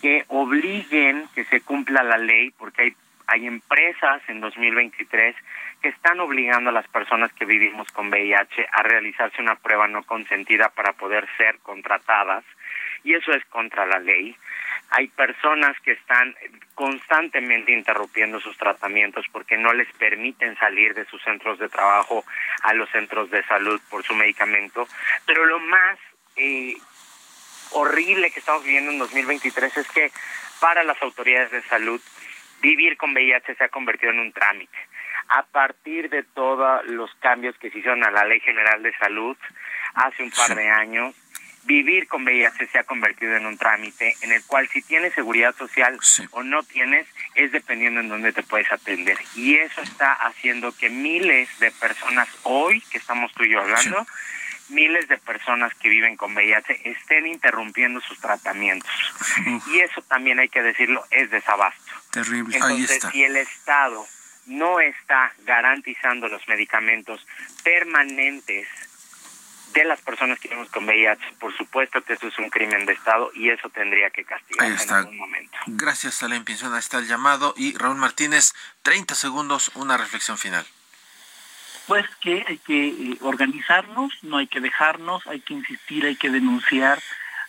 que 0.00 0.24
obliguen 0.28 1.24
que 1.34 1.44
se 1.46 1.62
cumpla 1.62 2.04
la 2.04 2.16
ley, 2.16 2.52
porque 2.52 2.82
hay, 2.82 2.96
hay 3.26 3.48
empresas 3.48 4.22
en 4.28 4.40
2023 4.40 5.34
que 5.82 5.88
están 5.88 6.20
obligando 6.20 6.70
a 6.70 6.74
las 6.74 6.86
personas 6.86 7.32
que 7.32 7.44
vivimos 7.44 7.90
con 7.90 8.08
VIH 8.08 8.68
a 8.70 8.84
realizarse 8.84 9.42
una 9.42 9.56
prueba 9.56 9.88
no 9.88 10.04
consentida 10.04 10.68
para 10.68 10.92
poder 10.92 11.26
ser 11.36 11.58
contratadas, 11.64 12.44
y 13.02 13.14
eso 13.14 13.32
es 13.32 13.44
contra 13.46 13.84
la 13.84 13.98
ley 13.98 14.36
hay 14.90 15.08
personas 15.08 15.78
que 15.80 15.92
están 15.92 16.34
constantemente 16.74 17.72
interrumpiendo 17.72 18.40
sus 18.40 18.56
tratamientos 18.56 19.26
porque 19.32 19.58
no 19.58 19.72
les 19.72 19.90
permiten 19.94 20.56
salir 20.56 20.94
de 20.94 21.04
sus 21.06 21.22
centros 21.22 21.58
de 21.58 21.68
trabajo 21.68 22.24
a 22.62 22.72
los 22.72 22.88
centros 22.90 23.30
de 23.30 23.44
salud 23.44 23.80
por 23.90 24.02
su 24.04 24.14
medicamento. 24.14 24.88
Pero 25.26 25.44
lo 25.44 25.58
más 25.60 25.98
eh, 26.36 26.74
horrible 27.72 28.30
que 28.30 28.40
estamos 28.40 28.64
viviendo 28.64 28.90
en 28.92 28.98
2023 28.98 29.76
es 29.76 29.88
que 29.88 30.10
para 30.60 30.82
las 30.84 31.00
autoridades 31.02 31.50
de 31.50 31.62
salud 31.62 32.00
vivir 32.60 32.96
con 32.96 33.12
VIH 33.12 33.54
se 33.56 33.64
ha 33.64 33.68
convertido 33.68 34.12
en 34.12 34.20
un 34.20 34.32
trámite. 34.32 34.78
A 35.28 35.42
partir 35.42 36.08
de 36.08 36.22
todos 36.22 36.84
los 36.86 37.14
cambios 37.16 37.56
que 37.58 37.70
se 37.70 37.78
hicieron 37.78 38.02
a 38.04 38.10
la 38.10 38.24
Ley 38.24 38.40
General 38.40 38.82
de 38.82 38.96
Salud 38.96 39.36
hace 39.94 40.22
un 40.22 40.30
par 40.30 40.54
de 40.54 40.68
años, 40.68 41.14
vivir 41.68 42.08
con 42.08 42.24
VIH 42.24 42.66
se 42.68 42.78
ha 42.78 42.84
convertido 42.84 43.36
en 43.36 43.44
un 43.44 43.58
trámite 43.58 44.16
en 44.22 44.32
el 44.32 44.42
cual 44.44 44.66
si 44.70 44.80
tienes 44.80 45.12
seguridad 45.12 45.54
social 45.54 45.98
o 46.30 46.42
no 46.42 46.62
tienes 46.62 47.06
es 47.34 47.52
dependiendo 47.52 48.00
en 48.00 48.08
dónde 48.08 48.32
te 48.32 48.42
puedes 48.42 48.72
atender. 48.72 49.18
Y 49.36 49.56
eso 49.56 49.82
está 49.82 50.14
haciendo 50.14 50.72
que 50.72 50.88
miles 50.88 51.46
de 51.60 51.70
personas 51.70 52.26
hoy, 52.42 52.80
que 52.90 52.96
estamos 52.96 53.32
tú 53.34 53.44
y 53.44 53.50
yo 53.50 53.60
hablando, 53.60 54.06
miles 54.70 55.08
de 55.08 55.18
personas 55.18 55.74
que 55.74 55.90
viven 55.90 56.16
con 56.16 56.34
VIH 56.34 56.88
estén 56.90 57.26
interrumpiendo 57.26 58.00
sus 58.00 58.18
tratamientos. 58.18 58.90
Y 59.66 59.80
eso 59.80 60.00
también 60.02 60.38
hay 60.38 60.48
que 60.48 60.62
decirlo, 60.62 61.04
es 61.10 61.30
desabasto. 61.30 61.92
Terrible. 62.10 62.56
Entonces, 62.56 63.06
si 63.12 63.24
el 63.24 63.36
Estado 63.36 64.06
no 64.46 64.80
está 64.80 65.34
garantizando 65.44 66.28
los 66.28 66.48
medicamentos 66.48 67.26
permanentes 67.62 68.66
de 69.82 69.88
las 69.88 70.00
personas 70.00 70.38
que 70.38 70.48
vivimos 70.48 70.70
con 70.70 70.84
VIH, 70.84 71.34
por 71.38 71.56
supuesto 71.56 72.02
que 72.02 72.14
eso 72.14 72.28
es 72.28 72.38
un 72.38 72.50
crimen 72.50 72.86
de 72.86 72.92
Estado 72.92 73.30
y 73.34 73.50
eso 73.50 73.68
tendría 73.70 74.10
que 74.10 74.24
castigarse 74.24 74.84
en 74.84 74.94
algún 74.94 75.16
momento. 75.16 75.58
Gracias, 75.66 76.22
Alain 76.22 76.44
Pinzón. 76.44 76.72
Ahí 76.72 76.80
está 76.80 76.98
el 76.98 77.06
llamado. 77.06 77.54
Y 77.56 77.76
Raúl 77.76 77.96
Martínez, 77.96 78.54
30 78.82 79.14
segundos, 79.14 79.70
una 79.74 79.96
reflexión 79.96 80.38
final. 80.38 80.64
Pues 81.86 82.06
que 82.20 82.44
hay 82.46 82.58
que 82.58 82.88
eh, 82.88 83.18
organizarnos, 83.20 84.12
no 84.22 84.36
hay 84.36 84.46
que 84.46 84.60
dejarnos, 84.60 85.26
hay 85.26 85.40
que 85.40 85.54
insistir, 85.54 86.04
hay 86.04 86.16
que 86.16 86.28
denunciar, 86.28 87.00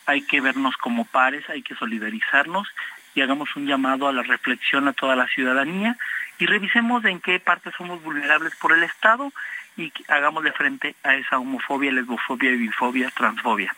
hay 0.05 0.21
que 0.21 0.39
vernos 0.39 0.77
como 0.77 1.05
pares, 1.05 1.49
hay 1.49 1.61
que 1.61 1.75
solidarizarnos 1.75 2.67
y 3.15 3.21
hagamos 3.21 3.55
un 3.55 3.67
llamado 3.67 4.07
a 4.07 4.13
la 4.13 4.23
reflexión 4.23 4.87
a 4.87 4.93
toda 4.93 5.15
la 5.15 5.27
ciudadanía 5.27 5.97
y 6.39 6.45
revisemos 6.45 7.04
en 7.06 7.19
qué 7.19 7.39
parte 7.39 7.71
somos 7.78 8.02
vulnerables 8.02 8.56
por 8.56 8.71
el 8.71 8.84
Estado 8.84 9.32
y 9.78 9.91
hagamos 10.08 10.43
de 10.43 10.54
frente 10.54 10.95
a 11.04 11.15
esa 11.15 11.38
homofobia, 11.38 11.91
lesbofobia, 11.91 12.52
bifobia, 12.52 13.12
transfobia. 13.12 13.75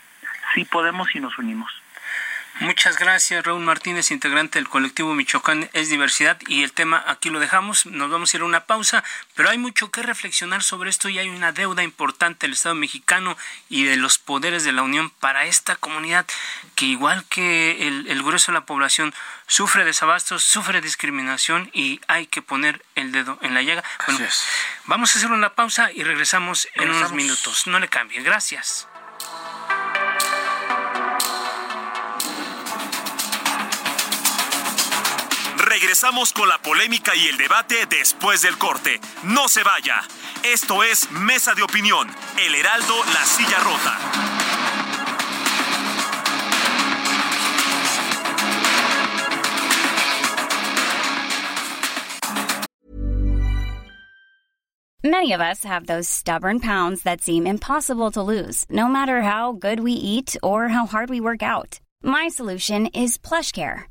Sí 0.53 0.65
podemos 0.65 1.13
y 1.15 1.19
nos 1.19 1.37
unimos. 1.37 1.80
Muchas 2.59 2.97
gracias, 2.99 3.43
Raúl 3.43 3.61
Martínez, 3.61 4.11
integrante 4.11 4.59
del 4.59 4.69
colectivo 4.69 5.15
Michoacán 5.15 5.69
es 5.73 5.89
Diversidad. 5.89 6.37
Y 6.47 6.63
el 6.63 6.73
tema 6.73 7.03
aquí 7.07 7.29
lo 7.29 7.39
dejamos, 7.39 7.85
nos 7.85 8.11
vamos 8.11 8.33
a 8.33 8.37
ir 8.37 8.43
a 8.43 8.45
una 8.45 8.65
pausa, 8.65 9.03
pero 9.35 9.49
hay 9.49 9.57
mucho 9.57 9.89
que 9.89 10.03
reflexionar 10.03 10.61
sobre 10.61 10.89
esto 10.89 11.09
y 11.09 11.17
hay 11.17 11.29
una 11.29 11.53
deuda 11.53 11.81
importante 11.81 12.45
del 12.45 12.53
Estado 12.53 12.75
mexicano 12.75 13.37
y 13.69 13.85
de 13.85 13.95
los 13.95 14.19
poderes 14.19 14.63
de 14.63 14.73
la 14.73 14.83
Unión 14.83 15.09
para 15.09 15.45
esta 15.45 15.75
comunidad 15.75 16.25
que 16.75 16.85
igual 16.85 17.25
que 17.29 17.87
el, 17.87 18.07
el 18.07 18.21
grueso 18.21 18.51
de 18.51 18.59
la 18.59 18.65
población 18.65 19.13
sufre 19.47 19.83
desabastos, 19.83 20.43
sufre 20.43 20.81
discriminación 20.81 21.69
y 21.73 21.99
hay 22.07 22.27
que 22.27 22.41
poner 22.41 22.85
el 22.95 23.11
dedo 23.11 23.39
en 23.41 23.53
la 23.53 23.63
llaga. 23.63 23.83
Bueno, 24.05 24.25
vamos 24.85 25.15
a 25.15 25.19
hacer 25.19 25.31
una 25.31 25.53
pausa 25.55 25.91
y 25.91 26.03
regresamos, 26.03 26.67
regresamos. 26.75 26.95
en 26.95 27.05
unos 27.05 27.11
minutos. 27.13 27.67
No 27.67 27.79
le 27.79 27.87
cambie. 27.87 28.21
Gracias. 28.21 28.87
Regresamos 35.81 36.31
con 36.31 36.47
la 36.47 36.59
polémica 36.59 37.15
y 37.15 37.27
el 37.27 37.37
debate 37.37 37.87
después 37.89 38.43
del 38.43 38.55
corte. 38.59 39.01
No 39.23 39.47
se 39.47 39.63
vaya. 39.63 39.95
Esto 40.43 40.83
es 40.83 41.09
Mesa 41.09 41.55
de 41.55 41.63
Opinión, 41.63 42.07
El 42.37 42.53
Heraldo, 42.53 42.93
La 43.11 43.25
Silla 43.25 43.57
Rota. 43.63 43.97
Many 55.03 55.33
of 55.33 55.41
us 55.41 55.63
have 55.63 55.87
those 55.87 56.07
stubborn 56.07 56.59
pounds 56.59 57.01
that 57.03 57.21
seem 57.21 57.47
impossible 57.47 58.11
to 58.11 58.21
lose, 58.21 58.65
no 58.69 58.87
matter 58.87 59.23
how 59.23 59.53
good 59.53 59.79
we 59.79 59.93
eat 59.93 60.37
or 60.43 60.67
how 60.67 60.85
hard 60.85 61.09
we 61.09 61.19
work 61.19 61.41
out. 61.41 61.79
My 62.03 62.27
solution 62.27 62.85
is 62.93 63.17
PlushCare. 63.17 63.90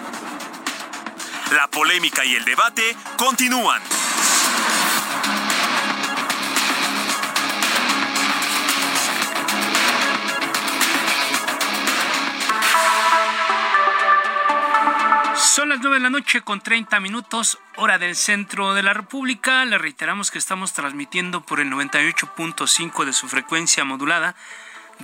La 1.51 1.67
polémica 1.67 2.23
y 2.23 2.33
el 2.35 2.45
debate 2.45 2.95
continúan. 3.17 3.81
Son 15.35 15.67
las 15.67 15.79
9 15.81 15.97
de 15.97 15.99
la 15.99 16.09
noche 16.09 16.41
con 16.41 16.61
30 16.61 17.01
minutos, 17.01 17.59
hora 17.75 17.97
del 17.97 18.15
centro 18.15 18.73
de 18.73 18.83
la 18.83 18.93
República. 18.93 19.65
Le 19.65 19.77
reiteramos 19.77 20.31
que 20.31 20.37
estamos 20.37 20.71
transmitiendo 20.71 21.41
por 21.41 21.59
el 21.59 21.69
98.5 21.69 23.03
de 23.03 23.11
su 23.11 23.27
frecuencia 23.27 23.83
modulada 23.83 24.35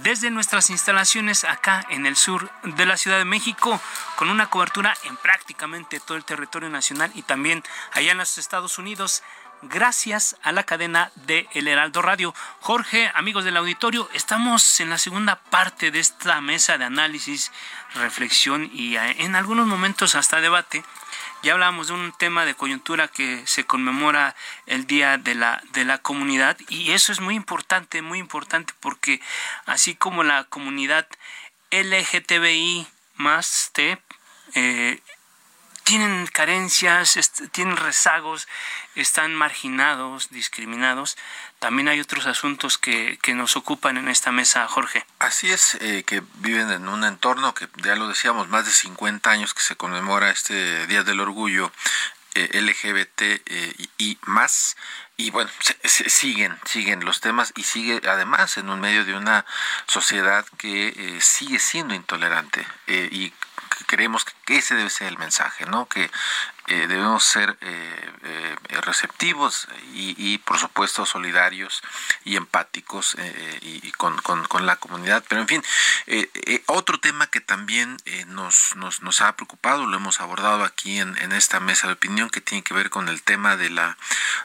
desde 0.03 0.31
nuestras 0.31 0.69
instalaciones 0.69 1.43
acá 1.43 1.85
en 1.89 2.05
el 2.05 2.15
sur 2.15 2.49
de 2.63 2.85
la 2.85 2.97
Ciudad 2.97 3.17
de 3.17 3.25
México, 3.25 3.79
con 4.15 4.29
una 4.29 4.49
cobertura 4.49 4.95
en 5.03 5.17
prácticamente 5.17 5.99
todo 5.99 6.17
el 6.17 6.25
territorio 6.25 6.69
nacional 6.69 7.11
y 7.15 7.21
también 7.21 7.63
allá 7.93 8.11
en 8.11 8.17
los 8.17 8.37
Estados 8.37 8.77
Unidos 8.77 9.23
gracias 9.61 10.37
a 10.43 10.51
la 10.51 10.63
cadena 10.63 11.11
de 11.15 11.47
El 11.53 11.67
Heraldo 11.67 12.01
Radio. 12.01 12.33
Jorge, 12.59 13.11
amigos 13.15 13.43
del 13.43 13.57
auditorio, 13.57 14.09
estamos 14.13 14.79
en 14.79 14.89
la 14.89 14.97
segunda 14.97 15.35
parte 15.35 15.91
de 15.91 15.99
esta 15.99 16.41
mesa 16.41 16.77
de 16.77 16.85
análisis, 16.85 17.51
reflexión 17.95 18.69
y 18.71 18.97
eh, 18.97 19.23
en 19.23 19.35
algunos 19.35 19.67
momentos 19.67 20.15
hasta 20.15 20.41
debate. 20.41 20.83
Ya 21.43 21.53
hablamos 21.53 21.87
de 21.87 21.93
un 21.93 22.11
tema 22.13 22.45
de 22.45 22.55
coyuntura 22.55 23.07
que 23.07 23.45
se 23.45 23.63
conmemora 23.63 24.35
el 24.65 24.87
Día 24.87 25.17
de 25.17 25.35
la, 25.35 25.61
de 25.71 25.85
la 25.85 25.99
Comunidad 25.99 26.57
y 26.67 26.91
eso 26.91 27.11
es 27.11 27.19
muy 27.21 27.35
importante, 27.35 28.01
muy 28.01 28.19
importante 28.19 28.73
porque 28.79 29.21
así 29.65 29.95
como 29.95 30.23
la 30.23 30.45
comunidad 30.45 31.07
LGTBI 31.71 32.87
más 33.15 33.69
T, 33.73 33.99
eh, 34.55 34.99
tienen 35.87 36.27
carencias, 36.27 37.17
tienen 37.53 37.77
rezagos, 37.77 38.45
están 38.95 39.33
marginados, 39.33 40.29
discriminados. 40.31 41.17
También 41.59 41.87
hay 41.87 42.01
otros 42.01 42.25
asuntos 42.25 42.77
que, 42.77 43.17
que 43.21 43.33
nos 43.33 43.55
ocupan 43.55 43.95
en 43.95 44.09
esta 44.09 44.33
mesa, 44.33 44.67
Jorge. 44.67 45.05
Así 45.19 45.49
es, 45.49 45.75
eh, 45.79 46.03
que 46.05 46.21
viven 46.39 46.71
en 46.71 46.89
un 46.89 47.05
entorno 47.05 47.53
que 47.53 47.69
ya 47.77 47.95
lo 47.95 48.09
decíamos, 48.09 48.49
más 48.49 48.65
de 48.65 48.71
50 48.71 49.29
años 49.29 49.53
que 49.53 49.61
se 49.61 49.77
conmemora 49.77 50.29
este 50.29 50.87
Día 50.87 51.03
del 51.03 51.21
Orgullo 51.21 51.71
eh, 52.35 52.61
LGBT 52.61 53.21
eh, 53.21 53.73
y 53.97 54.17
más 54.25 54.75
y 55.15 55.31
bueno, 55.31 55.49
se, 55.81 56.09
siguen, 56.11 56.55
siguen 56.65 57.03
los 57.03 57.19
temas 57.19 57.51
y 57.55 57.63
sigue 57.63 57.99
además 58.07 58.57
en 58.57 58.69
un 58.69 58.79
medio 58.79 59.05
de 59.05 59.15
una 59.15 59.43
sociedad 59.87 60.45
que 60.59 60.89
eh, 60.89 61.19
sigue 61.19 61.57
siendo 61.57 61.95
intolerante 61.95 62.67
y 62.87 63.33
creemos 63.85 64.25
que 64.45 64.57
ese 64.57 64.75
debe 64.75 64.89
ser 64.89 65.07
el 65.07 65.17
mensaje, 65.17 65.65
¿no? 65.65 65.87
Que 65.87 66.09
eh, 66.69 66.85
debemos 66.87 67.23
ser 67.23 67.57
eh, 67.61 68.11
eh, 68.23 68.55
receptivos 68.81 69.69
y, 69.93 70.37
por 70.39 70.59
supuesto 70.59 71.05
solidarios 71.05 71.81
y 72.25 72.35
empáticos 72.35 73.15
y, 73.61 73.91
con, 73.93 74.65
la 74.65 74.75
comunidad. 74.75 75.23
Pero 75.27 75.41
en 75.41 75.47
fin, 75.47 75.63
otro 76.67 76.99
tema 76.99 77.27
que 77.27 77.39
también 77.39 77.97
nos, 78.27 78.75
nos, 78.75 79.21
ha 79.21 79.35
preocupado, 79.35 79.85
lo 79.85 79.95
hemos 79.95 80.19
abordado 80.19 80.63
aquí 80.63 80.99
en, 80.99 81.31
esta 81.31 81.59
mesa 81.59 81.87
de 81.87 81.93
opinión, 81.93 82.29
que 82.29 82.41
tiene 82.41 82.63
que 82.63 82.73
ver 82.73 82.89
con 82.89 83.07
el 83.09 83.23
tema 83.23 83.55
de 83.55 83.69
la, 83.69 83.97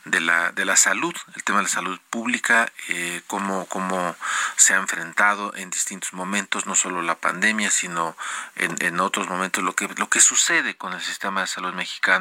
de 0.05 0.21
la, 0.21 0.53
de 0.53 0.65
la 0.65 0.77
salud, 0.77 1.15
el 1.35 1.43
tema 1.43 1.59
de 1.59 1.65
la 1.65 1.71
salud 1.71 2.01
pública, 2.11 2.73
cómo, 3.27 3.67
cómo 3.67 4.17
se 4.57 4.75
ha 4.75 4.77
enfrentado 4.77 5.55
en 5.57 5.71
distintos 5.71 6.13
momentos, 6.13 6.67
no 6.67 6.75
solo 6.75 7.03
la 7.03 7.17
pandemia, 7.17 7.71
sino 7.71 8.17
en, 8.57 8.77
en 8.81 9.01
otros 9.01 9.29
momentos 9.29 9.63
lo 9.63 9.75
que, 9.75 9.89
lo 9.97 10.09
que 10.09 10.21
sucede 10.21 10.77
con 10.77 10.93
el 10.93 11.01
sistema 11.01 11.43
de 11.43 11.47
salud 11.49 11.75
mexicano 11.75 12.12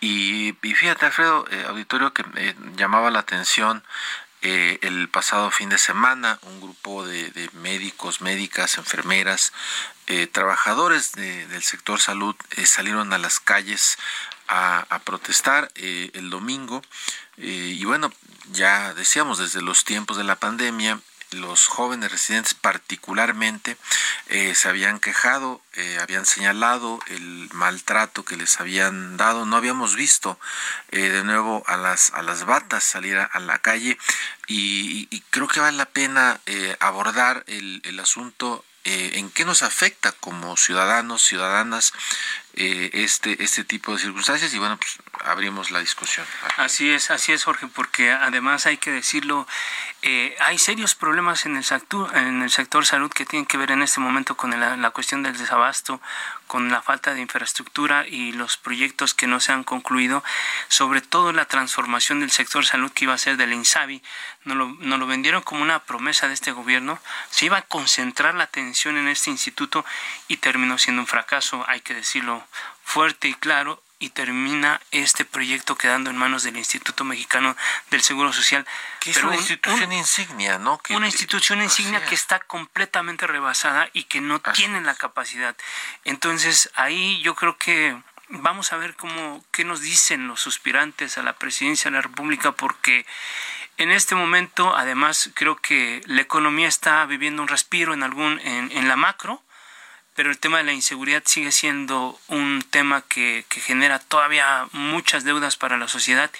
y, 0.00 0.52
fíjate, 0.62 1.06
Alfredo, 1.06 1.46
eh, 1.50 1.64
auditorio 1.68 2.12
que 2.12 2.24
me 2.24 2.54
llamaba 2.76 3.10
la 3.10 3.20
atención 3.20 3.82
eh, 4.42 4.78
el 4.82 5.08
pasado 5.08 5.50
fin 5.50 5.70
de 5.70 5.78
semana, 5.78 6.38
un 6.42 6.60
grupo 6.60 7.04
de, 7.06 7.50
médicos, 7.54 8.20
médicas, 8.20 8.78
enfermeras, 8.78 9.52
eh, 10.06 10.26
trabajadores 10.26 11.12
del 11.12 11.62
sector 11.62 12.00
salud 12.00 12.36
salieron 12.64 13.12
a 13.12 13.18
las 13.18 13.40
calles 13.40 13.98
a 14.48 15.00
protestar 15.04 15.72
el 15.74 16.30
domingo. 16.30 16.82
y 17.36 17.84
bueno, 17.84 18.12
ya 18.52 18.94
decíamos, 18.94 19.38
desde 19.38 19.60
los 19.62 19.84
tiempos 19.84 20.16
de 20.16 20.24
la 20.24 20.36
pandemia, 20.36 21.00
los 21.32 21.66
jóvenes 21.66 22.10
residentes 22.10 22.54
particularmente 22.54 23.76
eh, 24.28 24.54
se 24.54 24.68
habían 24.68 24.98
quejado, 25.00 25.60
eh, 25.74 25.98
habían 26.00 26.26
señalado 26.26 27.00
el 27.08 27.48
maltrato 27.52 28.24
que 28.24 28.36
les 28.36 28.60
habían 28.60 29.16
dado. 29.16 29.46
No 29.46 29.56
habíamos 29.56 29.96
visto 29.96 30.38
eh, 30.90 31.08
de 31.08 31.24
nuevo 31.24 31.62
a 31.66 31.76
las, 31.76 32.10
a 32.14 32.22
las 32.22 32.44
batas 32.44 32.84
salir 32.84 33.16
a, 33.18 33.40
la 33.40 33.58
calle 33.58 33.98
y, 34.46 35.06
creo 35.30 35.48
que 35.48 35.60
vale 35.60 35.76
la 35.76 35.86
pena 35.86 36.40
abordar 36.80 37.44
el, 37.46 37.82
el 37.84 38.00
asunto 38.00 38.64
en 38.86 39.30
qué 39.30 39.44
nos 39.44 39.62
afecta 39.62 40.12
como 40.12 40.56
ciudadanos, 40.56 41.22
ciudadanas, 41.22 41.92
este, 42.54 43.42
este 43.42 43.64
tipo 43.64 43.92
de 43.92 43.98
circunstancias 43.98 44.54
y 44.54 44.58
bueno, 44.58 44.78
pues 44.78 44.98
abrimos 45.24 45.70
la 45.70 45.80
discusión. 45.80 46.26
Así 46.56 46.90
es, 46.90 47.10
así 47.10 47.32
es 47.32 47.44
Jorge, 47.44 47.66
porque 47.66 48.10
además 48.12 48.66
hay 48.66 48.78
que 48.78 48.90
decirlo, 48.90 49.46
eh, 50.02 50.34
hay 50.40 50.56
serios 50.58 50.94
problemas 50.94 51.44
en 51.46 51.56
el, 51.56 51.64
sector, 51.64 52.16
en 52.16 52.42
el 52.42 52.50
sector 52.50 52.86
salud 52.86 53.10
que 53.10 53.26
tienen 53.26 53.44
que 53.44 53.58
ver 53.58 53.72
en 53.72 53.82
este 53.82 54.00
momento 54.00 54.36
con 54.36 54.58
la, 54.58 54.90
cuestión 54.90 55.22
del 55.22 55.36
desabasto, 55.36 56.00
con 56.46 56.70
la 56.70 56.82
falta 56.82 57.14
de 57.14 57.20
infraestructura 57.20 58.06
y 58.06 58.32
los 58.32 58.56
proyectos 58.56 59.14
que 59.14 59.26
no 59.26 59.40
se 59.40 59.52
han 59.52 59.64
concluido, 59.64 60.22
sobre 60.68 61.00
todo 61.00 61.32
la 61.32 61.46
transformación 61.46 62.20
del 62.20 62.30
sector 62.30 62.64
salud 62.64 62.92
que 62.92 63.04
iba 63.04 63.14
a 63.14 63.18
ser 63.18 63.36
del 63.36 63.52
INSABI. 63.52 64.02
Nos 64.44 64.56
lo, 64.56 64.96
lo 64.96 65.06
vendieron 65.06 65.42
como 65.42 65.62
una 65.62 65.80
promesa 65.84 66.28
de 66.28 66.34
este 66.34 66.52
gobierno. 66.52 66.98
Se 67.30 67.46
iba 67.46 67.58
a 67.58 67.62
concentrar 67.62 68.34
la 68.34 68.44
atención 68.44 68.96
en 68.96 69.08
este 69.08 69.30
instituto 69.30 69.84
y 70.28 70.38
terminó 70.38 70.78
siendo 70.78 71.02
un 71.02 71.08
fracaso, 71.08 71.64
hay 71.68 71.80
que 71.80 71.94
decirlo 71.94 72.46
fuerte 72.84 73.28
y 73.28 73.34
claro 73.34 73.82
y 73.98 74.10
termina 74.10 74.80
este 74.90 75.24
proyecto 75.24 75.76
quedando 75.76 76.10
en 76.10 76.16
manos 76.16 76.42
del 76.42 76.56
Instituto 76.56 77.04
Mexicano 77.04 77.56
del 77.90 78.02
Seguro 78.02 78.32
Social. 78.32 78.66
Que 79.00 79.10
es 79.10 79.22
una 79.22 79.36
institución 79.36 79.92
insignia, 79.92 80.58
¿no? 80.58 80.80
una 80.90 81.06
institución 81.06 81.62
insignia 81.62 82.04
que 82.04 82.14
está 82.14 82.40
completamente 82.40 83.26
rebasada 83.26 83.88
y 83.92 84.04
que 84.04 84.20
no 84.20 84.40
tiene 84.40 84.82
la 84.82 84.94
capacidad. 84.94 85.56
Entonces 86.04 86.70
ahí 86.74 87.20
yo 87.22 87.34
creo 87.34 87.56
que 87.56 87.96
vamos 88.28 88.72
a 88.72 88.76
ver 88.76 88.96
cómo 88.96 89.44
qué 89.50 89.64
nos 89.64 89.80
dicen 89.80 90.28
los 90.28 90.40
suspirantes 90.40 91.16
a 91.16 91.22
la 91.22 91.34
presidencia 91.34 91.90
de 91.90 91.96
la 91.96 92.02
República 92.02 92.52
porque 92.52 93.06
en 93.78 93.90
este 93.90 94.14
momento 94.14 94.76
además 94.76 95.30
creo 95.34 95.56
que 95.56 96.02
la 96.06 96.22
economía 96.22 96.66
está 96.68 97.04
viviendo 97.06 97.42
un 97.42 97.48
respiro 97.48 97.94
en 97.94 98.02
algún 98.02 98.40
en, 98.40 98.72
en 98.72 98.88
la 98.88 98.96
macro 98.96 99.42
pero 100.16 100.30
el 100.30 100.38
tema 100.38 100.58
de 100.58 100.64
la 100.64 100.72
inseguridad 100.72 101.22
sigue 101.26 101.52
siendo 101.52 102.18
un 102.28 102.64
tema 102.68 103.02
que, 103.02 103.44
que 103.48 103.60
genera 103.60 103.98
todavía 104.00 104.66
muchas 104.72 105.24
deudas 105.24 105.56
para 105.56 105.76
la 105.76 105.86
sociedad 105.86 106.30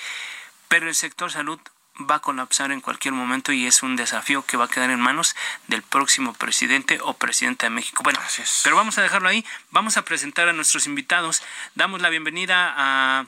pero 0.69 0.89
el 0.89 0.95
sector 0.95 1.31
salud 1.31 1.61
va 1.99 2.17
a 2.17 2.21
colapsar 2.21 2.73
en 2.73 2.81
cualquier 2.81 3.15
momento 3.15 3.53
y 3.53 3.67
es 3.67 3.83
un 3.83 3.97
desafío 3.97 4.45
que 4.45 4.57
va 4.57 4.67
a 4.67 4.69
quedar 4.69 4.91
en 4.91 5.01
manos 5.01 5.35
del 5.69 5.83
próximo 5.83 6.35
presidente 6.35 6.99
o 7.03 7.15
presidenta 7.15 7.67
de 7.67 7.71
México. 7.71 8.03
Bueno, 8.03 8.21
pero 8.65 8.77
vamos 8.77 8.99
a 8.99 9.03
dejarlo 9.03 9.29
ahí. 9.29 9.45
Vamos 9.71 9.97
a 9.97 10.05
presentar 10.05 10.49
a 10.49 10.53
nuestros 10.53 10.87
invitados. 10.87 11.43
Damos 11.75 12.03
la 12.03 12.11
bienvenida 12.11 12.75
a 12.77 13.27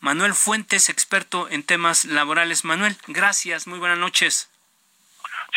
Manuel 0.00 0.34
Fuentes, 0.34 0.88
experto 0.88 1.48
en 1.48 1.62
temas 1.62 2.04
laborales. 2.06 2.64
Manuel, 2.64 2.96
gracias. 3.06 3.66
Muy 3.66 3.78
buenas 3.78 3.98
noches. 3.98 4.48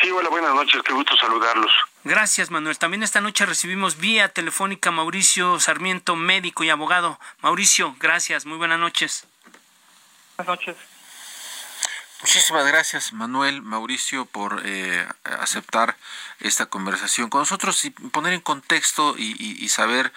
Sí, 0.01 0.09
hola, 0.09 0.29
buenas 0.29 0.55
noches. 0.55 0.81
Qué 0.83 0.93
gusto 0.93 1.15
saludarlos. 1.15 1.71
Gracias, 2.03 2.49
Manuel. 2.49 2.79
También 2.79 3.03
esta 3.03 3.21
noche 3.21 3.45
recibimos 3.45 3.97
vía 3.97 4.29
telefónica 4.29 4.89
a 4.89 4.91
Mauricio 4.91 5.59
Sarmiento, 5.59 6.15
médico 6.15 6.63
y 6.63 6.71
abogado. 6.71 7.19
Mauricio, 7.41 7.95
gracias. 7.99 8.47
Muy 8.47 8.57
buenas 8.57 8.79
noches. 8.79 9.27
Buenas 10.37 10.57
noches. 10.57 10.75
Muchísimas 12.21 12.65
gracias, 12.67 13.13
Manuel, 13.13 13.61
Mauricio, 13.61 14.25
por 14.25 14.61
eh, 14.63 15.07
aceptar 15.23 15.97
esta 16.39 16.67
conversación 16.67 17.29
con 17.29 17.41
nosotros 17.41 17.83
y 17.85 17.89
poner 17.89 18.33
en 18.33 18.41
contexto 18.41 19.15
y, 19.17 19.67
saber 19.69 20.11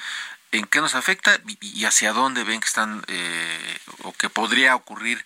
en 0.52 0.66
qué 0.66 0.82
nos 0.82 0.94
afecta 0.94 1.40
y, 1.60 1.84
hacia 1.86 2.12
dónde 2.12 2.44
ven 2.44 2.60
que 2.60 2.66
están 2.66 3.02
eh, 3.08 3.78
o 4.02 4.12
que 4.12 4.28
podría 4.28 4.76
ocurrir 4.76 5.24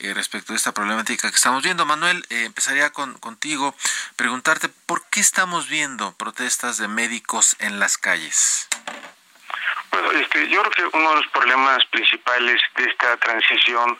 eh, 0.00 0.14
respecto 0.14 0.52
a 0.52 0.56
esta 0.56 0.72
problemática 0.72 1.30
que 1.30 1.36
estamos 1.36 1.62
viendo. 1.62 1.86
Manuel, 1.86 2.24
empezaría 2.30 2.90
con, 2.90 3.14
contigo, 3.18 3.74
preguntarte 4.16 4.68
por 4.86 5.04
qué 5.10 5.20
estamos 5.20 5.68
viendo 5.68 6.12
protestas 6.12 6.78
de 6.78 6.88
médicos 6.88 7.56
en 7.58 7.78
las 7.78 7.98
calles. 7.98 8.68
Bueno, 9.90 10.12
este, 10.12 10.48
yo 10.48 10.62
creo 10.62 10.90
que 10.90 10.96
uno 10.96 11.10
de 11.10 11.16
los 11.16 11.26
problemas 11.28 11.84
principales 11.86 12.60
de 12.76 12.84
esta 12.84 13.16
transición 13.16 13.98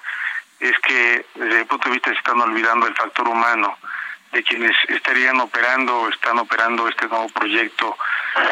es 0.61 0.79
que 0.81 1.27
desde 1.35 1.61
el 1.61 1.67
punto 1.67 1.89
de 1.89 1.95
vista 1.95 2.11
se 2.11 2.17
están 2.17 2.41
olvidando 2.41 2.87
el 2.87 2.95
factor 2.95 3.29
humano 3.29 3.77
de 4.33 4.43
quienes 4.43 4.77
estarían 4.89 5.41
operando 5.41 6.01
o 6.01 6.09
están 6.09 6.39
operando 6.39 6.89
este 6.89 7.07
nuevo 7.07 7.29
proyecto 7.29 7.97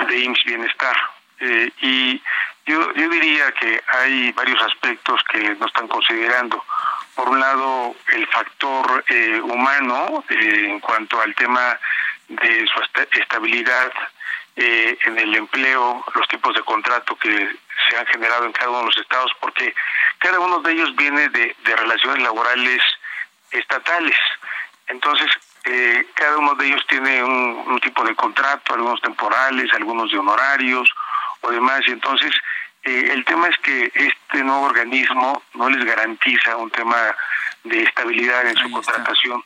de 0.09 0.19
IMSS 0.19 0.45
Bienestar. 0.45 0.97
Eh, 1.41 1.71
y 1.81 2.23
yo, 2.67 2.93
yo 2.95 3.09
diría 3.09 3.53
que 3.53 3.83
hay 3.89 4.33
varios 4.33 4.63
aspectos 4.63 5.21
que 5.31 5.55
no 5.57 5.67
están 5.67 5.89
considerando. 5.89 6.65
Por 7.15 7.29
un 7.29 7.41
lado, 7.41 7.95
el 8.13 8.27
factor 8.29 9.05
eh, 9.09 9.41
humano 9.41 10.25
eh, 10.29 10.67
en 10.71 10.81
cuanto 10.81 11.21
al 11.21 11.35
tema 11.35 11.79
de 12.29 12.67
su 12.67 12.81
estabilidad 13.21 13.93
eh, 14.57 14.97
en 15.07 15.19
el 15.19 15.35
empleo, 15.35 16.05
los 16.15 16.29
tipos 16.29 16.55
de 16.55 16.63
contrato 16.63 17.17
que 17.17 17.57
se 17.89 17.97
han 17.97 18.07
generado 18.07 18.45
en 18.45 18.53
cada 18.53 18.71
uno 18.71 18.81
de 18.81 18.87
los 18.87 18.99
estados, 18.99 19.33
porque 19.41 19.75
cada 20.19 20.39
uno 20.39 20.61
de 20.61 20.73
ellos 20.73 20.95
viene 20.95 21.29
de, 21.29 21.57
relaciones 21.65 22.23
laborales 22.23 22.81
estatales. 23.51 24.17
Entonces, 24.87 25.29
eh, 25.65 26.07
cada 26.15 26.39
uno 26.39 26.55
de 26.55 26.69
ellos 26.69 26.87
tiene 26.87 27.25
un, 27.25 27.81
tipo 27.81 28.05
de 28.05 28.15
contrato, 28.15 28.75
algunos 28.75 29.01
temporales, 29.01 29.73
algunos 29.73 30.11
de 30.13 30.19
honorarios 30.19 30.89
o 31.41 31.51
demás, 31.51 31.81
y 31.87 31.91
entonces 31.91 32.31
eh, 32.85 33.11
el 33.13 33.25
tema 33.25 33.49
es 33.49 33.59
que 33.59 33.91
este 33.95 34.45
nuevo 34.45 34.67
organismo 34.67 35.43
no 35.55 35.69
les 35.69 35.85
garantiza 35.85 36.57
un 36.57 36.71
tema 36.71 37.15
de 37.65 37.83
estabilidad 37.83 38.47
en 38.47 38.57
su 38.57 38.71
contratación. 38.71 39.43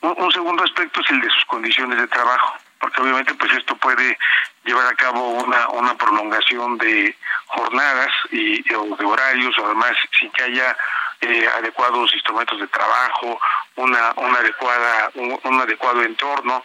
un, 0.00 0.32
segundo 0.32 0.62
aspecto 0.64 1.00
es 1.00 1.10
el 1.10 1.20
de 1.20 1.30
sus 1.30 1.44
condiciones 1.46 1.98
de 1.98 2.06
trabajo 2.08 2.54
porque 2.84 3.00
obviamente 3.00 3.32
pues 3.34 3.50
esto 3.52 3.74
puede 3.76 4.18
llevar 4.64 4.86
a 4.86 4.96
cabo 4.96 5.30
una, 5.30 5.68
una 5.68 5.96
prolongación 5.96 6.76
de 6.76 7.16
jornadas 7.46 8.10
y 8.30 8.60
o 8.74 8.94
de 8.96 9.04
horarios 9.06 9.56
o 9.58 9.64
además 9.64 9.92
sin 10.18 10.30
que 10.32 10.44
haya 10.44 10.76
eh, 11.22 11.48
adecuados 11.56 12.12
instrumentos 12.12 12.60
de 12.60 12.66
trabajo, 12.66 13.40
una, 13.76 14.12
una 14.16 14.38
adecuada, 14.38 15.10
un, 15.14 15.60
adecuado 15.60 16.02
entorno 16.02 16.62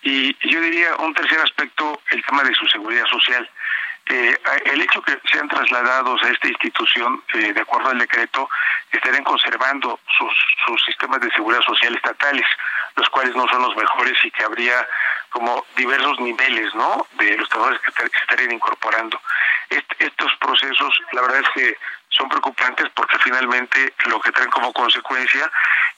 y 0.00 0.34
yo 0.48 0.58
diría 0.62 0.96
un 0.96 1.12
tercer 1.12 1.38
aspecto, 1.40 2.00
el 2.12 2.24
tema 2.24 2.42
de 2.44 2.54
su 2.54 2.66
seguridad 2.68 3.04
social. 3.04 3.46
Eh, 4.08 4.38
el 4.64 4.80
hecho 4.80 5.02
que 5.02 5.18
sean 5.30 5.48
trasladados 5.48 6.22
a 6.22 6.30
esta 6.30 6.48
institución, 6.48 7.22
eh, 7.34 7.52
de 7.52 7.60
acuerdo 7.60 7.90
al 7.90 7.98
decreto, 7.98 8.48
estarían 8.90 9.24
conservando 9.24 10.00
sus, 10.16 10.84
sistemas 10.84 11.20
de 11.20 11.30
seguridad 11.30 11.60
social 11.62 11.94
estatales, 11.94 12.46
los 12.96 13.08
cuales 13.10 13.34
no 13.34 13.46
son 13.48 13.62
los 13.62 13.76
mejores 13.76 14.14
y 14.24 14.30
que 14.30 14.44
habría 14.44 14.86
como 15.30 15.64
diversos 15.76 16.18
niveles, 16.20 16.74
¿no? 16.74 17.06
De 17.12 17.36
los 17.36 17.48
trabajadores 17.48 17.82
que 17.82 17.92
se 17.92 18.18
estarían 18.18 18.52
incorporando. 18.52 19.20
estos 19.68 20.32
procesos, 20.40 21.00
la 21.12 21.22
verdad 21.22 21.40
es 21.40 21.48
que 21.50 21.76
son 22.08 22.28
preocupantes 22.28 22.86
porque 22.94 23.18
finalmente 23.18 23.92
lo 24.06 24.20
que 24.20 24.32
traen 24.32 24.50
como 24.50 24.72
consecuencia 24.72 25.50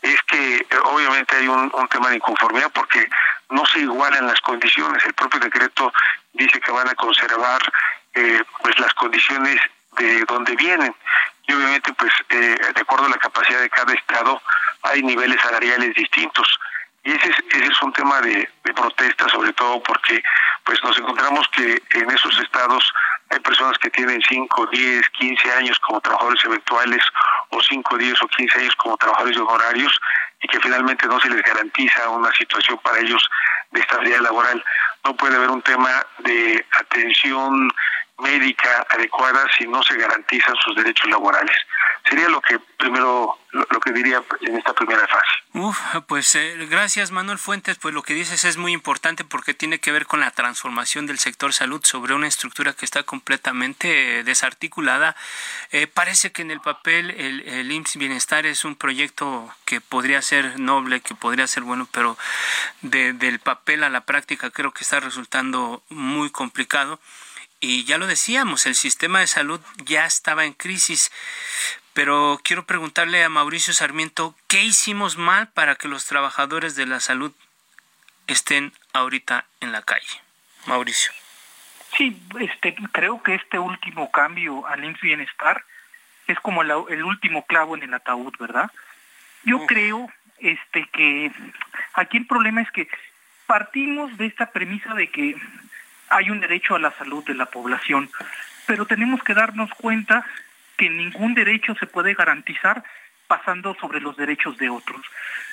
es 0.02 0.20
que 0.22 0.56
eh, 0.56 0.66
obviamente 0.84 1.36
hay 1.36 1.48
un, 1.48 1.70
tema 1.90 2.10
de 2.10 2.16
inconformidad 2.16 2.70
porque 2.72 3.08
no 3.50 3.64
se 3.66 3.80
igualan 3.80 4.26
las 4.26 4.40
condiciones. 4.40 5.04
El 5.04 5.14
propio 5.14 5.40
decreto 5.40 5.92
dice 6.32 6.60
que 6.60 6.72
van 6.72 6.88
a 6.88 6.94
conservar 6.94 7.60
eh, 8.14 8.42
pues 8.62 8.78
las 8.78 8.92
condiciones 8.94 9.60
de 9.98 10.24
donde 10.24 10.54
vienen 10.56 10.94
y 11.46 11.52
obviamente 11.52 11.92
pues 11.94 12.12
eh, 12.30 12.56
de 12.74 12.80
acuerdo 12.80 13.06
a 13.06 13.10
la 13.10 13.18
capacidad 13.18 13.60
de 13.60 13.70
cada 13.70 13.92
estado 13.92 14.40
hay 14.82 15.02
niveles 15.02 15.40
salariales 15.40 15.94
distintos 15.94 16.58
y 17.02 17.12
ese 17.12 17.30
es, 17.30 17.36
ese 17.54 17.72
es 17.72 17.82
un 17.82 17.92
tema 17.92 18.20
de, 18.20 18.48
protesta, 18.74 19.28
sobre 19.28 19.52
todo 19.54 19.82
porque 19.82 20.22
pues 20.64 20.82
nos 20.84 20.96
encontramos 20.98 21.46
que 21.48 21.82
en 21.94 22.10
esos 22.10 22.38
estados 22.38 22.92
hay 23.30 23.40
personas 23.40 23.76
que 23.78 23.90
tienen 23.90 24.22
5, 24.28 24.66
10, 24.66 25.08
15 25.10 25.52
años 25.52 25.78
como 25.80 26.00
trabajadores 26.00 26.44
eventuales 26.44 27.02
o 27.50 27.60
5, 27.60 27.96
10 27.96 28.22
o 28.22 28.28
15 28.28 28.58
años 28.60 28.76
como 28.76 28.96
trabajadores 28.96 29.36
honorarios 29.38 29.92
y 30.42 30.48
que 30.48 30.60
finalmente 30.60 31.06
no 31.06 31.20
se 31.20 31.28
les 31.28 31.42
garantiza 31.42 32.08
una 32.10 32.32
situación 32.32 32.78
para 32.78 32.98
ellos 33.00 33.28
de 33.72 33.80
estabilidad 33.80 34.20
laboral. 34.20 34.64
No 35.04 35.16
puede 35.16 35.36
haber 35.36 35.50
un 35.50 35.62
tema 35.62 36.06
de 36.18 36.64
atención 36.78 37.70
médica 38.20 38.86
adecuada 38.88 39.46
si 39.56 39.66
no 39.66 39.82
se 39.82 39.96
garantizan 39.96 40.54
sus 40.64 40.76
derechos 40.76 41.08
laborales. 41.10 41.56
Sería 42.08 42.28
lo 42.28 42.40
que 42.40 42.58
primero, 42.78 43.38
lo, 43.50 43.80
que 43.80 43.92
diría 43.92 44.22
en 44.40 44.56
esta 44.56 44.72
primera 44.72 45.06
fase. 45.06 45.26
Uf, 45.52 45.78
pues 46.06 46.34
eh, 46.34 46.66
gracias 46.68 47.10
Manuel 47.10 47.38
Fuentes, 47.38 47.76
pues 47.78 47.94
lo 47.94 48.02
que 48.02 48.14
dices 48.14 48.44
es 48.44 48.56
muy 48.56 48.72
importante 48.72 49.24
porque 49.24 49.54
tiene 49.54 49.80
que 49.80 49.92
ver 49.92 50.06
con 50.06 50.20
la 50.20 50.30
transformación 50.30 51.06
del 51.06 51.18
sector 51.18 51.52
salud 51.52 51.84
sobre 51.84 52.14
una 52.14 52.26
estructura 52.26 52.72
que 52.72 52.84
está 52.84 53.02
completamente 53.02 54.24
desarticulada. 54.24 55.14
Eh, 55.72 55.86
parece 55.86 56.32
que 56.32 56.42
en 56.42 56.50
el 56.50 56.60
papel 56.60 57.10
el, 57.10 57.46
el 57.48 57.70
IMSS 57.70 57.96
Bienestar 57.96 58.46
es 58.46 58.64
un 58.64 58.76
proyecto 58.76 59.52
que 59.64 59.80
podría 59.80 60.22
ser 60.22 60.58
noble, 60.58 61.00
que 61.00 61.14
podría 61.14 61.46
ser 61.46 61.62
bueno, 61.62 61.86
pero 61.92 62.16
del 62.82 63.38
papel 63.38 63.84
a 63.84 63.90
la 63.90 64.02
práctica 64.02 64.50
creo 64.50 64.72
que 64.72 64.84
está 64.84 65.00
resultando 65.00 65.82
muy 65.88 66.30
complicado. 66.30 66.98
Y 67.60 67.84
ya 67.84 67.98
lo 67.98 68.06
decíamos, 68.06 68.64
el 68.66 68.74
sistema 68.74 69.20
de 69.20 69.26
salud 69.26 69.60
ya 69.84 70.06
estaba 70.06 70.46
en 70.46 70.54
crisis. 70.54 71.12
Pero 71.92 72.40
quiero 72.42 72.64
preguntarle 72.64 73.22
a 73.22 73.28
Mauricio 73.28 73.74
Sarmiento, 73.74 74.34
¿qué 74.48 74.62
hicimos 74.62 75.18
mal 75.18 75.48
para 75.48 75.74
que 75.74 75.88
los 75.88 76.06
trabajadores 76.06 76.74
de 76.74 76.86
la 76.86 77.00
salud 77.00 77.32
estén 78.26 78.72
ahorita 78.94 79.44
en 79.60 79.72
la 79.72 79.82
calle? 79.82 80.22
Mauricio. 80.66 81.12
Sí, 81.96 82.18
este, 82.38 82.74
creo 82.92 83.22
que 83.22 83.34
este 83.34 83.58
último 83.58 84.10
cambio 84.10 84.66
al 84.66 84.84
IMSS 84.84 85.00
Bienestar 85.00 85.64
es 86.28 86.38
como 86.40 86.62
el 86.62 87.02
último 87.04 87.44
clavo 87.44 87.76
en 87.76 87.82
el 87.82 87.92
ataúd, 87.92 88.32
¿verdad? 88.38 88.70
Yo 89.42 89.66
creo 89.66 90.08
este, 90.38 90.88
que 90.92 91.32
aquí 91.94 92.18
el 92.18 92.26
problema 92.26 92.62
es 92.62 92.70
que 92.70 92.88
partimos 93.46 94.16
de 94.16 94.26
esta 94.26 94.50
premisa 94.52 94.94
de 94.94 95.10
que 95.10 95.36
hay 96.10 96.28
un 96.30 96.40
derecho 96.40 96.74
a 96.74 96.80
la 96.80 96.90
salud 96.92 97.24
de 97.24 97.34
la 97.34 97.46
población, 97.46 98.10
pero 98.66 98.84
tenemos 98.84 99.22
que 99.22 99.34
darnos 99.34 99.70
cuenta 99.70 100.24
que 100.76 100.90
ningún 100.90 101.34
derecho 101.34 101.74
se 101.76 101.86
puede 101.86 102.14
garantizar 102.14 102.82
pasando 103.26 103.76
sobre 103.80 104.00
los 104.00 104.16
derechos 104.16 104.58
de 104.58 104.68
otros. 104.68 105.00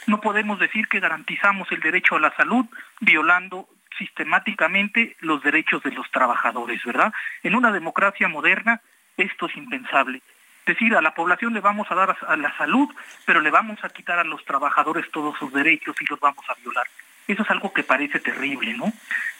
No 0.07 0.19
podemos 0.19 0.59
decir 0.59 0.87
que 0.87 0.99
garantizamos 0.99 1.71
el 1.71 1.79
derecho 1.79 2.15
a 2.15 2.19
la 2.19 2.35
salud 2.35 2.65
violando 2.99 3.69
sistemáticamente 3.97 5.15
los 5.19 5.43
derechos 5.43 5.83
de 5.83 5.91
los 5.91 6.09
trabajadores, 6.11 6.83
¿verdad? 6.83 7.13
En 7.43 7.55
una 7.55 7.71
democracia 7.71 8.27
moderna 8.27 8.81
esto 9.17 9.47
es 9.47 9.57
impensable. 9.57 10.21
decir, 10.65 10.95
a 10.95 11.01
la 11.01 11.13
población 11.13 11.53
le 11.53 11.61
vamos 11.61 11.89
a 11.89 11.95
dar 11.95 12.17
a 12.27 12.35
la 12.35 12.55
salud, 12.57 12.89
pero 13.25 13.41
le 13.41 13.51
vamos 13.51 13.83
a 13.83 13.89
quitar 13.89 14.19
a 14.19 14.23
los 14.23 14.43
trabajadores 14.43 15.09
todos 15.11 15.37
sus 15.37 15.53
derechos 15.53 15.95
y 16.01 16.05
los 16.05 16.19
vamos 16.19 16.43
a 16.49 16.55
violar. 16.55 16.85
Eso 17.27 17.43
es 17.43 17.49
algo 17.49 17.73
que 17.73 17.83
parece 17.83 18.19
terrible, 18.19 18.73
¿no? 18.73 18.91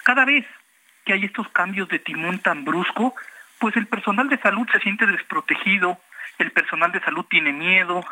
Cada 0.04 0.26
vez 0.26 0.46
que 1.08 1.14
hay 1.14 1.24
estos 1.24 1.48
cambios 1.48 1.88
de 1.88 2.00
timón 2.00 2.40
tan 2.40 2.66
brusco, 2.66 3.16
pues 3.60 3.78
el 3.78 3.88
personal 3.88 4.28
de 4.28 4.38
salud 4.40 4.68
se 4.70 4.80
siente 4.80 5.06
desprotegido, 5.06 6.02
el 6.38 6.52
personal 6.52 6.92
de 6.92 7.00
salud 7.00 7.26
tiene 7.30 7.54
miedo, 7.54 8.04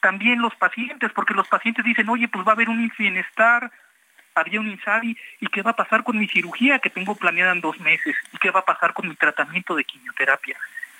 también 0.00 0.40
los 0.40 0.54
pacientes, 0.54 1.10
porque 1.12 1.34
los 1.34 1.48
pacientes 1.48 1.84
dicen, 1.84 2.08
oye, 2.08 2.28
pues 2.28 2.46
va 2.46 2.52
a 2.52 2.54
haber 2.54 2.68
un 2.68 2.92
bienestar, 2.96 3.72
había 4.36 4.60
un 4.60 4.70
INSABI, 4.70 5.18
¿y 5.40 5.46
qué 5.48 5.62
va 5.62 5.72
a 5.72 5.76
pasar 5.76 6.04
con 6.04 6.16
mi 6.16 6.28
cirugía 6.28 6.78
que 6.78 6.90
tengo 6.90 7.16
planeada 7.16 7.50
en 7.50 7.60
dos 7.60 7.80
meses? 7.80 8.14
¿Y 8.32 8.38
qué 8.38 8.52
va 8.52 8.60
a 8.60 8.64
pasar 8.64 8.92
con 8.92 9.08
mi 9.08 9.16
tratamiento 9.16 9.74
de 9.74 9.82
quimioterapia? 9.82 10.56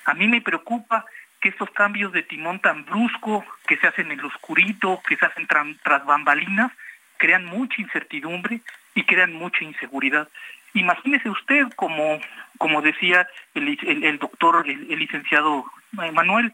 A 0.06 0.14
mí 0.14 0.26
me 0.26 0.40
preocupa 0.40 1.04
que 1.40 1.50
estos 1.50 1.70
cambios 1.70 2.10
de 2.10 2.24
timón 2.24 2.58
tan 2.58 2.84
brusco, 2.84 3.44
que 3.68 3.76
se 3.76 3.86
hacen 3.86 4.10
en 4.10 4.20
lo 4.20 4.26
oscurito, 4.26 5.00
que 5.06 5.16
se 5.16 5.24
hacen 5.24 5.46
tras 5.46 6.04
bambalinas, 6.04 6.72
crean 7.16 7.44
mucha 7.44 7.80
incertidumbre 7.80 8.60
y 8.96 9.04
crean 9.04 9.32
mucha 9.34 9.62
inseguridad. 9.62 10.28
Imagínese 10.74 11.30
usted, 11.30 11.68
como, 11.76 12.20
como 12.58 12.82
decía 12.82 13.26
el, 13.54 14.18
doctor, 14.18 14.68
el, 14.68 14.98
licenciado 14.98 15.64
Manuel, 15.92 16.52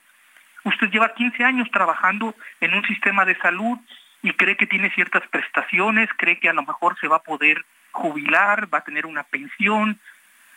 usted 0.64 0.90
lleva 0.90 1.14
15 1.14 1.42
años 1.42 1.68
trabajando 1.72 2.34
en 2.60 2.74
un 2.74 2.84
sistema 2.84 3.24
de 3.24 3.36
salud 3.36 3.78
y 4.22 4.32
cree 4.32 4.56
que 4.56 4.66
tiene 4.66 4.90
ciertas 4.90 5.26
prestaciones, 5.28 6.10
cree 6.16 6.38
que 6.38 6.50
a 6.50 6.52
lo 6.52 6.62
mejor 6.62 6.98
se 7.00 7.08
va 7.08 7.16
a 7.16 7.22
poder 7.22 7.64
jubilar, 7.92 8.72
va 8.72 8.78
a 8.78 8.84
tener 8.84 9.06
una 9.06 9.22
pensión, 9.24 9.98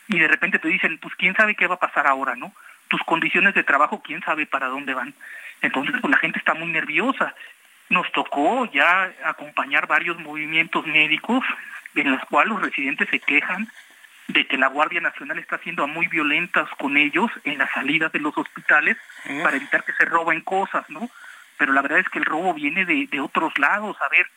y 0.07 0.19
de 0.19 0.27
repente 0.27 0.59
te 0.59 0.67
dicen, 0.67 0.97
pues 0.97 1.15
quién 1.15 1.35
sabe 1.35 1.55
qué 1.55 1.67
va 1.67 1.75
a 1.75 1.79
pasar 1.79 2.07
ahora, 2.07 2.35
¿no? 2.35 2.53
Tus 2.89 3.01
condiciones 3.03 3.53
de 3.53 3.63
trabajo, 3.63 4.01
quién 4.03 4.21
sabe 4.21 4.45
para 4.45 4.67
dónde 4.67 4.93
van. 4.93 5.13
Entonces, 5.61 5.95
pues 6.01 6.11
la 6.11 6.17
gente 6.17 6.39
está 6.39 6.53
muy 6.53 6.67
nerviosa. 6.67 7.33
Nos 7.89 8.11
tocó 8.11 8.65
ya 8.71 9.11
acompañar 9.23 9.87
varios 9.87 10.19
movimientos 10.19 10.85
médicos 10.85 11.43
en 11.95 12.11
los 12.11 12.21
cuales 12.25 12.53
los 12.53 12.61
residentes 12.61 13.09
se 13.09 13.19
quejan 13.19 13.67
de 14.27 14.47
que 14.47 14.57
la 14.57 14.67
Guardia 14.67 15.01
Nacional 15.01 15.39
está 15.39 15.57
siendo 15.59 15.85
muy 15.87 16.07
violentas 16.07 16.69
con 16.79 16.97
ellos 16.97 17.29
en 17.43 17.57
las 17.57 17.69
salidas 17.71 18.11
de 18.11 18.19
los 18.19 18.37
hospitales 18.37 18.97
para 19.43 19.57
evitar 19.57 19.83
que 19.83 19.93
se 19.93 20.05
roben 20.05 20.41
cosas, 20.41 20.89
¿no? 20.89 21.09
Pero 21.57 21.73
la 21.73 21.81
verdad 21.81 21.99
es 21.99 22.09
que 22.09 22.19
el 22.19 22.25
robo 22.25 22.53
viene 22.53 22.85
de, 22.85 23.07
de 23.07 23.19
otros 23.19 23.57
lados. 23.59 23.97
A 24.01 24.09
ver, 24.09 24.27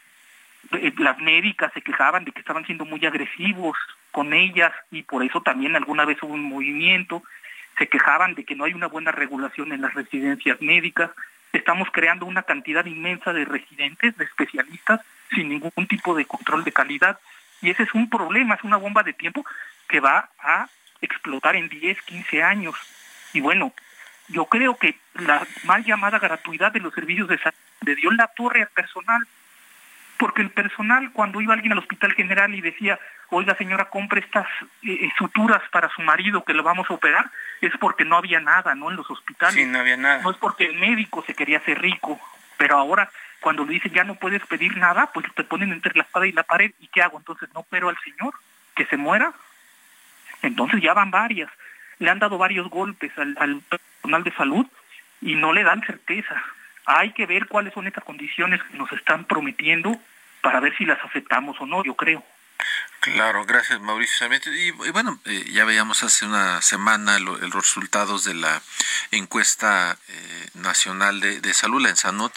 eh, 0.73 0.93
las 0.99 1.19
médicas 1.19 1.73
se 1.73 1.83
quejaban 1.83 2.25
de 2.25 2.33
que 2.33 2.41
estaban 2.41 2.65
siendo 2.67 2.85
muy 2.85 3.05
agresivos 3.07 3.77
con 4.11 4.33
ellas 4.33 4.73
y 4.91 5.03
por 5.03 5.23
eso 5.23 5.41
también 5.41 5.77
alguna 5.77 6.05
vez 6.05 6.23
hubo 6.23 6.35
un 6.35 6.43
movimiento. 6.43 7.23
Se 7.79 7.89
quejaban 7.89 8.35
de 8.35 8.45
que 8.45 8.57
no 8.57 8.65
hay 8.65 8.73
una 8.73 8.89
buena 8.89 9.13
regulación 9.13 9.73
en 9.73 9.83
las 9.83 9.95
residencias 9.95 10.61
médicas. 10.61 11.11
Estamos 11.53 11.89
creando 11.93 12.27
una 12.27 12.43
cantidad 12.43 12.85
inmensa 12.87 13.33
de 13.33 13.45
residentes, 13.45 14.17
de 14.17 14.25
especialistas, 14.25 15.01
sin 15.31 15.49
ningún 15.49 15.87
tipo 15.87 16.15
de 16.15 16.25
control 16.25 16.65
de 16.65 16.73
calidad. 16.73 17.19
Y 17.63 17.71
ese 17.71 17.85
es 17.85 17.95
un 17.95 18.09
problema, 18.09 18.55
es 18.55 18.65
una 18.65 18.77
bomba 18.77 19.03
de 19.03 19.13
tiempo 19.13 19.45
que 19.89 20.01
va 20.01 20.31
a 20.39 20.69
explotar 21.01 21.57
en 21.57 21.69
10, 21.69 22.03
15 22.03 22.43
años. 22.43 22.75
Y 23.33 23.41
bueno, 23.41 23.73
yo 24.29 24.47
creo 24.47 24.77
que 24.77 24.99
la 25.15 25.47
mal 25.65 25.85
llamada 25.85 26.19
gratuidad 26.19 26.73
de 26.73 26.81
los 26.81 26.95
servicios 26.95 27.29
de 27.29 27.39
salud 27.39 27.57
le 27.83 27.95
dio 27.95 28.11
la 28.11 28.29
torre 28.29 28.63
al 28.63 28.69
personal, 28.69 29.27
porque 30.19 30.43
el 30.43 30.51
personal 30.51 31.13
cuando 31.13 31.41
iba 31.41 31.55
alguien 31.55 31.73
al 31.73 31.79
hospital 31.79 32.13
general 32.15 32.55
y 32.55 32.61
decía, 32.61 32.99
oiga 33.31 33.55
señora, 33.57 33.87
compre 33.87 34.21
estas 34.21 34.47
eh, 34.83 34.93
eh, 34.93 35.13
suturas 35.19 35.63
para 35.71 35.89
su 35.91 36.03
marido 36.03 36.45
que 36.45 36.55
lo 36.55 36.63
vamos 36.63 36.91
a 36.91 36.95
operar, 36.95 37.31
es 37.61 37.73
porque 37.79 38.05
no 38.05 38.17
había 38.17 38.41
nada, 38.41 38.75
¿no? 38.75 38.91
En 38.91 38.97
los 38.97 39.11
hospitales. 39.11 39.55
Sí, 39.55 39.65
no 39.67 39.79
había 39.79 39.97
nada. 39.97 40.23
No 40.23 40.31
es 40.31 40.37
porque 40.39 40.67
el 40.67 40.79
médico 40.79 41.23
se 41.27 41.35
quería 41.35 41.59
hacer 41.59 41.81
rico, 41.81 42.19
pero 42.57 42.79
ahora 42.79 43.11
cuando 43.41 43.65
le 43.65 43.75
dicen 43.75 43.93
ya 43.93 44.05
no 44.05 44.15
puedes 44.17 44.45
pedir 44.47 44.77
nada, 44.77 45.11
pues 45.13 45.27
te 45.35 45.45
ponen 45.45 45.73
entre 45.73 45.95
la 45.95 46.03
espada 46.03 46.27
y 46.27 46.33
la 46.33 46.43
pared, 46.43 46.73
¿y 46.81 46.89
qué 46.89 47.03
hago? 47.03 47.19
Entonces 47.19 47.49
no 47.55 47.65
pero 47.69 47.89
al 47.89 47.99
señor, 47.99 48.35
que 48.75 48.87
se 48.87 48.97
muera. 48.97 49.33
Entonces 50.43 50.81
ya 50.83 50.95
van 50.95 51.11
varias. 51.11 51.51
Le 51.99 52.11
han 52.11 52.19
dado 52.19 52.39
varios 52.39 52.69
golpes 52.69 53.11
al, 53.19 53.63
personal 53.69 54.23
de 54.23 54.33
salud 54.33 54.67
y 55.21 55.35
no 55.35 55.53
le 55.53 55.65
dan 55.65 55.83
certeza. 55.83 56.43
Hay 56.85 57.13
que 57.13 57.27
ver 57.27 57.47
cuáles 57.47 57.73
son 57.73 57.87
estas 57.87 58.05
condiciones 58.05 58.63
que 58.63 58.77
nos 58.77 58.93
están 58.93 59.25
prometiendo 59.25 59.99
para 60.43 60.61
ver 60.61 60.77
si 60.77 60.85
las 60.85 61.03
aceptamos 61.05 61.61
o 61.61 61.67
no, 61.67 61.83
yo 61.83 61.95
creo. 61.95 62.23
Claro, 63.15 63.45
gracias 63.47 63.81
Mauricio 63.81 64.27
Y, 64.53 64.73
bueno, 64.91 65.21
eh, 65.27 65.49
ya 65.53 65.65
veíamos 65.65 66.03
hace 66.03 66.25
una 66.25 66.61
semana 66.61 67.21
los 67.21 67.39
resultados 67.53 68.25
de 68.25 68.35
la 68.35 68.61
encuesta 69.13 69.97
eh, 70.09 70.51
nacional 70.55 71.21
de, 71.21 71.41
de, 71.41 71.55
salud, 71.55 71.81
la 71.81 71.91
Ensanut 71.91 72.33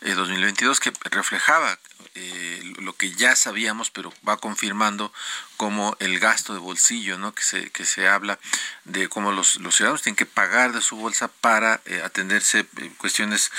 eh, 0.00 0.14
2022, 0.14 0.78
que 0.78 0.92
reflejaba 1.10 1.76
eh, 2.14 2.74
lo 2.82 2.94
que 2.94 3.10
ya 3.12 3.34
sabíamos, 3.34 3.90
pero 3.90 4.12
va 4.28 4.36
confirmando 4.36 5.10
como 5.56 5.96
el 5.98 6.18
gasto 6.18 6.52
de 6.52 6.58
bolsillo, 6.58 7.16
¿no? 7.16 7.34
Que 7.34 7.42
se, 7.42 7.70
que 7.70 7.86
se 7.86 8.06
habla 8.06 8.38
de 8.84 9.08
cómo 9.08 9.32
los, 9.32 9.56
los 9.56 9.76
ciudadanos 9.76 10.02
tienen 10.02 10.16
que 10.16 10.26
pagar 10.26 10.72
de 10.72 10.82
su 10.82 10.96
bolsa 10.96 11.28
para 11.28 11.80
eh, 11.86 12.02
atenderse 12.04 12.66
eh, 12.76 12.92
cuestiones 12.98 13.50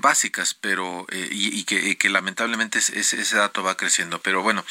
básicas, 0.00 0.54
pero 0.54 1.06
y, 1.10 1.64
que, 1.64 2.08
lamentablemente 2.08 2.78
ese, 2.78 2.98
ese 3.00 3.36
dato 3.36 3.62
va 3.62 3.76
creciendo. 3.76 4.20
Pero 4.20 4.42
bueno, 4.42 4.64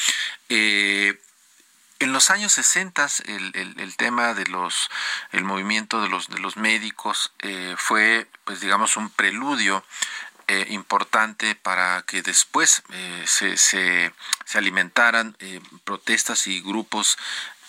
en 2.00 2.14
los 2.14 2.30
años 2.30 2.52
60 2.54 3.08
el, 3.26 3.76
el, 3.78 3.96
tema 3.98 4.34
de 4.34 4.46
los 4.46 4.90
el 5.32 5.44
movimiento 5.44 6.02
de 6.02 6.10
los 6.10 6.28
de 6.28 6.40
los 6.40 6.58
médicos 6.58 7.32
fue 7.78 8.28
pues 8.46 8.60
digamos 8.62 8.98
un 8.98 9.10
preludio 9.10 9.84
eh, 10.50 10.66
importante 10.70 11.56
para 11.56 12.04
que 12.08 12.22
después 12.22 12.82
eh, 12.94 13.24
se, 13.26 13.58
se, 13.58 14.14
alimentaran 14.54 15.36
eh, 15.40 15.60
protestas 15.84 16.48
y 16.48 16.62
grupos 16.62 17.18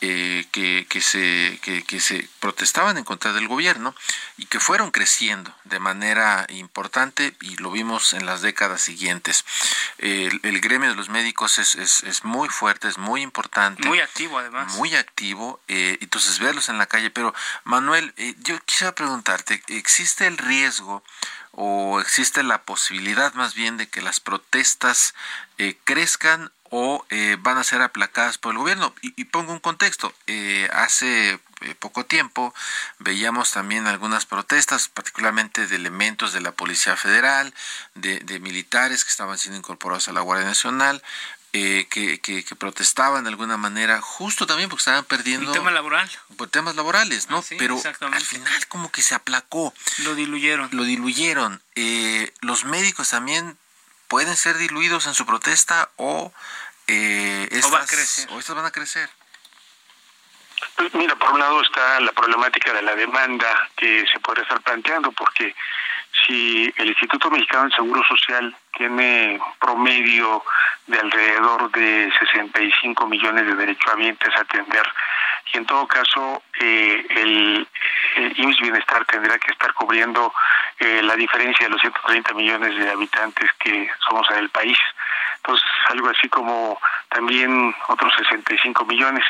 que, 0.01 0.87
que, 0.89 1.01
se, 1.01 1.59
que, 1.63 2.01
se 2.01 2.29
protestaban 2.41 2.99
en 2.99 3.05
contra 3.05 3.33
del 3.33 3.49
gobierno 3.49 3.95
y 4.37 4.47
que 4.47 4.61
fueron 4.61 4.91
creciendo 4.91 5.53
de 5.65 5.81
manera 5.81 6.47
importante 6.51 7.35
y 7.41 7.57
lo 7.57 7.71
vimos 7.71 8.13
en 8.13 8.27
las 8.27 8.43
décadas 8.43 8.81
siguientes. 8.81 9.45
El, 9.99 10.41
el 10.43 10.61
gremio 10.61 10.91
de 10.91 10.97
los 10.97 11.09
médicos 11.09 11.59
es, 11.59 11.75
es, 11.75 12.03
es, 12.05 12.25
muy 12.25 12.49
fuerte, 12.49 12.89
es 12.89 12.99
muy 12.99 13.23
importante. 13.23 13.89
Muy 13.89 14.01
activo 14.01 14.39
además. 14.39 14.73
Muy 14.75 14.95
activo, 14.95 15.61
entonces 15.67 16.39
verlos 16.39 16.69
en 16.69 16.79
la 16.79 16.87
calle. 16.87 17.11
Pero 17.11 17.35
Manuel, 17.65 18.15
yo 18.39 18.59
quisiera 18.65 18.95
preguntarte, 18.95 19.63
¿existe 19.69 20.27
el 20.27 20.39
riesgo 20.39 21.03
o 21.61 22.01
existe 22.01 22.45
la 22.45 22.63
posibilidad 22.63 23.35
más 23.35 23.55
bien 23.55 23.77
de 23.79 23.89
que 23.89 24.01
las 24.01 24.21
protestas 24.21 25.15
eh, 25.59 25.77
crezcan 25.83 26.53
o 26.71 27.05
eh, 27.11 27.37
van 27.41 27.59
a 27.59 27.65
ser 27.65 27.83
aplacadas 27.83 28.39
por 28.39 28.53
el 28.53 28.59
gobierno. 28.59 28.95
Y, 29.03 29.25
pongo 29.25 29.53
un 29.53 29.61
contexto. 29.61 30.13
Eh, 30.27 30.69
hace 30.73 31.39
poco 31.81 32.07
tiempo 32.07 32.55
veíamos 32.99 33.51
también 33.51 33.87
algunas 33.87 34.27
protestas, 34.27 34.89
particularmente 34.89 35.67
de 35.67 35.77
elementos 35.77 36.33
de 36.33 36.41
la 36.41 36.53
Policía 36.53 36.97
Federal, 36.97 37.53
de, 37.95 38.21
de 38.21 38.39
militares 38.39 39.05
que 39.05 39.11
estaban 39.11 39.39
siendo 39.39 39.59
incorporados 39.59 40.09
a 40.09 40.13
la 40.13 40.21
Guardia 40.21 40.47
Nacional, 40.47 41.03
eh, 41.55 41.87
que, 41.89 42.21
que, 42.21 42.45
protestaban 42.57 43.25
de 43.25 43.31
alguna 43.31 43.57
manera, 43.57 44.03
justo 44.03 44.47
también 44.47 44.69
porque 44.69 44.83
estaban 44.83 45.05
perdiendo... 45.05 45.47
Un 45.47 45.55
tema 45.55 45.71
laboral. 45.71 46.09
Por 46.37 46.49
temas 46.51 46.77
laborales, 46.77 47.31
¿no? 47.31 47.39
Ah, 47.39 47.55
Pero 47.59 47.81
al 48.13 48.21
final 48.23 48.67
como 48.69 48.93
que 48.93 49.01
se 49.01 49.15
aplacó. 49.15 49.73
Lo 49.99 50.15
diluyeron. 50.15 50.69
Lo 50.73 50.85
diluyeron. 50.85 51.63
Eh, 51.75 52.35
los 52.43 52.65
médicos 52.65 53.09
también 53.09 53.57
pueden 54.09 54.37
ser 54.37 54.57
diluidos 54.57 55.07
en 55.07 55.15
su 55.15 55.25
protesta 55.27 55.91
o, 55.97 56.33
eh, 56.87 57.49
estas, 57.53 57.73
va 57.73 57.83
a 57.83 57.87
crecer. 57.87 58.29
o 58.31 58.39
estas 58.39 58.57
van 58.57 58.67
a 58.67 58.71
crecer. 58.71 59.09
Pues 60.77 60.93
mira, 60.95 61.15
por 61.17 61.33
un 61.33 61.41
lado 61.41 61.63
está 61.63 62.01
la 62.01 62.13
problemática 62.13 62.73
de 62.73 62.83
la 62.83 62.95
demanda 62.95 63.69
que 63.77 64.05
se 64.11 64.19
puede 64.21 64.43
estar 64.43 64.61
planteando, 64.63 65.13
porque 65.13 65.55
si 66.27 66.73
el 66.77 66.89
Instituto 66.89 67.31
Mexicano 67.31 67.65
del 67.65 67.73
Seguro 67.73 68.03
Social 68.05 68.55
tiene 68.77 69.41
promedio 69.61 70.43
de 70.87 70.99
alrededor 70.99 71.71
de 71.73 72.11
65 72.19 73.07
millones 73.07 73.47
de 73.47 73.55
derechohabientes 73.55 74.35
a 74.37 74.41
atender, 74.41 74.87
y 75.53 75.59
en 75.59 75.67
todo 75.67 75.87
caso 75.87 76.43
eh, 76.61 77.07
el, 77.11 77.69
el 78.17 78.57
Bienestar 78.61 79.05
tendrá 79.07 79.39
que 79.39 79.53
estar 79.53 79.73
cubriendo 79.75 80.33
eh, 80.79 81.03
la 81.03 81.17
diferencia 81.17 81.67
de 81.67 81.71
los 81.71 81.81
130 81.81 82.35
millones 82.35 82.77
de 82.77 82.91
habitantes 82.91 83.51
que 83.59 83.91
somos 84.07 84.29
en 84.31 84.39
el 84.39 84.51
país. 84.51 84.79
Entonces, 85.39 85.67
algo 85.89 86.11
así 86.11 86.29
como 86.29 86.79
también 87.09 87.75
otros 87.89 88.13
65 88.17 88.85
millones. 88.85 89.25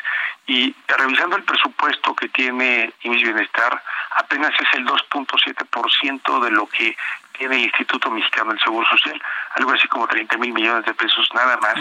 Y 0.47 0.75
revisando 0.87 1.37
el 1.37 1.45
presupuesto 1.45 2.15
que 2.15 2.29
tiene 2.29 2.93
IMSS 3.03 3.23
Bienestar, 3.23 3.83
apenas 4.17 4.53
es 4.59 4.69
el 4.75 4.87
2.7% 4.87 6.41
de 6.41 6.51
lo 6.51 6.67
que 6.67 6.97
tiene 7.39 7.57
el 7.57 7.63
Instituto 7.63 8.11
Mexicano 8.11 8.51
del 8.51 8.61
Seguro 8.61 8.87
Social, 8.89 9.23
algo 9.55 9.73
así 9.73 9.87
como 9.89 10.09
30 10.09 10.37
mil 10.39 10.53
millones 10.53 10.85
de 10.85 10.95
pesos 10.95 11.29
nada 11.35 11.57
más. 11.59 11.75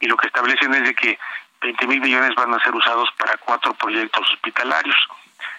Y 0.00 0.06
lo 0.06 0.16
que 0.16 0.28
establecen 0.28 0.74
es 0.74 0.84
de 0.84 0.94
que 0.94 1.18
20 1.60 1.86
mil 1.86 2.00
millones 2.00 2.34
van 2.34 2.52
a 2.54 2.62
ser 2.62 2.74
usados 2.74 3.10
para 3.18 3.36
cuatro 3.38 3.74
proyectos 3.74 4.28
hospitalarios. 4.32 4.96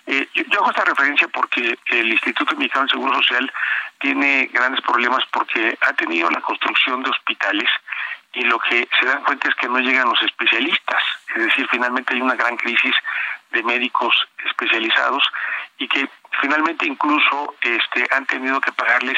Eh, 0.05 0.27
yo, 0.33 0.59
hago 0.59 0.69
esta 0.69 0.83
referencia 0.83 1.27
porque 1.29 1.77
el 1.87 2.11
Instituto 2.11 2.55
Mexicano 2.55 2.85
de 2.85 2.91
Seguro 2.91 3.15
Social 3.15 3.51
tiene 3.99 4.49
grandes 4.51 4.81
problemas 4.81 5.23
porque 5.31 5.77
ha 5.81 5.93
tenido 5.93 6.29
la 6.29 6.41
construcción 6.41 7.03
de 7.03 7.09
hospitales 7.09 7.69
y 8.33 8.43
lo 8.43 8.59
que 8.59 8.87
se 8.99 9.05
dan 9.05 9.23
cuenta 9.23 9.47
es 9.47 9.55
que 9.55 9.67
no 9.67 9.79
llegan 9.79 10.09
los 10.09 10.21
especialistas, 10.21 11.03
es 11.35 11.45
decir, 11.45 11.67
finalmente 11.69 12.13
hay 12.13 12.21
una 12.21 12.35
gran 12.35 12.57
crisis 12.57 12.95
de 13.51 13.63
médicos 13.63 14.15
especializados 14.45 15.23
y 15.77 15.87
que 15.87 16.09
finalmente 16.41 16.87
incluso 16.87 17.55
este 17.61 18.07
han 18.11 18.25
tenido 18.25 18.59
que 18.59 18.71
pagarles 18.71 19.17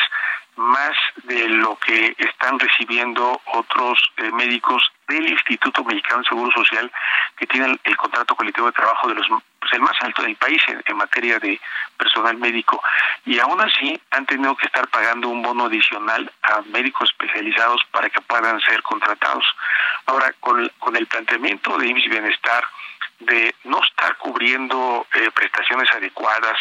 más 0.55 0.95
de 1.23 1.49
lo 1.49 1.75
que 1.77 2.15
están 2.17 2.59
recibiendo 2.59 3.41
otros 3.53 3.99
eh, 4.17 4.31
médicos 4.31 4.83
del 5.07 5.29
Instituto 5.29 5.83
Mexicano 5.83 6.19
de 6.19 6.27
Seguro 6.29 6.51
Social 6.51 6.91
que 7.37 7.47
tienen 7.47 7.79
el, 7.83 7.97
contrato 7.97 8.35
colectivo 8.35 8.67
de 8.67 8.73
trabajo 8.73 9.07
de 9.09 9.15
los 9.15 9.27
pues 9.59 9.73
el 9.73 9.81
más 9.81 9.95
alto 10.01 10.21
del 10.21 10.35
país 10.35 10.61
en, 10.67 10.97
materia 10.97 11.39
de 11.39 11.59
personal 11.97 12.37
médico 12.37 12.81
y 13.25 13.39
aún 13.39 13.59
así 13.59 13.99
han 14.11 14.25
tenido 14.25 14.55
que 14.55 14.67
estar 14.67 14.87
pagando 14.89 15.29
un 15.29 15.41
bono 15.41 15.65
adicional 15.65 16.31
a 16.43 16.61
médicos 16.71 17.09
especializados 17.09 17.81
para 17.91 18.09
que 18.09 18.21
puedan 18.21 18.59
ser 18.61 18.81
contratados. 18.83 19.45
Ahora 20.05 20.33
con, 20.39 20.71
con 20.79 20.95
el 20.95 21.07
planteamiento 21.07 21.77
de 21.77 21.87
IMSS 21.87 22.09
Bienestar 22.09 22.63
de 23.19 23.55
no 23.63 23.81
estar 23.81 24.17
cubriendo 24.17 25.07
eh, 25.13 25.31
prestaciones 25.33 25.89
adecuadas, 25.91 26.57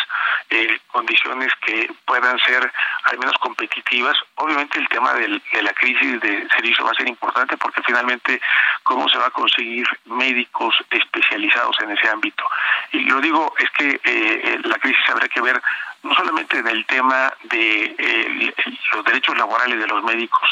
eh, 0.51 0.79
condiciones 0.89 1.53
que 1.65 1.91
puedan 2.05 2.39
ser 2.39 2.71
al 3.05 3.19
menos 3.19 3.35
competitivas. 3.39 4.17
Obviamente 4.37 4.79
el 4.79 4.89
tema 4.89 5.13
de 5.15 5.41
la 5.63 5.73
crisis 5.73 6.21
de 6.21 6.47
servicio 6.49 6.85
va 6.85 6.93
a 6.93 6.95
ser 6.95 7.09
importante 7.09 7.57
porque 7.57 7.83
finalmente 7.83 8.41
cómo 8.83 9.09
se 9.09 9.19
va 9.19 9.27
a 9.27 9.31
conseguir 9.31 9.87
médicos 10.05 10.75
especializados 10.91 11.77
en 11.81 11.91
ese 11.91 12.09
ámbito. 12.09 12.45
Y 12.93 13.01
lo 13.01 13.21
digo 13.21 13.53
es 13.59 13.71
que 13.71 14.01
eh, 14.05 14.61
la 14.65 14.79
crisis 14.79 15.09
habrá 15.09 15.29
que 15.29 15.41
ver 15.41 15.61
no 16.05 16.15
solamente 16.15 16.59
en 16.59 16.69
el 16.69 16.87
tema 16.87 17.33
de 17.45 18.55
los 18.93 19.05
derechos 19.05 19.37
laborales 19.37 19.79
de 19.79 19.87
los 19.87 20.03
médicos, 20.05 20.49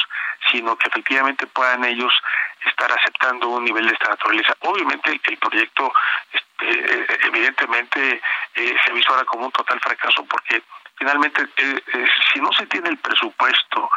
sino 0.51 0.77
que 0.77 0.89
efectivamente 0.89 1.47
puedan 1.47 1.85
ellos 1.85 2.13
estar 2.67 2.91
aceptando 2.91 3.49
un 3.49 3.65
nivel 3.65 3.87
de 3.87 3.93
esta 3.93 4.09
naturaleza. 4.09 4.55
Obviamente 4.61 5.21
el 5.25 5.39
proyecto 5.39 5.93
este, 6.33 7.27
evidentemente 7.27 8.21
eh, 8.55 8.77
se 8.85 8.93
visora 8.93 9.25
como 9.25 9.47
un 9.47 9.53
total 9.53 9.79
fracaso 9.81 10.25
porque 10.25 10.63
finalmente 10.97 11.43
eh, 11.57 11.83
eh, 11.95 12.07
si 12.33 12.41
no 12.41 12.53
se 12.53 12.67
tiene 12.67 12.91
el 12.91 12.99
presupuesto 12.99 13.91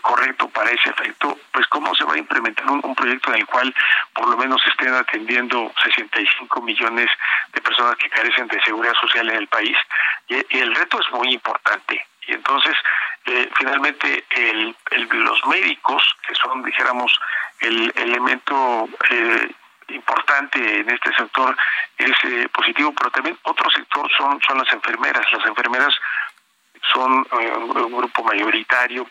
correcto 0.00 0.48
para 0.48 0.70
ese 0.70 0.88
efecto, 0.88 1.38
pues 1.52 1.66
cómo 1.66 1.94
se 1.94 2.04
va 2.04 2.14
a 2.14 2.18
implementar 2.18 2.66
un, 2.70 2.94
proyecto 2.94 3.30
en 3.30 3.40
el 3.40 3.46
cual 3.46 3.74
por 4.14 4.26
lo 4.28 4.36
menos 4.36 4.62
estén 4.66 4.94
atendiendo 4.94 5.70
65 5.82 6.62
millones 6.62 7.10
de 7.52 7.60
personas 7.60 7.94
que 7.96 8.08
carecen 8.08 8.48
de 8.48 8.62
seguridad 8.62 8.94
social 8.94 9.28
en 9.28 9.36
el 9.36 9.46
país. 9.46 9.76
y 10.26 10.58
el 10.58 10.74
reto 10.74 10.98
es 11.00 11.10
muy 11.12 11.34
importante. 11.34 12.02
Y 12.26 12.32
entonces, 12.32 12.74
eh, 13.26 13.48
finalmente, 13.56 14.24
el, 14.30 14.74
los 15.12 15.46
médicos, 15.46 16.02
que 16.26 16.34
son, 16.34 16.62
dijéramos, 16.62 17.12
el 17.60 17.92
elemento 17.96 18.88
eh, 19.10 19.50
importante 19.88 20.80
en 20.80 20.90
este 20.90 21.14
sector, 21.14 21.56
es 21.98 22.12
eh, 22.24 22.48
positivo, 22.52 22.92
pero 22.96 23.10
también 23.10 23.38
otro 23.42 23.70
sector 23.70 24.10
son, 24.16 24.40
son 24.46 24.58
las 24.58 24.72
enfermeras. 24.72 25.24
Las 25.32 25.46
enfermeras 25.46 25.94
son 26.92 27.26
un 27.30 27.96
grupo 27.96 28.22
mayoritario, 28.24 29.06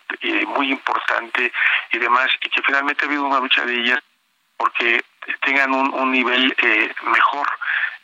muy 0.48 0.72
importante 0.72 1.52
y 1.92 1.98
demás, 1.98 2.30
y 2.42 2.50
que 2.50 2.62
finalmente 2.62 3.04
ha 3.04 3.08
habido 3.08 3.26
una 3.26 3.40
lucha 3.40 3.66
de 3.66 3.76
ellas 3.80 4.00
porque 4.58 5.04
tengan 5.42 5.74
un, 5.74 5.94
un 5.94 6.12
nivel 6.12 6.56
mejor 7.04 7.48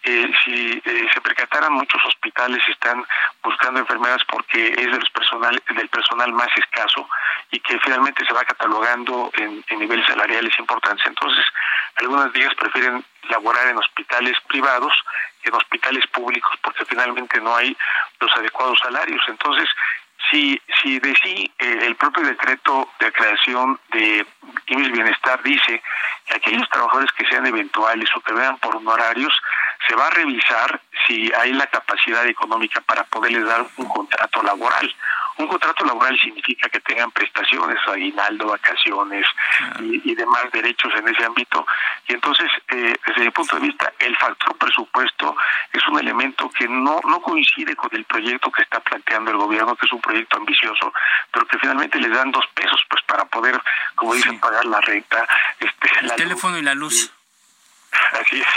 eh, 0.10 0.32
si 0.44 0.82
se 0.82 1.22
percataran 1.22 1.74
muchos 1.74 2.04
hospitales 2.06 2.62
están 2.68 3.06
buscando 3.44 3.80
enfermeras 3.80 4.22
porque 4.30 4.70
es 4.70 4.86
de 4.86 5.00
los 5.00 5.10
personal 5.10 5.62
del 5.76 5.90
personal 5.90 6.34
más 6.34 6.50
escaso 6.58 7.08
y 7.52 7.60
que 7.60 7.80
finalmente 7.80 8.26
se 8.26 8.34
va 8.34 8.44
catalogando 8.44 9.32
en, 9.36 9.64
niveles 9.78 10.06
salariales 10.08 10.58
importantes. 10.60 11.06
Entonces 11.06 11.46
algunas 11.96 12.32
de 12.34 12.40
ellas 12.40 12.56
prefieren 12.56 13.04
laborar 13.30 13.68
en 13.68 13.78
hospitales 13.78 14.36
privados 14.48 14.94
que 15.42 15.50
en 15.50 15.56
hospitales 15.56 16.06
públicos 16.08 16.54
porque 16.64 16.86
finalmente 16.86 17.40
no 17.40 17.56
hay 17.56 17.76
los 18.20 18.32
adecuados 18.36 18.80
salarios. 18.80 19.22
Entonces 19.28 19.70
si, 20.30 20.62
si 20.82 21.00
de 21.00 21.16
sí 21.24 21.52
eh, 21.60 21.80
el 21.88 21.96
propio 21.96 22.24
decreto 22.24 22.90
de 23.00 23.12
creación 23.12 23.80
de 23.92 24.26
IMSS 24.68 24.92
Bienestar 24.92 25.42
dice 25.44 25.82
que 26.26 26.36
aquellos 26.36 26.70
trabajadores 26.70 27.12
que 27.14 27.26
sean 27.26 27.46
eventuales 27.46 28.10
o 28.16 28.22
que 28.22 28.34
vean 28.34 28.58
por 28.58 28.76
honorarios, 28.76 29.34
se 29.90 29.96
va 29.96 30.08
a 30.08 30.12
revisar 30.12 30.80
si 31.08 31.32
hay 31.34 31.52
la 31.54 31.66
capacidad 31.66 32.26
económica 32.28 32.80
para 32.82 33.04
poderles 33.06 33.46
dar 33.46 33.66
un 33.78 33.88
contrato 33.88 34.44
laboral. 34.44 34.96
Un 35.38 35.48
contrato 35.48 35.86
laboral 35.86 36.20
significa 36.20 36.70
que 36.70 36.82
tengan 36.82 37.10
prestaciones, 37.12 37.80
aguinaldo, 37.88 38.48
vacaciones 38.48 39.26
y, 39.80 40.14
demás 40.14 40.52
derechos 40.52 40.92
en 40.98 41.08
ese 41.08 41.24
ámbito. 41.24 41.66
Y 42.08 42.14
entonces, 42.14 42.52
eh, 42.68 42.94
desde 43.08 43.22
mi 43.22 43.32
punto 43.32 43.56
de 43.56 43.68
vista, 43.68 43.92
el 44.00 44.16
factor 44.18 44.56
presupuesto 44.58 45.36
es 45.72 45.88
un 45.88 45.98
elemento 45.98 46.50
que 46.50 46.68
no, 46.68 47.00
no 47.08 47.22
coincide 47.22 47.76
con 47.76 47.90
el 47.96 48.04
proyecto 48.04 48.52
que 48.52 48.64
está 48.64 48.82
planteando 48.82 49.32
el 49.32 49.38
gobierno, 49.38 49.76
que 49.78 49.86
es 49.86 49.94
un 49.94 50.02
proyecto 50.02 50.38
ambicioso, 50.38 50.94
pero 51.32 51.48
que 51.48 51.58
finalmente 51.58 52.00
les 52.00 52.12
dan 52.12 52.32
dos 52.32 52.46
pesos 52.54 52.84
pues 52.90 53.02
para 53.04 53.24
poder, 53.26 53.60
como 53.96 54.14
dicen, 54.14 54.40
pagar 54.42 54.66
la 54.66 54.82
renta. 54.82 55.26
Este, 55.58 55.90
el 56.02 56.16
teléfono 56.16 56.58
y 56.58 56.64
la 56.64 56.76
luz. 56.76 57.14
Así 58.14 58.40
es. 58.40 58.48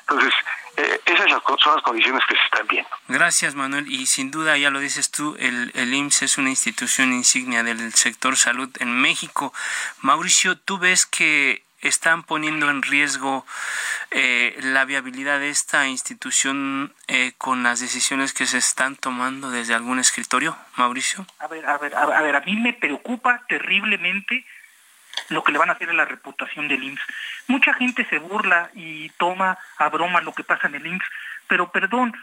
Entonces, 0.00 0.34
eh, 0.76 1.00
esas 1.06 1.30
son 1.62 1.74
las 1.74 1.82
condiciones 1.82 2.22
que 2.28 2.34
se 2.34 2.44
están 2.44 2.66
viendo. 2.66 2.90
Gracias, 3.08 3.54
Manuel. 3.54 3.90
Y 3.90 4.06
sin 4.06 4.30
duda, 4.30 4.56
ya 4.56 4.70
lo 4.70 4.80
dices 4.80 5.10
tú, 5.10 5.36
el, 5.38 5.70
el 5.74 5.94
IMSS 5.94 6.22
es 6.22 6.38
una 6.38 6.50
institución 6.50 7.12
insignia 7.12 7.62
del 7.62 7.92
sector 7.94 8.36
salud 8.36 8.70
en 8.80 9.00
México. 9.00 9.52
Mauricio, 10.00 10.58
¿tú 10.58 10.78
ves 10.78 11.06
que 11.06 11.64
están 11.88 12.22
poniendo 12.22 12.70
en 12.70 12.82
riesgo 12.82 13.46
eh, 14.10 14.58
la 14.62 14.84
viabilidad 14.84 15.38
de 15.38 15.50
esta 15.50 15.86
institución 15.86 16.94
eh, 17.08 17.32
con 17.38 17.62
las 17.62 17.80
decisiones 17.80 18.32
que 18.32 18.46
se 18.46 18.58
están 18.58 18.96
tomando 18.96 19.50
desde 19.50 19.74
algún 19.74 19.98
escritorio, 19.98 20.56
Mauricio? 20.76 21.26
A 21.38 21.46
ver, 21.46 21.66
a 21.66 21.78
ver, 21.78 21.94
a 21.94 22.22
ver, 22.22 22.36
a 22.36 22.40
mí 22.40 22.56
me 22.56 22.72
preocupa 22.72 23.42
terriblemente 23.48 24.44
lo 25.28 25.42
que 25.42 25.52
le 25.52 25.58
van 25.58 25.70
a 25.70 25.74
hacer 25.74 25.90
a 25.90 25.94
la 25.94 26.04
reputación 26.04 26.68
del 26.68 26.82
IMSS. 26.82 27.02
Mucha 27.48 27.74
gente 27.74 28.04
se 28.06 28.18
burla 28.18 28.70
y 28.74 29.08
toma 29.10 29.58
a 29.78 29.88
broma 29.88 30.20
lo 30.20 30.32
que 30.32 30.44
pasa 30.44 30.68
en 30.68 30.76
el 30.76 30.86
IMSS, 30.86 31.08
pero 31.48 31.70
perdón, 31.70 32.14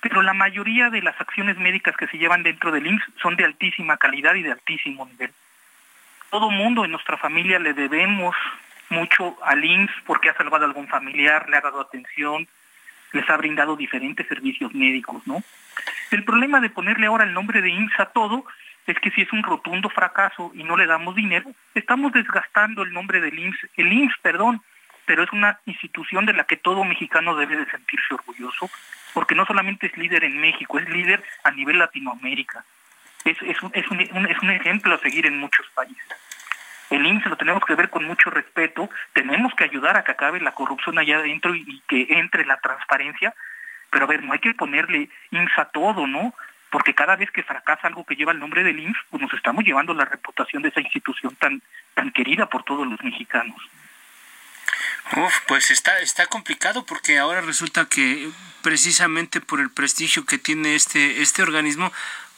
pero 0.00 0.22
la 0.22 0.34
mayoría 0.34 0.90
de 0.90 1.02
las 1.02 1.20
acciones 1.20 1.56
médicas 1.58 1.96
que 1.96 2.06
se 2.06 2.18
llevan 2.18 2.42
dentro 2.42 2.70
del 2.70 2.86
IMSS 2.86 3.04
son 3.20 3.36
de 3.36 3.44
altísima 3.44 3.96
calidad 3.96 4.34
y 4.34 4.42
de 4.42 4.52
altísimo 4.52 5.06
nivel. 5.06 5.32
Todo 6.30 6.50
mundo 6.50 6.84
en 6.84 6.92
nuestra 6.92 7.16
familia 7.16 7.58
le 7.58 7.72
debemos 7.72 8.34
mucho 8.88 9.36
al 9.42 9.64
IMSS 9.64 9.92
porque 10.04 10.30
ha 10.30 10.34
salvado 10.34 10.64
a 10.64 10.68
algún 10.68 10.88
familiar, 10.88 11.48
le 11.48 11.56
ha 11.56 11.60
dado 11.60 11.80
atención, 11.80 12.46
les 13.12 13.28
ha 13.28 13.36
brindado 13.36 13.76
diferentes 13.76 14.26
servicios 14.26 14.74
médicos, 14.74 15.26
¿no? 15.26 15.42
El 16.10 16.24
problema 16.24 16.60
de 16.60 16.70
ponerle 16.70 17.06
ahora 17.06 17.24
el 17.24 17.32
nombre 17.32 17.62
de 17.62 17.70
IMSS 17.70 18.00
a 18.00 18.06
todo 18.06 18.44
es 18.86 18.98
que 19.00 19.10
si 19.10 19.22
es 19.22 19.32
un 19.32 19.42
rotundo 19.42 19.88
fracaso 19.88 20.52
y 20.54 20.62
no 20.62 20.76
le 20.76 20.86
damos 20.86 21.14
dinero, 21.14 21.50
estamos 21.74 22.12
desgastando 22.12 22.82
el 22.82 22.92
nombre 22.92 23.20
del 23.20 23.38
IMSS, 23.38 23.68
el 23.76 23.92
IMSS, 23.92 24.18
perdón, 24.22 24.62
pero 25.06 25.22
es 25.22 25.32
una 25.32 25.58
institución 25.66 26.26
de 26.26 26.32
la 26.32 26.44
que 26.44 26.56
todo 26.56 26.84
mexicano 26.84 27.36
debe 27.36 27.56
de 27.56 27.70
sentirse 27.70 28.14
orgulloso, 28.14 28.70
porque 29.12 29.34
no 29.34 29.44
solamente 29.44 29.86
es 29.86 29.96
líder 29.96 30.24
en 30.24 30.40
México, 30.40 30.78
es 30.78 30.88
líder 30.88 31.24
a 31.44 31.50
nivel 31.50 31.78
Latinoamérica. 31.78 32.64
Es, 33.24 33.40
un 33.60 34.50
ejemplo 34.50 34.94
a 34.94 34.98
seguir 34.98 35.26
en 35.26 35.38
muchos 35.40 35.66
países. 35.74 36.06
El 36.90 37.04
IMSS 37.04 37.26
lo 37.26 37.36
tenemos 37.36 37.64
que 37.64 37.74
ver 37.74 37.90
con 37.90 38.04
mucho 38.04 38.30
respeto, 38.30 38.88
tenemos 39.12 39.52
que 39.54 39.64
ayudar 39.64 39.96
a 39.96 40.04
que 40.04 40.12
acabe 40.12 40.40
la 40.40 40.52
corrupción 40.52 40.98
allá 40.98 41.18
adentro 41.18 41.52
y, 41.52 41.64
y 41.66 41.82
que 41.88 42.18
entre 42.18 42.44
la 42.44 42.58
transparencia, 42.58 43.34
pero 43.90 44.04
a 44.04 44.08
ver, 44.08 44.22
no 44.22 44.32
hay 44.32 44.38
que 44.38 44.54
ponerle 44.54 45.08
IMSS 45.32 45.58
a 45.58 45.64
todo, 45.66 46.06
¿no? 46.06 46.34
Porque 46.70 46.94
cada 46.94 47.16
vez 47.16 47.30
que 47.30 47.42
fracasa 47.42 47.86
algo 47.86 48.04
que 48.04 48.16
lleva 48.16 48.32
el 48.32 48.40
nombre 48.40 48.64
del 48.64 48.78
IMSS, 48.78 48.98
pues 49.10 49.22
nos 49.22 49.32
estamos 49.32 49.64
llevando 49.64 49.94
la 49.94 50.04
reputación 50.04 50.62
de 50.62 50.68
esa 50.70 50.80
institución 50.80 51.34
tan, 51.36 51.62
tan 51.94 52.10
querida 52.12 52.46
por 52.46 52.64
todos 52.64 52.86
los 52.86 53.02
mexicanos. 53.02 53.56
Uf, 55.16 55.34
pues 55.46 55.70
está, 55.70 56.00
está 56.00 56.26
complicado 56.26 56.84
porque 56.84 57.18
ahora 57.18 57.40
resulta 57.40 57.88
que 57.88 58.28
precisamente 58.62 59.40
por 59.40 59.60
el 59.60 59.70
prestigio 59.70 60.26
que 60.26 60.38
tiene 60.38 60.74
este, 60.74 61.22
este 61.22 61.42
organismo, 61.42 61.92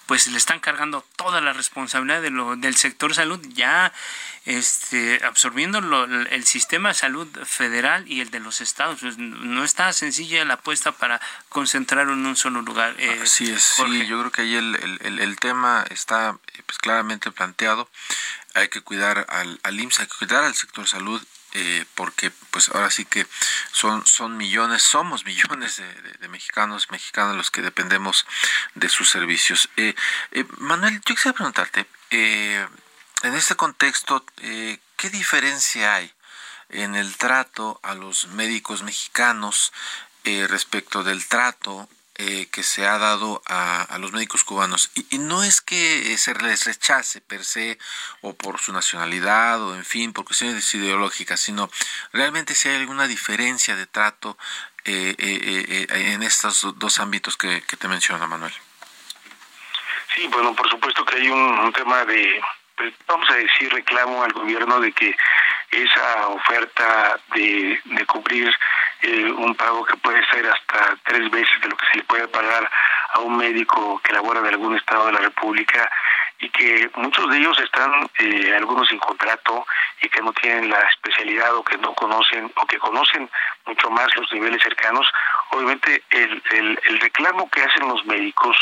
pues 0.09 0.27
le 0.27 0.39
están 0.39 0.59
cargando 0.59 1.05
toda 1.17 1.43
la 1.43 1.53
responsabilidad 1.53 2.23
de 2.23 2.31
lo, 2.31 2.57
del 2.57 2.75
sector 2.77 3.15
salud, 3.15 3.39
ya 3.51 3.93
este, 4.47 5.21
absorbiendo 5.23 5.81
el 6.07 6.45
sistema 6.47 6.89
de 6.89 6.95
salud 6.95 7.29
federal 7.45 8.11
y 8.11 8.23
el 8.23 8.31
de 8.31 8.41
los 8.41 8.63
estados. 8.63 9.01
Pues, 9.03 9.19
no 9.19 9.63
está 9.65 9.93
sencilla 9.93 10.43
la 10.47 10.55
apuesta 10.55 10.93
para 10.93 11.21
concentrar 11.51 12.09
en 12.09 12.25
un 12.25 12.37
solo 12.37 12.63
lugar. 12.63 12.95
Eh, 12.97 13.21
Así 13.23 13.51
es, 13.51 13.63
sí, 13.63 14.07
yo 14.07 14.19
creo 14.21 14.33
que 14.33 14.43
ahí 14.43 14.55
el, 14.57 14.99
el, 15.03 15.19
el 15.19 15.39
tema 15.39 15.85
está 15.91 16.39
pues, 16.65 16.79
claramente 16.79 17.31
planteado. 17.31 17.91
Hay 18.55 18.69
que 18.69 18.81
cuidar 18.81 19.27
al, 19.29 19.61
al 19.63 19.79
IMSS, 19.79 20.01
hay 20.01 20.07
que 20.07 20.17
cuidar 20.17 20.45
al 20.45 20.55
sector 20.55 20.89
salud 20.89 21.23
eh, 21.55 21.87
porque 21.95 22.31
pues 22.51 22.69
ahora 22.69 22.91
sí 22.91 23.05
que 23.05 23.27
son, 23.73 24.07
son 24.07 24.37
millones, 24.37 24.83
somos 24.83 25.25
millones 25.27 25.83
de, 26.21 26.29
mexicanos, 26.29 26.91
mexicanos 26.91 27.37
los 27.37 27.51
que 27.51 27.63
dependemos 27.63 28.27
de 28.75 28.89
sus 28.89 29.09
servicios. 29.09 29.69
Eh, 29.77 29.95
eh, 30.33 30.45
Manuel, 30.59 31.01
yo 31.07 31.15
quisiera 31.15 31.35
preguntarte, 31.35 31.87
en 32.11 33.35
este 33.35 33.57
contexto, 33.57 34.25
¿qué 34.37 35.11
diferencia 35.11 35.95
hay 35.95 36.13
en 36.71 36.95
el 36.95 37.17
trato 37.17 37.81
a 37.83 37.95
los 37.95 38.29
médicos 38.29 38.83
mexicanos 38.83 39.73
respecto 40.25 41.03
del 41.05 41.27
trato 41.27 41.89
eh, 42.21 42.49
que 42.51 42.65
se 42.65 42.85
ha 42.85 42.99
dado 42.99 43.41
a, 43.47 43.97
los 44.01 44.11
médicos 44.11 44.43
cubanos. 44.43 44.91
Y, 45.11 45.19
no 45.19 45.45
es 45.45 45.61
que 45.61 46.17
se 46.19 46.35
les 46.35 46.65
rechace 46.65 47.21
per 47.21 47.45
se 47.45 47.79
o 48.23 48.35
por 48.35 48.59
su 48.59 48.73
nacionalidad 48.73 49.63
o 49.63 49.77
en 49.77 49.85
fin, 49.85 50.13
por 50.13 50.25
cuestiones 50.25 50.75
ideológicas, 50.75 51.39
sino 51.39 51.71
realmente 52.13 52.57
si 52.57 52.69
hay 52.69 52.75
alguna 52.75 53.07
diferencia 53.07 53.77
de 53.77 53.87
trato 53.87 54.37
eh, 54.85 55.15
eh, 55.17 55.87
en 55.91 56.25
estos 56.25 56.77
dos 56.77 56.99
ámbitos 56.99 57.37
que, 57.37 57.61
te 57.61 57.87
menciona 57.87 58.27
Manuel. 58.27 58.53
Sí, 60.13 60.27
bueno, 60.27 60.57
por 60.57 60.69
supuesto 60.69 61.05
que 61.05 61.19
hay 61.19 61.29
un, 61.29 61.73
tema 61.73 62.05
de, 62.05 62.41
pues, 62.77 62.95
vamos 63.07 63.31
a 63.31 63.35
decir, 63.35 63.73
reclamo 63.73 64.25
al 64.25 64.33
gobierno 64.33 64.81
de 64.81 64.91
que 64.91 65.15
esa 65.71 66.27
oferta 66.29 67.21
de, 67.33 67.81
de 67.85 68.07
cubrir 68.07 68.53
eh, 69.03 69.31
un 69.31 69.55
pago 69.55 69.85
que 69.85 69.97
puede 69.97 70.25
ser 70.27 70.47
hasta 70.47 70.97
tres 71.05 71.31
veces 71.31 71.61
de 71.63 71.69
lo 71.69 71.77
que 71.77 71.87
se 71.87 71.99
le 71.99 72.05
puede 72.05 72.29
pagar 72.29 72.69
a 73.13 73.21
un 73.21 73.37
médico 73.37 74.01
que 74.03 74.13
labora 74.13 74.41
de 74.41 74.51
algún 74.51 74.77
estado 74.77 75.07
de 75.07 75.13
la 75.13 75.21
República 75.21 75.91
y 76.41 76.49
que 76.51 76.91
muchos 76.95 77.29
de 77.31 77.39
ellos 77.39 77.59
están, 77.59 78.09
eh, 78.19 78.55
algunos 78.57 78.89
sin 78.89 78.99
contrato 78.99 79.67
y 80.01 80.09
que 80.09 80.23
no 80.23 80.33
tienen 80.33 80.71
la 80.71 80.81
especialidad 80.83 81.55
o 81.57 81.65
que 81.65 81.77
no 81.79 81.95
conocen 81.95 82.51
o 82.55 82.67
que 82.67 82.79
conocen 82.79 83.29
mucho 83.67 83.91
más 83.91 84.15
los 84.17 84.33
niveles 84.33 84.63
cercanos. 84.63 85.07
Obviamente 85.51 86.03
el, 86.11 86.43
el, 86.53 86.81
el 86.85 87.01
reclamo 87.01 87.51
que 87.51 87.63
hacen 87.63 87.89
los 87.89 88.05
médicos 88.07 88.57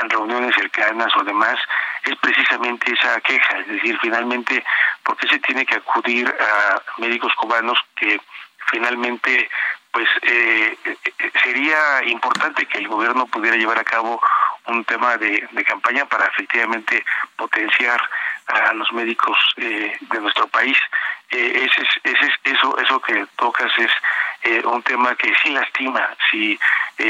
en 0.00 0.10
reuniones 0.10 0.54
cercanas 0.56 1.14
o 1.16 1.22
demás 1.22 1.56
es 2.04 2.16
precisamente 2.16 2.92
esa 2.92 3.20
queja, 3.20 3.58
es 3.58 3.68
decir, 3.68 3.98
finalmente, 4.00 4.64
¿por 5.04 5.16
qué 5.16 5.28
se 5.28 5.38
tiene 5.40 5.66
que 5.66 5.76
acudir 5.76 6.26
a 6.28 6.82
médicos 7.00 7.32
cubanos 7.34 7.78
que 7.94 8.20
finalmente 8.70 9.48
pues 9.92 10.08
eh, 10.22 10.76
eh, 10.84 10.96
sería 11.42 12.04
importante 12.06 12.66
que 12.66 12.78
el 12.78 12.88
gobierno 12.88 13.26
pudiera 13.26 13.56
llevar 13.56 13.78
a 13.78 13.84
cabo 13.84 14.20
un 14.66 14.84
tema 14.84 15.16
de, 15.16 15.48
campaña 15.66 16.04
para 16.06 16.26
efectivamente 16.26 17.04
potenciar 17.36 18.00
a 18.46 18.72
los 18.74 18.92
médicos 18.92 19.36
eh, 19.56 19.96
de 20.00 20.20
nuestro 20.20 20.48
país. 20.48 20.76
Eh, 21.30 21.68
ese, 21.68 21.86
ese, 22.02 22.32
eso, 22.44 22.76
eso 22.78 23.00
que 23.00 23.24
tocas 23.36 23.70
es 23.78 23.90
eh, 24.42 24.62
un 24.64 24.82
tema 24.82 25.14
que 25.14 25.32
sí 25.42 25.50
lastima. 25.50 26.08
Si 26.30 26.58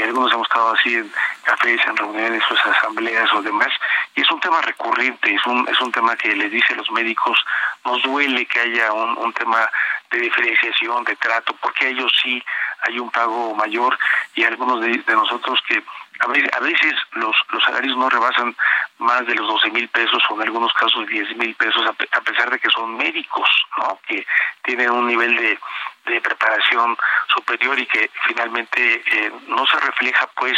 algunos 0.03 0.31
hemos 0.31 0.47
estado 0.47 0.73
así 0.73 0.95
en 0.95 1.11
cafés, 1.43 1.81
en 1.85 1.97
reuniones 1.97 2.43
o 2.49 2.69
asambleas 2.69 3.33
o 3.33 3.41
demás, 3.41 3.69
y 4.15 4.21
es 4.21 4.31
un 4.31 4.39
tema 4.39 4.61
recurrente, 4.61 5.33
es 5.33 5.45
un, 5.45 5.67
es 5.67 5.79
un 5.81 5.91
tema 5.91 6.15
que 6.15 6.35
les 6.35 6.51
dice 6.51 6.73
a 6.73 6.77
los 6.77 6.91
médicos, 6.91 7.37
nos 7.83 8.01
duele 8.03 8.45
que 8.45 8.59
haya 8.59 8.93
un, 8.93 9.17
un 9.17 9.33
tema 9.33 9.69
de 10.11 10.19
diferenciación, 10.19 11.03
de 11.03 11.15
trato, 11.15 11.55
porque 11.61 11.89
ellos 11.89 12.11
sí 12.21 12.43
hay 12.81 12.99
un 12.99 13.09
pago 13.11 13.53
mayor 13.55 13.97
y 14.35 14.43
algunos 14.43 14.81
de, 14.81 15.03
nosotros 15.07 15.59
que 15.67 15.83
a 16.21 16.59
veces 16.59 16.93
los, 17.13 17.35
los 17.51 17.63
salarios 17.63 17.97
no 17.97 18.09
rebasan 18.09 18.55
más 18.99 19.25
de 19.25 19.33
los 19.33 19.47
12 19.47 19.71
mil 19.71 19.89
pesos 19.89 20.21
o 20.29 20.35
en 20.35 20.41
algunos 20.43 20.71
casos 20.73 21.07
10 21.07 21.35
mil 21.37 21.55
pesos 21.55 21.83
a, 21.87 22.21
pesar 22.21 22.49
de 22.51 22.59
que 22.59 22.69
son 22.69 22.95
médicos, 22.95 23.49
¿no? 23.77 23.99
que 24.07 24.25
tienen 24.63 24.91
un 24.91 25.07
nivel 25.07 25.35
de, 25.35 25.57
de 26.05 26.21
preparación 26.21 26.95
superior 27.33 27.79
y 27.79 27.85
que 27.87 28.09
finalmente 28.27 29.03
eh, 29.05 29.31
no 29.47 29.65
se 29.65 29.79
refleja 29.79 30.27
pues 30.35 30.57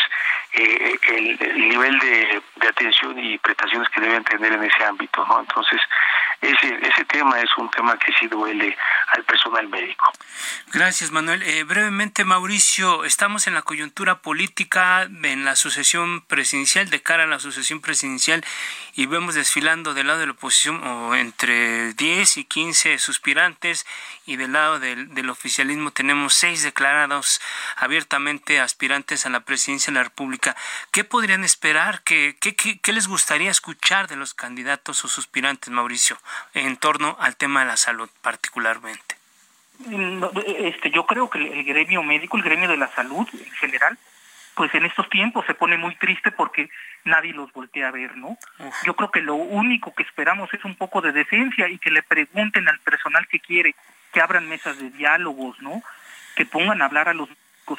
eh, 0.54 0.98
el, 1.10 1.70
nivel 1.70 1.98
de, 2.00 2.42
de, 2.56 2.68
atención 2.68 3.18
y 3.18 3.38
prestaciones 3.38 3.90
que 3.90 4.02
deben 4.02 4.24
tener 4.24 4.54
en 4.54 4.64
ese 4.64 4.84
ámbito, 4.84 5.26
¿no? 5.26 5.40
Entonces, 5.40 5.82
ese, 6.42 6.78
ese 6.82 7.06
tema 7.06 7.40
es 7.40 7.50
un 7.58 7.70
tema 7.72 7.98
que 7.98 8.14
sí 8.14 8.28
duele 8.28 8.78
personal 9.24 9.68
médico. 9.68 10.12
Gracias, 10.72 11.12
Manuel. 11.12 11.42
Eh, 11.44 11.64
brevemente, 11.64 12.24
Mauricio, 12.24 13.06
estamos 13.06 13.48
en 13.48 13.54
la 13.54 13.62
coyuntura 13.62 14.22
política, 14.22 15.04
en 15.04 15.46
la 15.46 15.56
sucesión 15.56 16.22
presidencial, 16.22 16.90
de 16.90 17.02
cara 17.02 17.24
a 17.24 17.28
la 17.28 17.40
sucesión 17.40 17.82
presidencial, 17.82 18.44
y 18.94 19.06
vemos 19.06 19.36
desfilando 19.36 19.94
del 19.94 20.08
lado 20.08 20.20
de 20.20 20.28
la 20.28 20.32
oposición 20.34 20.82
entre 21.16 21.94
10 21.94 22.38
y 22.38 22.46
15 22.46 23.00
suspirantes, 23.00 23.86
y 24.26 24.36
del 24.36 24.54
lado 24.54 24.80
del, 24.80 25.14
del 25.14 25.30
oficialismo 25.30 25.92
tenemos 25.92 26.34
seis 26.34 26.64
declarados 26.64 27.42
abiertamente 27.76 28.60
aspirantes 28.60 29.26
a 29.26 29.30
la 29.30 29.42
presidencia 29.42 29.92
de 29.92 30.00
la 30.00 30.04
República. 30.04 30.56
¿Qué 30.92 31.04
podrían 31.04 31.44
esperar? 31.44 32.02
¿Qué, 32.04 32.38
qué, 32.40 32.56
qué 32.56 32.94
les 32.94 33.08
gustaría 33.08 33.52
escuchar 33.52 34.08
de 34.08 34.16
los 34.16 34.34
candidatos 34.34 35.04
o 35.04 35.08
suspirantes, 35.08 35.70
Mauricio? 35.70 36.04
en 36.54 36.78
torno 36.78 37.18
al 37.20 37.36
tema 37.36 37.62
de 37.62 37.68
la 37.68 37.78
salud 37.78 38.10
particularmente? 38.22 39.12
Este, 40.58 40.92
yo 40.92 41.06
creo 41.06 41.30
que 41.30 41.40
el 41.40 41.64
gremio 41.64 42.04
médico, 42.04 42.38
el 42.38 42.44
gremio 42.44 42.70
de 42.70 42.78
la 42.78 42.88
salud 42.90 43.28
en 43.34 43.52
general, 43.52 43.98
pues 44.56 44.74
en 44.76 44.86
estos 44.86 45.10
tiempos 45.10 45.46
se 45.46 45.54
pone 45.54 45.78
muy 45.78 45.96
triste 45.96 46.32
porque 46.32 46.70
nadie 47.06 47.34
los 47.34 47.52
voltea 47.54 47.88
a 47.88 47.92
ver, 47.92 48.18
¿no? 48.18 48.38
Yo 48.86 48.96
creo 48.96 49.12
que 49.12 49.22
lo 49.22 49.36
único 49.36 49.94
que 49.94 50.04
esperamos 50.04 50.54
es 50.54 50.64
un 50.64 50.76
poco 50.76 51.02
de 51.02 51.12
decencia 51.12 51.68
y 51.70 51.80
que 51.80 51.92
le 51.92 52.04
pregunten 52.04 52.68
al 52.68 52.80
personal 52.80 53.28
que 53.28 53.40
quiere, 53.40 53.76
que 54.12 54.22
abran 54.22 54.48
mesas 54.48 54.78
de 54.78 54.90
diálogos, 54.92 55.60
¿no? 55.62 55.82
Que 56.36 56.46
pongan 56.46 56.82
a 56.82 56.86
hablar 56.86 57.10
a 57.10 57.14
los 57.14 57.30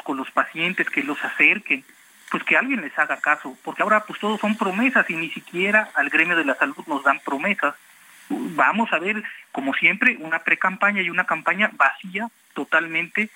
con 0.02 0.16
los 0.16 0.30
pacientes, 0.30 0.88
que 0.88 1.02
los 1.02 1.22
acerquen, 1.22 1.84
pues 2.30 2.42
que 2.42 2.56
alguien 2.56 2.80
les 2.80 2.98
haga 2.98 3.20
caso, 3.20 3.56
porque 3.62 3.82
ahora 3.82 4.04
pues 4.04 4.18
todos 4.18 4.40
son 4.40 4.56
promesas 4.56 5.08
y 5.10 5.14
ni 5.14 5.30
siquiera 5.30 5.90
al 5.94 6.08
gremio 6.08 6.36
de 6.36 6.46
la 6.46 6.54
salud 6.54 6.82
nos 6.86 7.04
dan 7.04 7.20
promesas 7.20 7.74
vamos 8.28 8.92
a 8.92 8.98
ver, 8.98 9.22
como 9.54 9.72
siempre, 9.72 10.16
una 10.18 10.40
pre-campaña 10.40 11.00
y 11.00 11.10
una 11.10 11.26
campaña 11.26 11.70
vacía 11.74 12.28
totalmente 12.54 13.30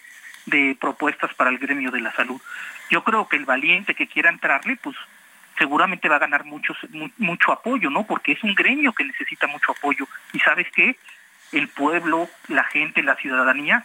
de 0.46 0.76
propuestas 0.80 1.32
para 1.34 1.48
el 1.48 1.58
gremio 1.58 1.92
de 1.92 2.00
la 2.00 2.12
salud. 2.12 2.42
Yo 2.90 3.04
creo 3.04 3.28
que 3.28 3.36
el 3.36 3.44
valiente 3.44 3.94
que 3.94 4.08
quiera 4.08 4.28
entrarle, 4.28 4.74
pues 4.82 4.96
seguramente 5.56 6.08
va 6.08 6.16
a 6.16 6.26
ganar 6.26 6.44
mucho, 6.44 6.74
mucho 7.18 7.52
apoyo, 7.52 7.88
¿no? 7.88 8.02
Porque 8.04 8.32
es 8.32 8.42
un 8.42 8.56
gremio 8.56 8.92
que 8.94 9.04
necesita 9.04 9.46
mucho 9.46 9.70
apoyo. 9.70 10.08
Y 10.32 10.40
sabes 10.40 10.66
qué? 10.74 10.96
El 11.52 11.68
pueblo, 11.68 12.28
la 12.48 12.64
gente, 12.64 13.04
la 13.04 13.14
ciudadanía 13.14 13.84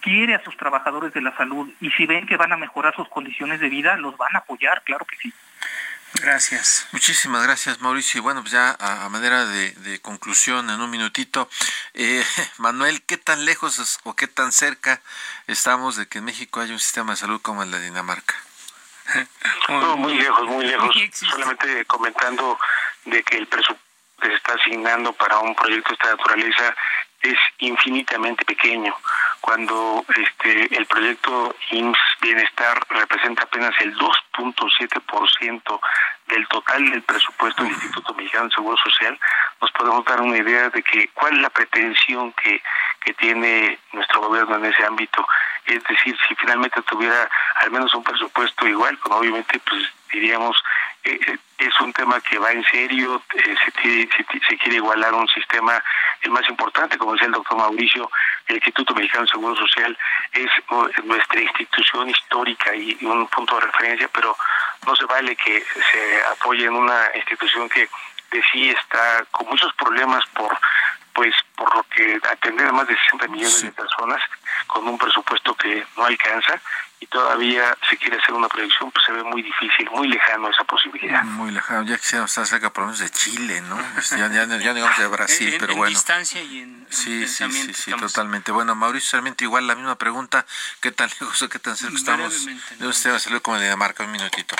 quiere 0.00 0.34
a 0.34 0.42
sus 0.42 0.56
trabajadores 0.56 1.14
de 1.14 1.22
la 1.22 1.36
salud 1.36 1.70
y 1.80 1.92
si 1.92 2.04
ven 2.04 2.26
que 2.26 2.36
van 2.36 2.52
a 2.52 2.56
mejorar 2.56 2.96
sus 2.96 3.08
condiciones 3.08 3.60
de 3.60 3.68
vida, 3.68 3.96
los 3.96 4.16
van 4.16 4.34
a 4.34 4.40
apoyar, 4.40 4.82
claro 4.82 5.04
que 5.04 5.16
sí. 5.18 5.32
Gracias. 6.14 6.86
Muchísimas 6.92 7.42
gracias, 7.42 7.80
Mauricio. 7.80 8.18
Y 8.18 8.22
bueno, 8.22 8.40
pues 8.40 8.52
ya 8.52 8.76
a, 8.78 9.08
manera 9.08 9.46
de, 9.46 10.00
conclusión, 10.02 10.68
en 10.70 10.80
un 10.80 10.90
minutito, 10.90 11.48
eh, 11.94 12.24
Manuel, 12.58 13.02
¿qué 13.02 13.16
tan 13.16 13.44
lejos 13.44 14.00
o 14.04 14.14
qué 14.14 14.26
tan 14.26 14.52
cerca 14.52 15.00
estamos 15.46 15.96
de 15.96 16.06
que 16.06 16.18
en 16.18 16.24
México 16.24 16.60
haya 16.60 16.72
un 16.72 16.80
sistema 16.80 17.12
de 17.12 17.18
salud 17.18 17.40
como 17.40 17.62
el 17.62 17.70
de 17.70 17.80
Dinamarca? 17.80 18.34
No, 19.68 19.96
muy 19.96 20.14
lejos, 20.14 20.44
muy 20.46 20.66
lejos. 20.66 20.94
Solamente 21.12 21.84
comentando 21.86 22.58
de 23.04 23.22
que 23.22 23.38
el 23.38 23.46
presupuesto 23.46 23.90
que 24.20 24.28
se 24.28 24.34
está 24.34 24.52
asignando 24.54 25.12
para 25.14 25.38
un 25.38 25.54
proyecto 25.54 25.90
de 25.90 25.94
esta 25.94 26.10
naturaleza 26.10 26.74
es 27.22 27.38
infinitamente 27.58 28.44
pequeño 28.44 28.94
cuando 29.40 30.04
este 30.16 30.76
el 30.76 30.86
proyecto 30.86 31.54
IMSS 31.70 31.98
Bienestar 32.20 32.78
representa 32.88 33.44
apenas 33.44 33.72
el 33.80 33.96
2.7% 33.96 35.80
del 36.28 36.48
total 36.48 36.90
del 36.90 37.02
presupuesto 37.02 37.62
del 37.62 37.72
Instituto 37.72 38.14
Mexicano 38.14 38.44
de 38.44 38.54
Seguro 38.54 38.76
Social, 38.76 39.18
nos 39.60 39.70
podemos 39.72 40.04
dar 40.04 40.20
una 40.20 40.38
idea 40.38 40.68
de 40.70 40.82
que 40.82 41.08
cuál 41.08 41.34
es 41.34 41.42
la 41.42 41.50
pretensión 41.50 42.32
que, 42.34 42.62
que 43.04 43.14
tiene 43.14 43.78
nuestro 43.92 44.20
gobierno 44.20 44.56
en 44.56 44.66
ese 44.66 44.84
ámbito. 44.84 45.26
Es 45.66 45.82
decir, 45.84 46.16
si 46.28 46.34
finalmente 46.36 46.80
tuviera 46.82 47.28
al 47.60 47.70
menos 47.70 47.92
un 47.94 48.04
presupuesto 48.04 48.66
igual, 48.66 48.96
pues 48.98 49.14
obviamente 49.14 49.60
pues 49.60 49.82
diríamos 50.12 50.56
eh, 51.04 51.18
eh, 51.26 51.38
es 51.58 51.80
un 51.80 51.92
tema 51.92 52.20
que 52.20 52.38
va 52.38 52.52
en 52.52 52.64
serio, 52.64 53.22
eh, 53.34 53.54
se, 53.82 54.08
se, 54.48 54.58
quiere 54.58 54.76
igualar 54.76 55.14
un 55.14 55.28
sistema 55.28 55.82
el 56.22 56.30
más 56.30 56.48
importante, 56.48 56.98
como 56.98 57.12
decía 57.12 57.26
el 57.26 57.32
doctor 57.32 57.56
Mauricio, 57.56 58.10
el 58.46 58.56
Instituto 58.56 58.94
Mexicano 58.94 59.24
de 59.24 59.30
Seguro 59.30 59.56
Social 59.56 59.96
es 60.32 60.50
nuestra 61.04 61.40
institución 61.40 62.10
histórica 62.10 62.74
y, 62.74 62.98
un 63.02 63.26
punto 63.28 63.54
de 63.56 63.66
referencia, 63.66 64.08
pero 64.12 64.36
no 64.86 64.96
se 64.96 65.04
vale 65.06 65.36
que 65.36 65.62
se 65.62 66.22
apoye 66.32 66.64
en 66.64 66.74
una 66.74 67.10
institución 67.14 67.68
que 67.68 67.88
de 68.30 68.42
sí 68.52 68.70
está 68.70 69.24
con 69.30 69.48
muchos 69.48 69.72
problemas 69.74 70.24
por 70.34 70.56
pues 71.12 71.34
por 71.56 71.74
lo 71.74 71.82
que 71.84 72.20
atender 72.30 72.68
a 72.68 72.72
más 72.72 72.86
de 72.86 72.96
60 72.96 73.28
millones 73.28 73.62
de 73.62 73.72
personas 73.72 74.22
con 74.68 74.86
un 74.86 74.96
presupuesto 74.96 75.54
que 75.54 75.84
no 75.96 76.04
alcanza 76.04 76.60
y 77.00 77.06
todavía 77.06 77.76
se 77.88 77.96
quiere 77.96 78.18
hacer 78.18 78.34
una 78.34 78.48
proyección, 78.48 78.90
pues 78.92 79.04
se 79.06 79.12
ve 79.12 79.24
muy 79.24 79.42
difícil, 79.42 79.88
muy 79.90 80.06
lejano 80.06 80.50
esa 80.50 80.64
posibilidad. 80.64 81.24
Muy 81.24 81.50
lejano, 81.50 81.86
ya 81.86 81.96
quisiéramos 81.96 82.30
estar 82.30 82.46
cerca 82.46 82.70
por 82.70 82.82
lo 82.82 82.88
menos 82.88 83.00
de 83.00 83.08
Chile, 83.08 83.62
¿no? 83.62 83.78
Pues 83.94 84.10
ya, 84.10 84.28
ya, 84.28 84.46
digamos 84.46 84.98
de 84.98 85.06
Brasil, 85.06 85.56
pero 85.58 85.74
bueno. 85.74 85.86
En 85.86 85.94
distancia 85.94 86.42
y 86.42 86.60
en, 86.60 86.80
Sí, 86.90 87.26
sí, 87.26 87.50
sí, 87.50 87.72
sí, 87.72 87.92
totalmente. 87.92 88.52
Bueno, 88.52 88.74
Mauricio 88.74 89.10
Sarmiento, 89.10 89.44
igual 89.44 89.66
la 89.66 89.76
misma 89.76 89.96
pregunta. 89.96 90.44
¿Qué 90.82 90.90
tan 90.90 91.08
lejos 91.08 91.40
o 91.42 91.48
qué 91.48 91.58
tan 91.58 91.76
cerca 91.76 91.96
estamos 91.96 92.46
de 92.78 92.86
usted? 92.86 93.10
Va 93.10 93.16
a 93.16 93.20
salir 93.20 93.40
como 93.40 93.56
de 93.56 93.64
Dinamarca, 93.64 94.04
un 94.04 94.12
minutito. 94.12 94.56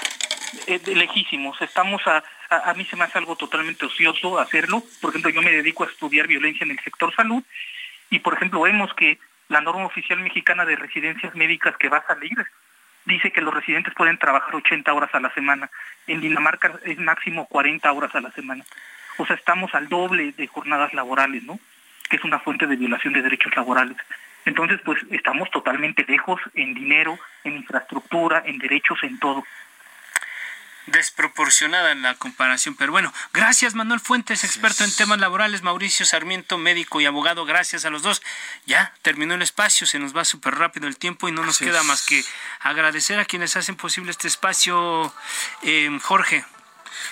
Eh, 0.66 0.80
lejísimos. 0.86 1.60
Estamos 1.60 2.00
a, 2.06 2.22
a, 2.48 2.72
mí 2.74 2.84
se 2.86 2.96
me 2.96 3.04
hace 3.04 3.18
algo 3.18 3.36
totalmente 3.36 3.84
ocioso 3.84 4.38
hacerlo. 4.38 4.82
Por 5.00 5.10
ejemplo, 5.10 5.30
yo 5.30 5.42
me 5.42 5.50
dedico 5.50 5.84
a 5.84 5.88
estudiar 5.88 6.26
violencia 6.26 6.64
en 6.64 6.70
el 6.70 6.80
sector 6.80 7.14
salud 7.14 7.42
y, 8.10 8.20
por 8.20 8.34
ejemplo, 8.34 8.60
vemos 8.62 8.92
que 8.94 9.18
la 9.50 9.60
norma 9.60 9.84
oficial 9.84 10.20
mexicana 10.20 10.64
de 10.64 10.76
residencias 10.76 11.34
médicas 11.34 11.76
que 11.76 11.88
va 11.88 11.98
a 11.98 12.06
salir 12.06 12.38
dice 13.04 13.32
que 13.32 13.40
los 13.40 13.52
residentes 13.52 13.92
pueden 13.94 14.16
trabajar 14.16 14.54
80 14.54 14.92
horas 14.94 15.12
a 15.12 15.20
la 15.20 15.34
semana. 15.34 15.68
En 16.06 16.20
Dinamarca 16.20 16.72
es 16.84 16.98
máximo 16.98 17.46
40 17.46 17.90
horas 17.92 18.14
a 18.14 18.20
la 18.20 18.30
semana. 18.30 18.64
O 19.18 19.26
sea, 19.26 19.34
estamos 19.34 19.74
al 19.74 19.88
doble 19.88 20.32
de 20.32 20.46
jornadas 20.46 20.94
laborales, 20.94 21.42
¿no? 21.42 21.58
Que 22.08 22.16
es 22.16 22.24
una 22.24 22.38
fuente 22.38 22.68
de 22.68 22.76
violación 22.76 23.12
de 23.12 23.22
derechos 23.22 23.54
laborales. 23.56 23.96
Entonces, 24.44 24.80
pues 24.84 25.04
estamos 25.10 25.50
totalmente 25.50 26.04
lejos 26.06 26.40
en 26.54 26.72
dinero, 26.72 27.18
en 27.42 27.56
infraestructura, 27.56 28.44
en 28.46 28.58
derechos, 28.58 29.02
en 29.02 29.18
todo 29.18 29.44
desproporcionada 30.90 31.92
en 31.92 32.02
la 32.02 32.14
comparación. 32.14 32.74
Pero 32.74 32.92
bueno, 32.92 33.12
gracias 33.32 33.74
Manuel 33.74 34.00
Fuentes, 34.00 34.44
experto 34.44 34.84
en 34.84 34.94
temas 34.94 35.18
laborales, 35.18 35.62
Mauricio 35.62 36.06
Sarmiento, 36.06 36.58
médico 36.58 37.00
y 37.00 37.06
abogado, 37.06 37.44
gracias 37.44 37.84
a 37.84 37.90
los 37.90 38.02
dos. 38.02 38.22
Ya 38.66 38.94
terminó 39.02 39.34
el 39.34 39.42
espacio, 39.42 39.86
se 39.86 39.98
nos 39.98 40.16
va 40.16 40.24
súper 40.24 40.56
rápido 40.56 40.86
el 40.86 40.96
tiempo 40.96 41.28
y 41.28 41.32
no 41.32 41.44
nos 41.44 41.58
queda 41.58 41.82
más 41.82 42.02
que 42.02 42.24
agradecer 42.60 43.18
a 43.18 43.24
quienes 43.24 43.56
hacen 43.56 43.76
posible 43.76 44.10
este 44.10 44.28
espacio. 44.28 45.12
Eh, 45.62 45.98
Jorge. 46.02 46.44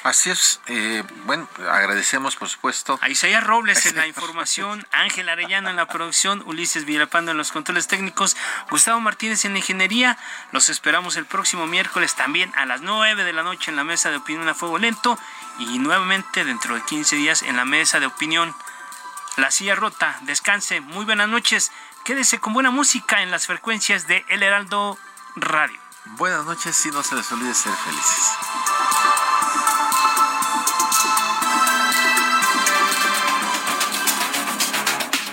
Así 0.03 0.31
es. 0.31 0.61
Eh, 0.67 1.03
bueno, 1.25 1.49
agradecemos, 1.71 2.37
por 2.37 2.49
supuesto. 2.49 2.99
A 3.03 3.09
Isaías 3.09 3.45
Robles 3.45 3.87
en 3.87 3.97
la 3.97 4.07
información, 4.09 4.87
Ángel 4.93 5.29
Arellano 5.29 5.71
en 5.71 5.77
la 5.77 5.87
producción, 5.87 6.43
Ulises 6.47 6.85
Villalpando 6.85 7.33
en 7.33 7.37
los 7.37 7.53
controles 7.53 7.89
técnicos, 7.89 8.37
Gustavo 8.71 9.01
Martínez 9.01 9.45
en 9.45 9.53
la 9.53 9.59
ingeniería. 9.59 10.19
Los 10.53 10.69
esperamos 10.69 11.17
el 11.17 11.27
próximo 11.27 11.67
miércoles 11.67 12.15
también 12.15 12.53
a 12.57 12.67
las 12.67 12.81
9 12.81 13.25
de 13.25 13.33
la 13.33 13.43
noche 13.43 13.71
en 13.71 13.77
la 13.77 13.85
mesa 13.85 14.11
de 14.11 14.17
opinión 14.17 14.49
a 14.49 14.55
fuego 14.55 14.79
lento 14.79 15.19
y 15.59 15.79
nuevamente 15.79 16.45
dentro 16.45 16.75
de 16.75 16.83
15 16.83 17.17
días 17.17 17.43
en 17.43 17.57
la 17.57 17.65
mesa 17.65 18.01
de 18.01 18.07
opinión. 18.07 18.55
La 19.37 19.51
silla 19.51 19.75
rota, 19.75 20.19
descanse, 20.23 20.81
muy 20.81 21.05
buenas 21.05 21.29
noches. 21.29 21.71
Quédese 22.05 22.41
con 22.41 22.55
buena 22.55 22.71
música 22.71 23.23
en 23.23 23.31
las 23.31 23.47
frecuencias 23.47 24.07
de 24.07 24.25
El 24.29 24.43
Heraldo 24.43 24.99
Radio. 25.37 25.79
Buenas 26.17 26.45
noches 26.45 26.87
y 26.87 26.91
no 26.91 27.03
se 27.03 27.15
les 27.15 27.31
olvide 27.31 27.55
ser 27.55 27.73
felices. 27.73 28.68